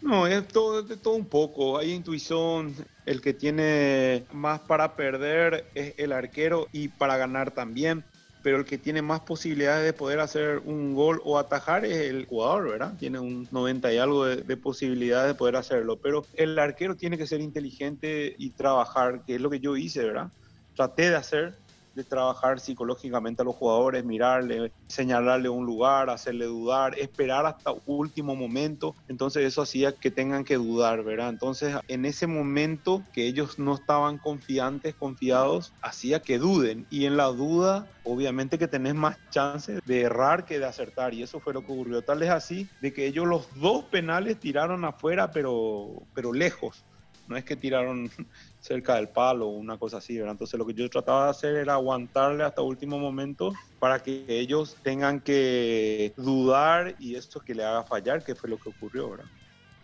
No, 0.00 0.28
es 0.28 0.46
todo, 0.46 0.80
de 0.80 0.96
todo 0.96 1.14
un 1.14 1.26
poco. 1.26 1.78
Hay 1.78 1.90
intuición. 1.90 2.72
El 3.04 3.20
que 3.20 3.34
tiene 3.34 4.26
más 4.32 4.60
para 4.60 4.94
perder 4.94 5.66
es 5.74 5.94
el 5.98 6.12
arquero 6.12 6.68
y 6.70 6.86
para 6.86 7.16
ganar 7.16 7.50
también 7.50 8.04
pero 8.46 8.58
el 8.58 8.64
que 8.64 8.78
tiene 8.78 9.02
más 9.02 9.18
posibilidades 9.22 9.84
de 9.84 9.92
poder 9.92 10.20
hacer 10.20 10.58
un 10.64 10.94
gol 10.94 11.20
o 11.24 11.36
atajar 11.36 11.84
es 11.84 11.96
el 11.96 12.26
jugador, 12.26 12.68
¿verdad? 12.68 12.94
Tiene 12.96 13.18
un 13.18 13.48
90 13.50 13.92
y 13.92 13.98
algo 13.98 14.24
de, 14.24 14.56
posibilidades 14.56 15.26
de 15.26 15.34
poder 15.34 15.56
hacerlo, 15.56 15.96
pero 15.96 16.24
el 16.34 16.56
arquero 16.56 16.94
tiene 16.94 17.18
que 17.18 17.26
ser 17.26 17.40
inteligente 17.40 18.36
y 18.38 18.50
trabajar, 18.50 19.24
que 19.26 19.34
es 19.34 19.40
lo 19.40 19.50
que 19.50 19.58
yo 19.58 19.76
hice, 19.76 20.04
¿verdad? 20.04 20.28
Traté 20.76 21.10
de 21.10 21.16
hacer 21.16 21.58
de 21.96 22.04
trabajar 22.04 22.60
psicológicamente 22.60 23.42
a 23.42 23.44
los 23.44 23.56
jugadores, 23.56 24.04
mirarle, 24.04 24.70
señalarle 24.86 25.48
un 25.48 25.64
lugar, 25.64 26.10
hacerle 26.10 26.44
dudar, 26.44 26.96
esperar 26.98 27.46
hasta 27.46 27.74
último 27.86 28.36
momento. 28.36 28.94
Entonces 29.08 29.44
eso 29.44 29.62
hacía 29.62 29.92
que 29.92 30.10
tengan 30.10 30.44
que 30.44 30.56
dudar, 30.56 31.02
¿verdad? 31.02 31.30
Entonces 31.30 31.74
en 31.88 32.04
ese 32.04 32.26
momento 32.26 33.06
que 33.12 33.26
ellos 33.26 33.58
no 33.58 33.74
estaban 33.74 34.18
confiantes, 34.18 34.94
confiados, 34.94 35.74
hacía 35.80 36.20
que 36.20 36.38
duden. 36.38 36.86
Y 36.90 37.06
en 37.06 37.16
la 37.16 37.26
duda, 37.26 37.90
obviamente 38.02 38.58
que 38.58 38.68
tenés 38.68 38.94
más 38.94 39.16
chances 39.30 39.80
de 39.84 40.02
errar 40.02 40.44
que 40.44 40.58
de 40.58 40.66
acertar. 40.66 41.14
Y 41.14 41.22
eso 41.22 41.40
fue 41.40 41.54
lo 41.54 41.62
que 41.62 41.72
ocurrió. 41.72 42.04
Tal 42.04 42.22
es 42.22 42.30
así 42.30 42.68
de 42.78 42.92
que 42.92 43.06
ellos 43.06 43.26
los 43.26 43.48
dos 43.54 43.86
penales 43.86 44.38
tiraron 44.38 44.84
afuera, 44.84 45.30
pero, 45.30 46.06
pero 46.12 46.32
lejos 46.32 46.84
no 47.26 47.36
es 47.36 47.44
que 47.44 47.56
tiraron 47.56 48.08
cerca 48.60 48.96
del 48.96 49.08
palo 49.08 49.48
o 49.48 49.56
una 49.56 49.78
cosa 49.78 49.98
así, 49.98 50.16
¿verdad? 50.16 50.32
Entonces 50.32 50.58
lo 50.58 50.66
que 50.66 50.74
yo 50.74 50.88
trataba 50.88 51.24
de 51.24 51.30
hacer 51.30 51.54
era 51.56 51.74
aguantarle 51.74 52.44
hasta 52.44 52.62
último 52.62 52.98
momento 52.98 53.52
para 53.78 53.98
que 53.98 54.24
ellos 54.28 54.76
tengan 54.82 55.20
que 55.20 56.14
dudar 56.16 56.94
y 56.98 57.14
esto 57.14 57.40
que 57.40 57.54
le 57.54 57.64
haga 57.64 57.84
fallar, 57.84 58.24
que 58.24 58.34
fue 58.34 58.50
lo 58.50 58.58
que 58.58 58.68
ocurrió, 58.68 59.10
¿verdad? 59.10 59.26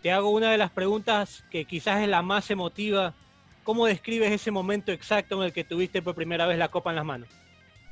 Te 0.02 0.10
hago 0.10 0.30
una 0.30 0.50
de 0.50 0.58
las 0.58 0.72
preguntas 0.72 1.44
que 1.50 1.64
quizás 1.64 2.02
es 2.02 2.08
la 2.08 2.22
más 2.22 2.50
emotiva. 2.50 3.14
¿Cómo 3.62 3.86
describes 3.86 4.32
ese 4.32 4.50
momento 4.50 4.90
exacto 4.90 5.36
en 5.36 5.42
el 5.44 5.52
que 5.52 5.62
tuviste 5.62 6.02
por 6.02 6.16
primera 6.16 6.46
vez 6.46 6.58
la 6.58 6.68
copa 6.68 6.90
en 6.90 6.96
las 6.96 7.04
manos? 7.04 7.28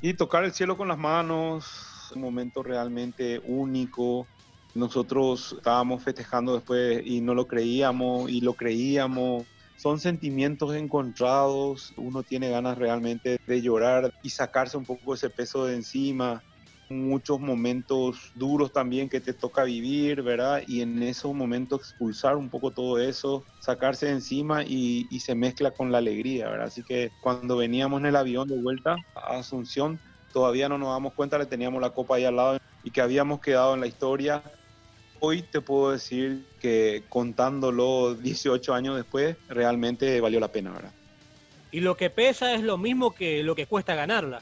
Y 0.01 0.13
tocar 0.13 0.43
el 0.43 0.51
cielo 0.51 0.75
con 0.75 0.89
las 0.89 0.97
manos, 0.97 2.11
un 2.13 2.21
momento 2.21 2.63
realmente 2.63 3.39
único, 3.45 4.27
nosotros 4.73 5.53
estábamos 5.57 6.03
festejando 6.03 6.53
después 6.53 7.01
y 7.05 7.21
no 7.21 7.33
lo 7.35 7.47
creíamos 7.47 8.29
y 8.29 8.41
lo 8.41 8.53
creíamos. 8.55 9.43
Son 9.75 9.99
sentimientos 9.99 10.75
encontrados, 10.75 11.93
uno 11.97 12.23
tiene 12.23 12.49
ganas 12.49 12.77
realmente 12.77 13.37
de 13.45 13.61
llorar 13.61 14.11
y 14.21 14.29
sacarse 14.29 14.77
un 14.77 14.85
poco 14.85 15.13
ese 15.13 15.29
peso 15.29 15.65
de 15.65 15.75
encima. 15.75 16.43
Muchos 16.89 17.39
momentos 17.39 18.31
duros 18.35 18.71
también 18.71 19.09
que 19.09 19.21
te 19.21 19.33
toca 19.33 19.63
vivir, 19.63 20.21
¿verdad? 20.21 20.61
Y 20.67 20.81
en 20.81 21.01
esos 21.03 21.33
momentos 21.33 21.79
expulsar 21.81 22.37
un 22.37 22.49
poco 22.49 22.71
todo 22.71 22.99
eso, 22.99 23.47
sacarse 23.59 24.07
de 24.07 24.11
encima 24.13 24.63
y, 24.63 25.07
y 25.09 25.19
se 25.21 25.33
mezcla 25.35 25.71
con 25.71 25.91
la 25.91 25.99
alegría, 25.99 26.49
¿verdad? 26.49 26.67
Así 26.67 26.83
que 26.83 27.11
cuando 27.19 27.57
veníamos 27.57 28.01
en 28.01 28.07
el 28.07 28.15
avión 28.15 28.47
de 28.47 28.57
vuelta 28.61 28.95
a 29.15 29.37
Asunción, 29.37 30.01
todavía 30.31 30.69
no 30.69 30.77
nos 30.77 30.89
damos 30.89 31.13
cuenta, 31.13 31.37
le 31.37 31.45
teníamos 31.45 31.81
la 31.81 31.91
copa 31.91 32.15
ahí 32.15 32.25
al 32.25 32.35
lado 32.35 32.57
y 32.83 32.91
que 32.91 33.01
habíamos 33.01 33.39
quedado 33.39 33.73
en 33.73 33.81
la 33.81 33.87
historia 33.87 34.43
hoy 35.21 35.43
te 35.43 35.61
puedo 35.61 35.91
decir 35.91 36.43
que 36.59 37.03
contándolo 37.07 38.15
18 38.15 38.73
años 38.73 38.97
después, 38.97 39.37
realmente 39.47 40.19
valió 40.19 40.39
la 40.39 40.51
pena, 40.51 40.71
¿verdad? 40.71 40.91
Y 41.71 41.79
lo 41.79 41.95
que 41.95 42.09
pesa 42.09 42.53
es 42.53 42.63
lo 42.63 42.77
mismo 42.77 43.13
que 43.15 43.43
lo 43.43 43.55
que 43.55 43.67
cuesta 43.67 43.95
ganarla. 43.95 44.41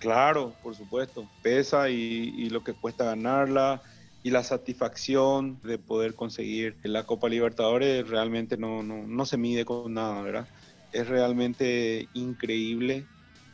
Claro, 0.00 0.54
por 0.62 0.74
supuesto, 0.74 1.28
pesa 1.42 1.90
y, 1.90 2.48
lo 2.50 2.64
que 2.64 2.72
cuesta 2.72 3.04
ganarla 3.04 3.82
y 4.22 4.30
la 4.30 4.42
satisfacción 4.42 5.60
de 5.62 5.78
poder 5.78 6.14
conseguir 6.14 6.76
la 6.82 7.04
Copa 7.04 7.28
Libertadores 7.28 8.08
realmente 8.08 8.56
no, 8.56 8.82
no, 8.82 9.06
no 9.06 9.26
se 9.26 9.36
mide 9.36 9.64
con 9.64 9.92
nada, 9.94 10.22
¿verdad? 10.22 10.48
Es 10.92 11.06
realmente 11.06 12.08
increíble 12.14 13.06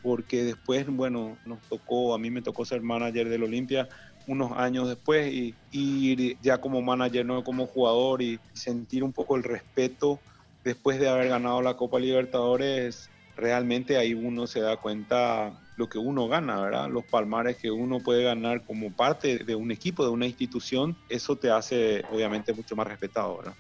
porque 0.03 0.45
después, 0.45 0.87
bueno, 0.87 1.39
nos 1.47 1.61
tocó, 1.63 2.15
a 2.15 2.19
mí 2.19 2.31
me 2.31 2.43
tocó 2.43 2.65
ser 2.65 2.83
manager 2.83 3.29
del 3.29 3.43
Olimpia 3.43 3.89
unos 4.27 4.53
años 4.53 4.89
después 4.89 5.33
y, 5.33 5.55
ir 5.71 6.39
ya 6.41 6.61
como 6.61 6.83
manager, 6.83 7.27
no 7.27 7.43
como 7.45 7.67
jugador 7.67 8.23
y 8.23 8.39
sentir 8.53 9.03
un 9.03 9.13
poco 9.13 9.37
el 9.37 9.43
respeto 9.43 10.21
después 10.65 10.99
de 10.99 11.09
haber 11.09 11.29
ganado 11.29 11.61
la 11.63 11.77
Copa 11.77 11.99
Libertadores, 11.99 13.11
realmente 13.37 13.97
ahí 13.97 14.15
uno 14.15 14.47
se 14.47 14.61
da 14.61 14.77
cuenta 14.77 15.53
lo 15.77 15.89
que 15.89 15.99
uno 15.99 16.29
gana, 16.29 16.61
¿verdad? 16.61 16.89
Los 16.89 17.05
palmares 17.05 17.57
que 17.57 17.71
uno 17.71 17.99
puede 18.01 18.23
ganar 18.23 18.65
como 18.65 18.93
parte 18.93 19.39
de 19.39 19.55
un 19.55 19.71
equipo, 19.73 20.05
de 20.05 20.11
una 20.11 20.27
institución, 20.27 20.97
eso 21.09 21.37
te 21.37 21.51
hace 21.51 22.05
obviamente 22.13 22.53
mucho 22.53 22.77
más 22.77 22.87
respetado, 22.87 23.39
¿verdad? 23.39 23.55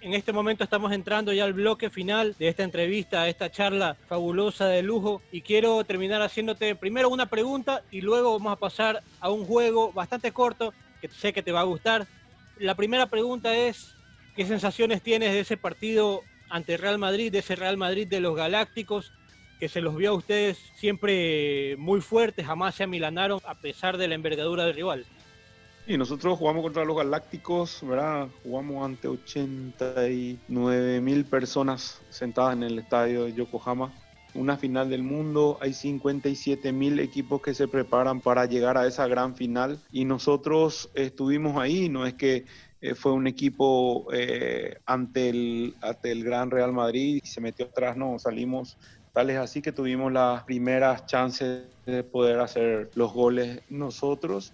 En 0.00 0.14
este 0.14 0.32
momento 0.32 0.62
estamos 0.62 0.92
entrando 0.92 1.32
ya 1.32 1.42
al 1.42 1.54
bloque 1.54 1.90
final 1.90 2.36
de 2.38 2.48
esta 2.48 2.62
entrevista, 2.62 3.28
esta 3.28 3.50
charla 3.50 3.96
fabulosa 4.06 4.68
de 4.68 4.82
lujo 4.82 5.22
y 5.32 5.42
quiero 5.42 5.82
terminar 5.82 6.22
haciéndote 6.22 6.76
primero 6.76 7.08
una 7.08 7.26
pregunta 7.26 7.82
y 7.90 8.00
luego 8.00 8.38
vamos 8.38 8.52
a 8.52 8.60
pasar 8.60 9.02
a 9.18 9.30
un 9.30 9.44
juego 9.44 9.92
bastante 9.92 10.30
corto 10.30 10.72
que 11.00 11.08
sé 11.08 11.32
que 11.32 11.42
te 11.42 11.50
va 11.50 11.60
a 11.60 11.64
gustar. 11.64 12.06
La 12.58 12.76
primera 12.76 13.06
pregunta 13.06 13.56
es, 13.56 13.96
¿qué 14.36 14.46
sensaciones 14.46 15.02
tienes 15.02 15.32
de 15.32 15.40
ese 15.40 15.56
partido 15.56 16.22
ante 16.48 16.76
Real 16.76 16.98
Madrid, 16.98 17.32
de 17.32 17.38
ese 17.40 17.56
Real 17.56 17.76
Madrid 17.76 18.06
de 18.06 18.20
los 18.20 18.36
Galácticos, 18.36 19.12
que 19.58 19.68
se 19.68 19.80
los 19.80 19.96
vio 19.96 20.10
a 20.10 20.14
ustedes 20.14 20.58
siempre 20.76 21.74
muy 21.76 22.00
fuertes, 22.00 22.46
jamás 22.46 22.76
se 22.76 22.84
amilanaron 22.84 23.40
a 23.44 23.56
pesar 23.56 23.96
de 23.96 24.06
la 24.06 24.14
envergadura 24.14 24.64
del 24.64 24.76
rival? 24.76 25.06
Y 25.88 25.96
nosotros 25.96 26.38
jugamos 26.38 26.62
contra 26.62 26.84
los 26.84 26.98
Galácticos, 26.98 27.80
¿verdad? 27.80 28.28
Jugamos 28.42 28.84
ante 28.84 29.08
89 29.08 31.00
mil 31.00 31.24
personas 31.24 32.02
sentadas 32.10 32.52
en 32.52 32.62
el 32.62 32.78
estadio 32.78 33.24
de 33.24 33.32
Yokohama. 33.32 33.90
Una 34.34 34.58
final 34.58 34.90
del 34.90 35.02
mundo, 35.02 35.56
hay 35.62 35.72
57 35.72 36.72
mil 36.72 37.00
equipos 37.00 37.40
que 37.40 37.54
se 37.54 37.68
preparan 37.68 38.20
para 38.20 38.44
llegar 38.44 38.76
a 38.76 38.86
esa 38.86 39.06
gran 39.06 39.34
final 39.34 39.80
y 39.90 40.04
nosotros 40.04 40.90
estuvimos 40.92 41.56
ahí, 41.56 41.88
no 41.88 42.04
es 42.04 42.12
que 42.12 42.44
eh, 42.82 42.94
fue 42.94 43.12
un 43.12 43.26
equipo 43.26 44.08
eh, 44.12 44.76
ante, 44.84 45.30
el, 45.30 45.74
ante 45.80 46.12
el 46.12 46.22
Gran 46.22 46.50
Real 46.50 46.74
Madrid 46.74 47.22
y 47.24 47.26
se 47.26 47.40
metió 47.40 47.64
atrás, 47.64 47.96
no, 47.96 48.18
salimos 48.18 48.76
tal 49.14 49.30
es 49.30 49.38
así 49.38 49.62
que 49.62 49.72
tuvimos 49.72 50.12
las 50.12 50.44
primeras 50.44 51.06
chances 51.06 51.64
de 51.86 52.04
poder 52.04 52.40
hacer 52.40 52.90
los 52.94 53.12
goles 53.12 53.62
nosotros 53.70 54.52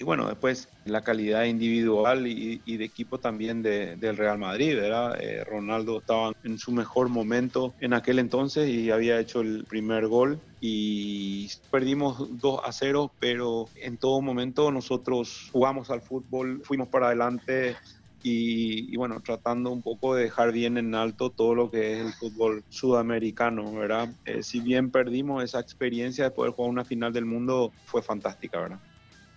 y 0.00 0.04
bueno, 0.04 0.26
después 0.26 0.66
la 0.86 1.04
calidad 1.04 1.44
individual 1.44 2.26
y, 2.26 2.76
de 2.78 2.84
equipo 2.86 3.20
también 3.20 3.62
del 3.62 4.16
Real 4.16 4.38
Madrid, 4.38 4.74
¿verdad? 4.74 5.22
Eh, 5.22 5.44
Ronaldo 5.44 5.98
estaba 5.98 6.32
en 6.42 6.56
su 6.56 6.72
mejor 6.72 7.10
momento 7.10 7.74
en 7.80 7.92
aquel 7.92 8.18
entonces 8.18 8.70
y 8.70 8.90
había 8.90 9.20
hecho 9.20 9.42
el 9.42 9.64
primer 9.68 10.06
gol 10.06 10.40
y 10.58 11.50
perdimos 11.70 12.40
2 12.40 12.60
a 12.64 12.72
0, 12.72 13.12
pero 13.20 13.68
en 13.74 13.98
todo 13.98 14.22
momento 14.22 14.72
nosotros 14.72 15.50
jugamos 15.52 15.90
al 15.90 16.00
fútbol, 16.00 16.62
fuimos 16.64 16.88
para 16.88 17.08
adelante, 17.08 17.76
y, 18.22 18.94
bueno, 18.96 19.20
tratando 19.22 19.70
un 19.70 19.82
poco 19.82 20.14
de 20.14 20.24
dejar 20.24 20.52
bien 20.52 20.76
en 20.76 20.94
alto 20.94 21.30
todo 21.30 21.54
lo 21.54 21.70
que 21.70 21.94
es 21.94 22.06
el 22.06 22.12
fútbol 22.12 22.62
sudamericano, 22.68 23.72
¿verdad? 23.72 24.10
Eh, 24.26 24.42
si 24.42 24.60
bien 24.60 24.90
perdimos 24.90 25.42
esa 25.42 25.58
experiencia 25.58 26.24
de 26.24 26.30
poder 26.30 26.52
jugar 26.52 26.70
una 26.70 26.84
final 26.84 27.14
del 27.14 27.24
mundo, 27.24 27.72
fue 27.86 28.02
fantástica, 28.02 28.60
¿verdad? 28.60 28.80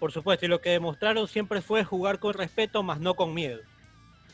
Por 0.03 0.11
supuesto, 0.11 0.45
y 0.45 0.49
lo 0.49 0.59
que 0.59 0.71
demostraron 0.71 1.29
siempre 1.29 1.61
fue 1.61 1.85
jugar 1.85 2.19
con 2.19 2.33
respeto, 2.33 2.83
más 2.83 2.99
no 2.99 3.15
con 3.15 3.33
miedo. 3.33 3.61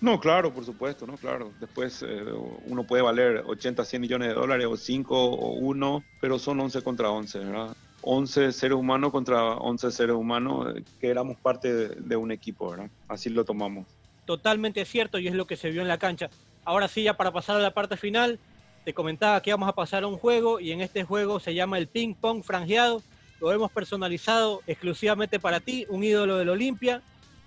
No, 0.01 0.19
claro, 0.19 0.51
por 0.51 0.65
supuesto, 0.65 1.05
no, 1.05 1.15
claro. 1.15 1.51
Después 1.59 2.01
eh, 2.01 2.23
uno 2.65 2.85
puede 2.85 3.03
valer 3.03 3.43
80, 3.45 3.85
100 3.85 4.01
millones 4.01 4.29
de 4.29 4.33
dólares, 4.33 4.65
o 4.65 4.75
5 4.75 5.25
o 5.25 5.51
1, 5.59 6.03
pero 6.19 6.39
son 6.39 6.59
11 6.59 6.81
contra 6.81 7.11
11, 7.11 7.37
¿verdad? 7.37 7.77
11 8.01 8.51
seres 8.51 8.75
humanos 8.79 9.11
contra 9.11 9.43
11 9.43 9.91
seres 9.91 10.15
humanos 10.15 10.75
eh, 10.75 10.83
que 10.99 11.07
éramos 11.07 11.37
parte 11.37 11.71
de, 11.71 11.89
de 11.89 12.15
un 12.15 12.31
equipo, 12.31 12.71
¿verdad? 12.71 12.89
Así 13.07 13.29
lo 13.29 13.45
tomamos. 13.45 13.85
Totalmente 14.25 14.83
cierto 14.85 15.19
y 15.19 15.27
es 15.27 15.35
lo 15.35 15.45
que 15.45 15.55
se 15.55 15.69
vio 15.69 15.83
en 15.83 15.87
la 15.87 15.99
cancha. 15.99 16.31
Ahora 16.65 16.87
sí, 16.87 17.03
ya 17.03 17.15
para 17.15 17.31
pasar 17.31 17.57
a 17.57 17.59
la 17.59 17.75
parte 17.75 17.95
final, 17.95 18.39
te 18.85 18.95
comentaba 18.95 19.39
que 19.43 19.51
vamos 19.51 19.69
a 19.69 19.73
pasar 19.73 20.01
a 20.01 20.07
un 20.07 20.17
juego 20.17 20.59
y 20.59 20.71
en 20.71 20.81
este 20.81 21.03
juego 21.03 21.39
se 21.39 21.53
llama 21.53 21.77
el 21.77 21.87
ping 21.87 22.15
pong 22.15 22.41
franjeado. 22.41 23.03
Lo 23.39 23.51
hemos 23.51 23.71
personalizado 23.71 24.61
exclusivamente 24.67 25.39
para 25.39 25.59
ti, 25.59 25.85
un 25.89 26.03
ídolo 26.03 26.37
del 26.37 26.49
Olimpia. 26.49 27.01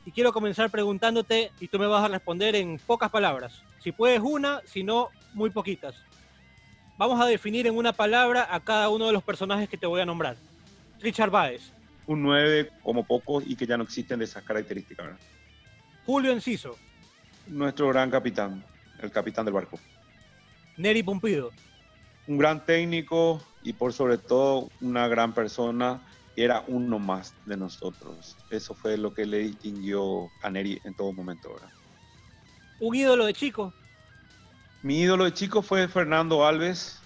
Y 0.04 0.10
quiero 0.10 0.32
comenzar 0.32 0.70
preguntándote 0.70 1.52
y 1.60 1.68
tú 1.68 1.78
me 1.78 1.86
vas 1.86 2.04
a 2.04 2.08
responder 2.08 2.56
en 2.56 2.78
pocas 2.78 3.10
palabras. 3.10 3.62
Si 3.78 3.92
puedes 3.92 4.20
una, 4.20 4.60
si 4.64 4.82
no, 4.82 5.10
muy 5.34 5.50
poquitas. 5.50 5.94
Vamos 6.98 7.20
a 7.20 7.26
definir 7.26 7.66
en 7.66 7.76
una 7.76 7.92
palabra 7.92 8.48
a 8.50 8.60
cada 8.60 8.88
uno 8.88 9.06
de 9.06 9.12
los 9.12 9.22
personajes 9.22 9.68
que 9.68 9.76
te 9.76 9.86
voy 9.86 10.00
a 10.00 10.06
nombrar. 10.06 10.36
Richard 11.00 11.30
Baez. 11.30 11.72
Un 12.06 12.22
9 12.22 12.70
como 12.82 13.04
pocos 13.04 13.44
y 13.46 13.54
que 13.54 13.66
ya 13.66 13.76
no 13.76 13.84
existen 13.84 14.18
de 14.18 14.24
esas 14.24 14.42
características. 14.42 15.06
¿verdad? 15.06 15.20
Julio 16.04 16.32
Enciso. 16.32 16.76
Nuestro 17.46 17.88
gran 17.88 18.10
capitán, 18.10 18.64
el 19.00 19.10
capitán 19.10 19.44
del 19.44 19.54
barco. 19.54 19.78
Neri 20.76 21.02
Pumpido. 21.02 21.50
Un 22.26 22.38
gran 22.38 22.64
técnico 22.64 23.42
y 23.60 23.72
por 23.74 23.92
sobre 23.92 24.18
todo 24.18 24.68
una 24.80 25.08
gran 25.08 25.34
persona. 25.34 26.04
Era 26.34 26.64
uno 26.68 26.98
más 26.98 27.34
de 27.44 27.56
nosotros. 27.58 28.38
Eso 28.48 28.74
fue 28.74 28.96
lo 28.96 29.12
que 29.12 29.26
le 29.26 29.38
distinguió 29.38 30.32
a 30.40 30.50
Neri 30.50 30.80
en 30.82 30.94
todo 30.94 31.12
momento. 31.12 31.52
¿verdad? 31.52 31.70
Un 32.78 32.94
ídolo 32.94 33.26
de 33.26 33.34
chico. 33.34 33.74
Mi 34.82 35.00
ídolo 35.00 35.24
de 35.24 35.32
chico 35.34 35.62
fue 35.62 35.86
Fernando 35.88 36.46
Alves, 36.46 37.00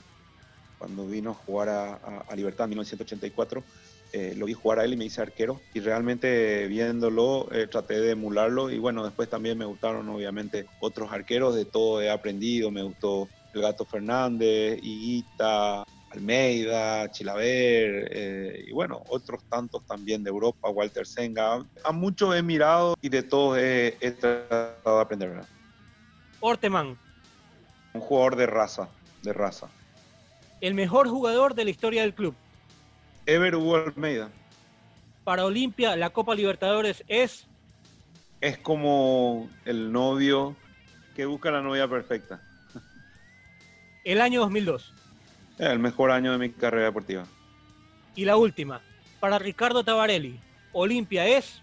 cuando 0.79 1.07
vino 1.07 1.31
a 1.31 1.35
jugar 1.35 1.69
a, 1.69 1.95
a- 1.95 2.25
a 2.29 2.37
Libertad 2.37 2.65
en 2.65 2.71
1984. 2.71 3.67
eh, 4.13 4.35
lo 4.37 4.47
vi 4.47 4.53
jugar 4.55 4.79
a 4.79 4.85
él 4.85 4.93
y 4.93 4.97
me 4.97 5.05
hice 5.07 5.21
arquero. 5.21 5.67
Y 5.75 5.81
realmente 5.81 6.69
viéndolo, 6.69 7.51
eh, 7.53 7.67
traté 7.67 8.01
de 8.01 8.13
emularlo. 8.13 8.71
Y 8.71 8.79
bueno, 8.79 9.05
después 9.05 9.29
también 9.29 9.59
me 9.59 9.65
gustaron, 9.65 10.09
obviamente, 10.09 10.67
otros 10.79 11.11
arqueros. 11.13 11.55
De 11.57 11.67
todo 11.67 12.01
he 12.01 12.09
aprendido. 12.09 12.71
Me 12.71 12.83
gustó 12.85 13.33
el 13.57 13.63
Gato 13.63 13.85
Fernández, 13.87 14.79
Higuita, 14.83 15.83
Almeida, 16.11 17.11
Chilaver. 17.11 18.09
eh, 18.11 18.65
y 18.69 18.73
bueno, 18.73 19.03
otros 19.09 19.43
tantos 19.49 19.85
también 19.87 20.23
de 20.23 20.31
Europa, 20.31 20.69
Walter 20.69 21.07
Senga. 21.07 21.67
A 21.85 21.93
muchos 21.93 22.35
he 22.37 22.43
mirado 22.43 22.95
y 23.01 23.09
de 23.09 23.23
todos 23.23 23.59
he, 23.59 23.97
he 24.01 24.11
tratado 24.13 24.97
de 24.97 25.03
aprender. 25.03 25.31
¿verdad? 25.31 25.49
Orteman. 26.41 26.97
Un 27.95 28.01
jugador 28.01 28.37
de 28.37 28.47
raza, 28.47 28.89
de 29.23 29.33
raza. 29.33 29.69
El 30.61 30.75
mejor 30.75 31.09
jugador 31.09 31.55
de 31.55 31.65
la 31.65 31.71
historia 31.71 32.03
del 32.03 32.15
club. 32.15 32.35
Ever 33.27 33.57
Hugo 33.57 33.77
Almeida. 33.77 34.31
Para 35.25 35.45
Olimpia, 35.45 35.97
la 35.97 36.11
Copa 36.11 36.35
Libertadores 36.35 37.03
es 37.09 37.47
Es 38.41 38.59
como 38.59 39.49
el 39.65 39.91
novio 39.91 40.55
que 41.17 41.27
busca 41.27 41.51
la 41.51 41.63
novia 41.63 41.89
perfecta. 41.89 42.41
El 44.07 44.21
año 44.21 44.41
2002. 44.41 44.95
El 45.59 45.79
mejor 45.81 46.11
año 46.13 46.33
de 46.33 46.39
mi 46.39 46.51
carrera 46.51 46.85
deportiva. 46.87 47.27
Y 48.15 48.25
la 48.25 48.37
última, 48.37 48.81
para 49.21 49.39
Ricardo 49.39 49.83
Tabarelli, 49.83 50.39
Olimpia 50.73 51.27
es 51.27 51.61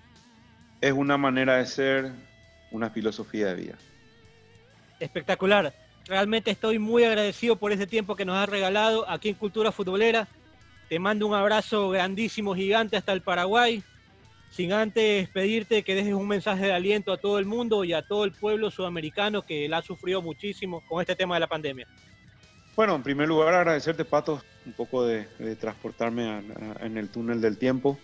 Es 0.81 0.91
una 0.91 1.17
manera 1.17 1.55
de 1.57 1.65
ser, 1.65 2.11
una 2.71 2.89
filosofía 2.89 3.47
de 3.47 3.55
vida. 3.55 3.75
espectacular. 4.99 5.73
Realmente 6.05 6.51
estoy 6.51 6.79
muy 6.79 7.05
agradecido 7.05 7.55
por 7.55 7.71
ese 7.71 7.87
tiempo 7.87 8.15
que 8.17 8.25
nos 8.25 8.35
has 8.35 8.49
regalado 8.49 9.09
aquí 9.09 9.29
en 9.29 9.35
Cultura 9.35 9.71
Futbolera. 9.71 10.27
Te 10.89 10.99
mando 10.99 11.25
un 11.27 11.33
abrazo 11.33 11.89
grandísimo, 11.89 12.53
gigante 12.55 12.97
hasta 12.97 13.13
el 13.13 13.21
Paraguay. 13.21 13.81
Sin 14.49 14.73
antes 14.73 15.29
pedirte 15.29 15.83
que 15.83 15.95
dejes 15.95 16.13
un 16.13 16.27
mensaje 16.27 16.65
de 16.65 16.73
aliento 16.73 17.13
a 17.13 17.17
todo 17.17 17.39
el 17.39 17.45
mundo 17.45 17.85
y 17.85 17.93
a 17.93 18.01
todo 18.01 18.25
el 18.25 18.33
pueblo 18.33 18.69
sudamericano 18.69 19.43
que 19.43 19.67
la 19.69 19.77
ha 19.77 19.81
sufrido 19.81 20.21
muchísimo 20.21 20.83
con 20.89 20.99
este 20.99 21.15
tema 21.15 21.35
de 21.35 21.39
la 21.39 21.47
pandemia. 21.47 21.87
Bueno, 22.76 22.95
en 22.95 23.03
primer 23.03 23.28
lugar 23.28 23.53
agradecerte, 23.53 24.03
Pato, 24.03 24.41
un 24.65 24.74
poco 24.74 25.05
de, 25.05 25.28
transportarme 25.59 26.43
en 26.80 26.97
el 26.97 27.09
túnel 27.09 27.39
del 27.39 27.59
tiempo, 27.59 27.99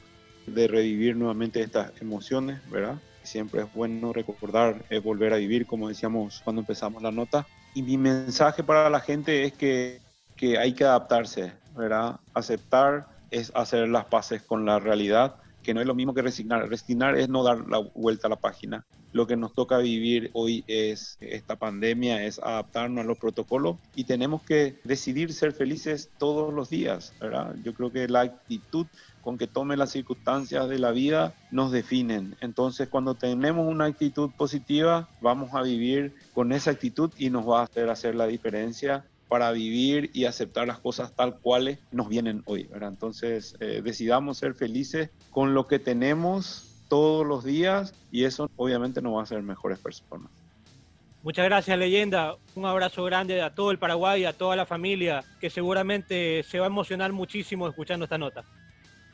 de 0.45 0.67
revivir 0.67 1.15
nuevamente 1.15 1.61
estas 1.61 1.91
emociones, 1.99 2.61
¿verdad? 2.69 2.99
Siempre 3.23 3.61
es 3.61 3.73
bueno 3.73 4.13
recordar, 4.13 4.85
es 4.89 5.01
volver 5.01 5.33
a 5.33 5.37
vivir, 5.37 5.65
como 5.65 5.89
decíamos 5.89 6.41
cuando 6.43 6.61
empezamos 6.61 7.01
la 7.01 7.11
nota. 7.11 7.47
Y 7.73 7.81
mi 7.81 7.97
mensaje 7.97 8.63
para 8.63 8.91
la 8.91 8.99
gente 8.99 9.43
es 9.43 9.53
que, 9.53 10.01
que 10.35 10.59
hay 10.59 10.73
que 10.73 10.83
adaptarse, 10.83 11.51
¿verdad? 11.75 12.19
Aceptar 12.35 13.07
es 13.31 13.51
hacer 13.55 13.87
las 13.89 14.05
paces 14.05 14.43
con 14.43 14.65
la 14.65 14.79
realidad, 14.79 15.35
que 15.63 15.73
no 15.73 15.81
es 15.81 15.87
lo 15.87 15.95
mismo 15.95 16.13
que 16.13 16.21
resignar. 16.21 16.69
Resignar 16.69 17.17
es 17.17 17.27
no 17.27 17.43
dar 17.43 17.67
la 17.67 17.79
vuelta 17.95 18.27
a 18.27 18.29
la 18.29 18.35
página. 18.35 18.85
Lo 19.11 19.25
que 19.27 19.35
nos 19.35 19.53
toca 19.53 19.77
vivir 19.79 20.29
hoy 20.33 20.63
es 20.67 21.17
esta 21.19 21.55
pandemia, 21.55 22.23
es 22.25 22.39
adaptarnos 22.39 23.03
a 23.03 23.07
los 23.07 23.17
protocolos 23.17 23.77
y 23.95 24.03
tenemos 24.03 24.43
que 24.43 24.79
decidir 24.83 25.33
ser 25.33 25.53
felices 25.53 26.11
todos 26.17 26.53
los 26.53 26.69
días, 26.69 27.13
¿verdad? 27.19 27.55
Yo 27.63 27.73
creo 27.73 27.91
que 27.91 28.07
la 28.07 28.21
actitud 28.21 28.85
con 29.21 29.37
que 29.37 29.47
tome 29.47 29.77
las 29.77 29.91
circunstancias 29.91 30.69
de 30.69 30.79
la 30.79 30.91
vida 30.91 31.33
nos 31.51 31.71
definen. 31.71 32.35
Entonces, 32.41 32.87
cuando 32.87 33.15
tenemos 33.15 33.67
una 33.67 33.85
actitud 33.85 34.29
positiva, 34.37 35.09
vamos 35.21 35.53
a 35.53 35.61
vivir 35.61 36.15
con 36.33 36.51
esa 36.51 36.71
actitud 36.71 37.11
y 37.17 37.29
nos 37.29 37.47
va 37.47 37.61
a 37.61 37.63
hacer 37.63 37.89
hacer 37.89 38.15
la 38.15 38.27
diferencia 38.27 39.05
para 39.27 39.51
vivir 39.51 40.09
y 40.13 40.25
aceptar 40.25 40.67
las 40.67 40.79
cosas 40.79 41.15
tal 41.15 41.39
cuales 41.39 41.77
nos 41.91 42.09
vienen 42.09 42.41
hoy, 42.45 42.63
¿verdad? 42.63 42.89
Entonces, 42.89 43.55
eh, 43.59 43.81
decidamos 43.83 44.39
ser 44.39 44.55
felices 44.55 45.11
con 45.29 45.53
lo 45.53 45.67
que 45.67 45.77
tenemos 45.77 46.68
todos 46.89 47.25
los 47.25 47.45
días 47.45 47.93
y 48.11 48.25
eso 48.25 48.49
obviamente 48.57 49.01
nos 49.01 49.15
va 49.15 49.21
a 49.21 49.23
hacer 49.23 49.41
mejores 49.41 49.79
personas. 49.79 50.29
Muchas 51.23 51.45
gracias, 51.45 51.77
leyenda. 51.77 52.35
Un 52.55 52.65
abrazo 52.65 53.03
grande 53.03 53.41
a 53.41 53.53
todo 53.53 53.71
el 53.71 53.77
Paraguay, 53.77 54.25
a 54.25 54.33
toda 54.33 54.55
la 54.55 54.65
familia, 54.65 55.23
que 55.39 55.49
seguramente 55.49 56.43
se 56.43 56.59
va 56.59 56.65
a 56.65 56.67
emocionar 56.67 57.11
muchísimo 57.11 57.67
escuchando 57.67 58.05
esta 58.05 58.17
nota. 58.17 58.43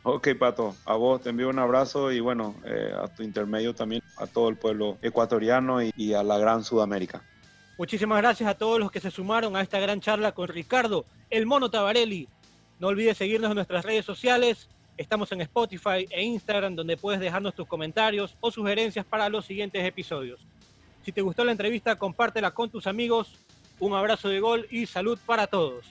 Ok, 0.03 0.29
Pato, 0.39 0.75
a 0.85 0.95
vos 0.95 1.21
te 1.21 1.31
envío 1.31 1.49
un 1.49 1.57
abrazo 1.57 2.11
y 2.11 2.19
bueno, 2.19 2.55
eh, 2.63 2.93
a 2.95 3.07
tu 3.07 3.23
intermedio 3.23 3.73
también 3.73 4.03
a 4.17 4.27
todo 4.27 4.49
el 4.49 4.55
pueblo 4.55 4.99
ecuatoriano 5.01 5.81
y, 5.81 5.91
y 5.97 6.13
a 6.13 6.21
la 6.21 6.37
gran 6.37 6.63
Sudamérica. 6.63 7.23
Muchísimas 7.79 8.19
gracias 8.19 8.47
a 8.47 8.53
todos 8.55 8.79
los 8.79 8.91
que 8.91 9.01
se 9.01 9.09
sumaron 9.09 9.55
a 9.55 9.61
esta 9.61 9.79
gran 9.79 9.99
charla 9.99 10.31
con 10.33 10.47
Ricardo, 10.47 11.05
el 11.31 11.47
mono 11.47 11.71
Tabarelli. 11.71 12.29
No 12.79 12.87
olvides 12.87 13.17
seguirnos 13.17 13.49
en 13.49 13.55
nuestras 13.55 13.83
redes 13.83 14.05
sociales. 14.05 14.69
Estamos 14.97 15.29
en 15.33 15.41
Spotify 15.41 16.07
e 16.09 16.23
Instagram 16.23 16.75
donde 16.75 16.95
puedes 16.95 17.19
dejarnos 17.19 17.53
tus 17.53 17.67
comentarios 17.67 18.37
o 18.39 18.49
sugerencias 18.49 19.05
para 19.05 19.27
los 19.27 19.45
siguientes 19.45 19.83
episodios. 19.85 20.39
Si 21.03 21.11
te 21.11 21.21
gustó 21.21 21.43
la 21.43 21.51
entrevista, 21.51 21.97
compártela 21.97 22.51
con 22.51 22.69
tus 22.69 22.87
amigos. 22.87 23.35
Un 23.79 23.93
abrazo 23.93 24.29
de 24.29 24.39
gol 24.39 24.67
y 24.71 24.85
salud 24.85 25.19
para 25.25 25.47
todos. 25.47 25.85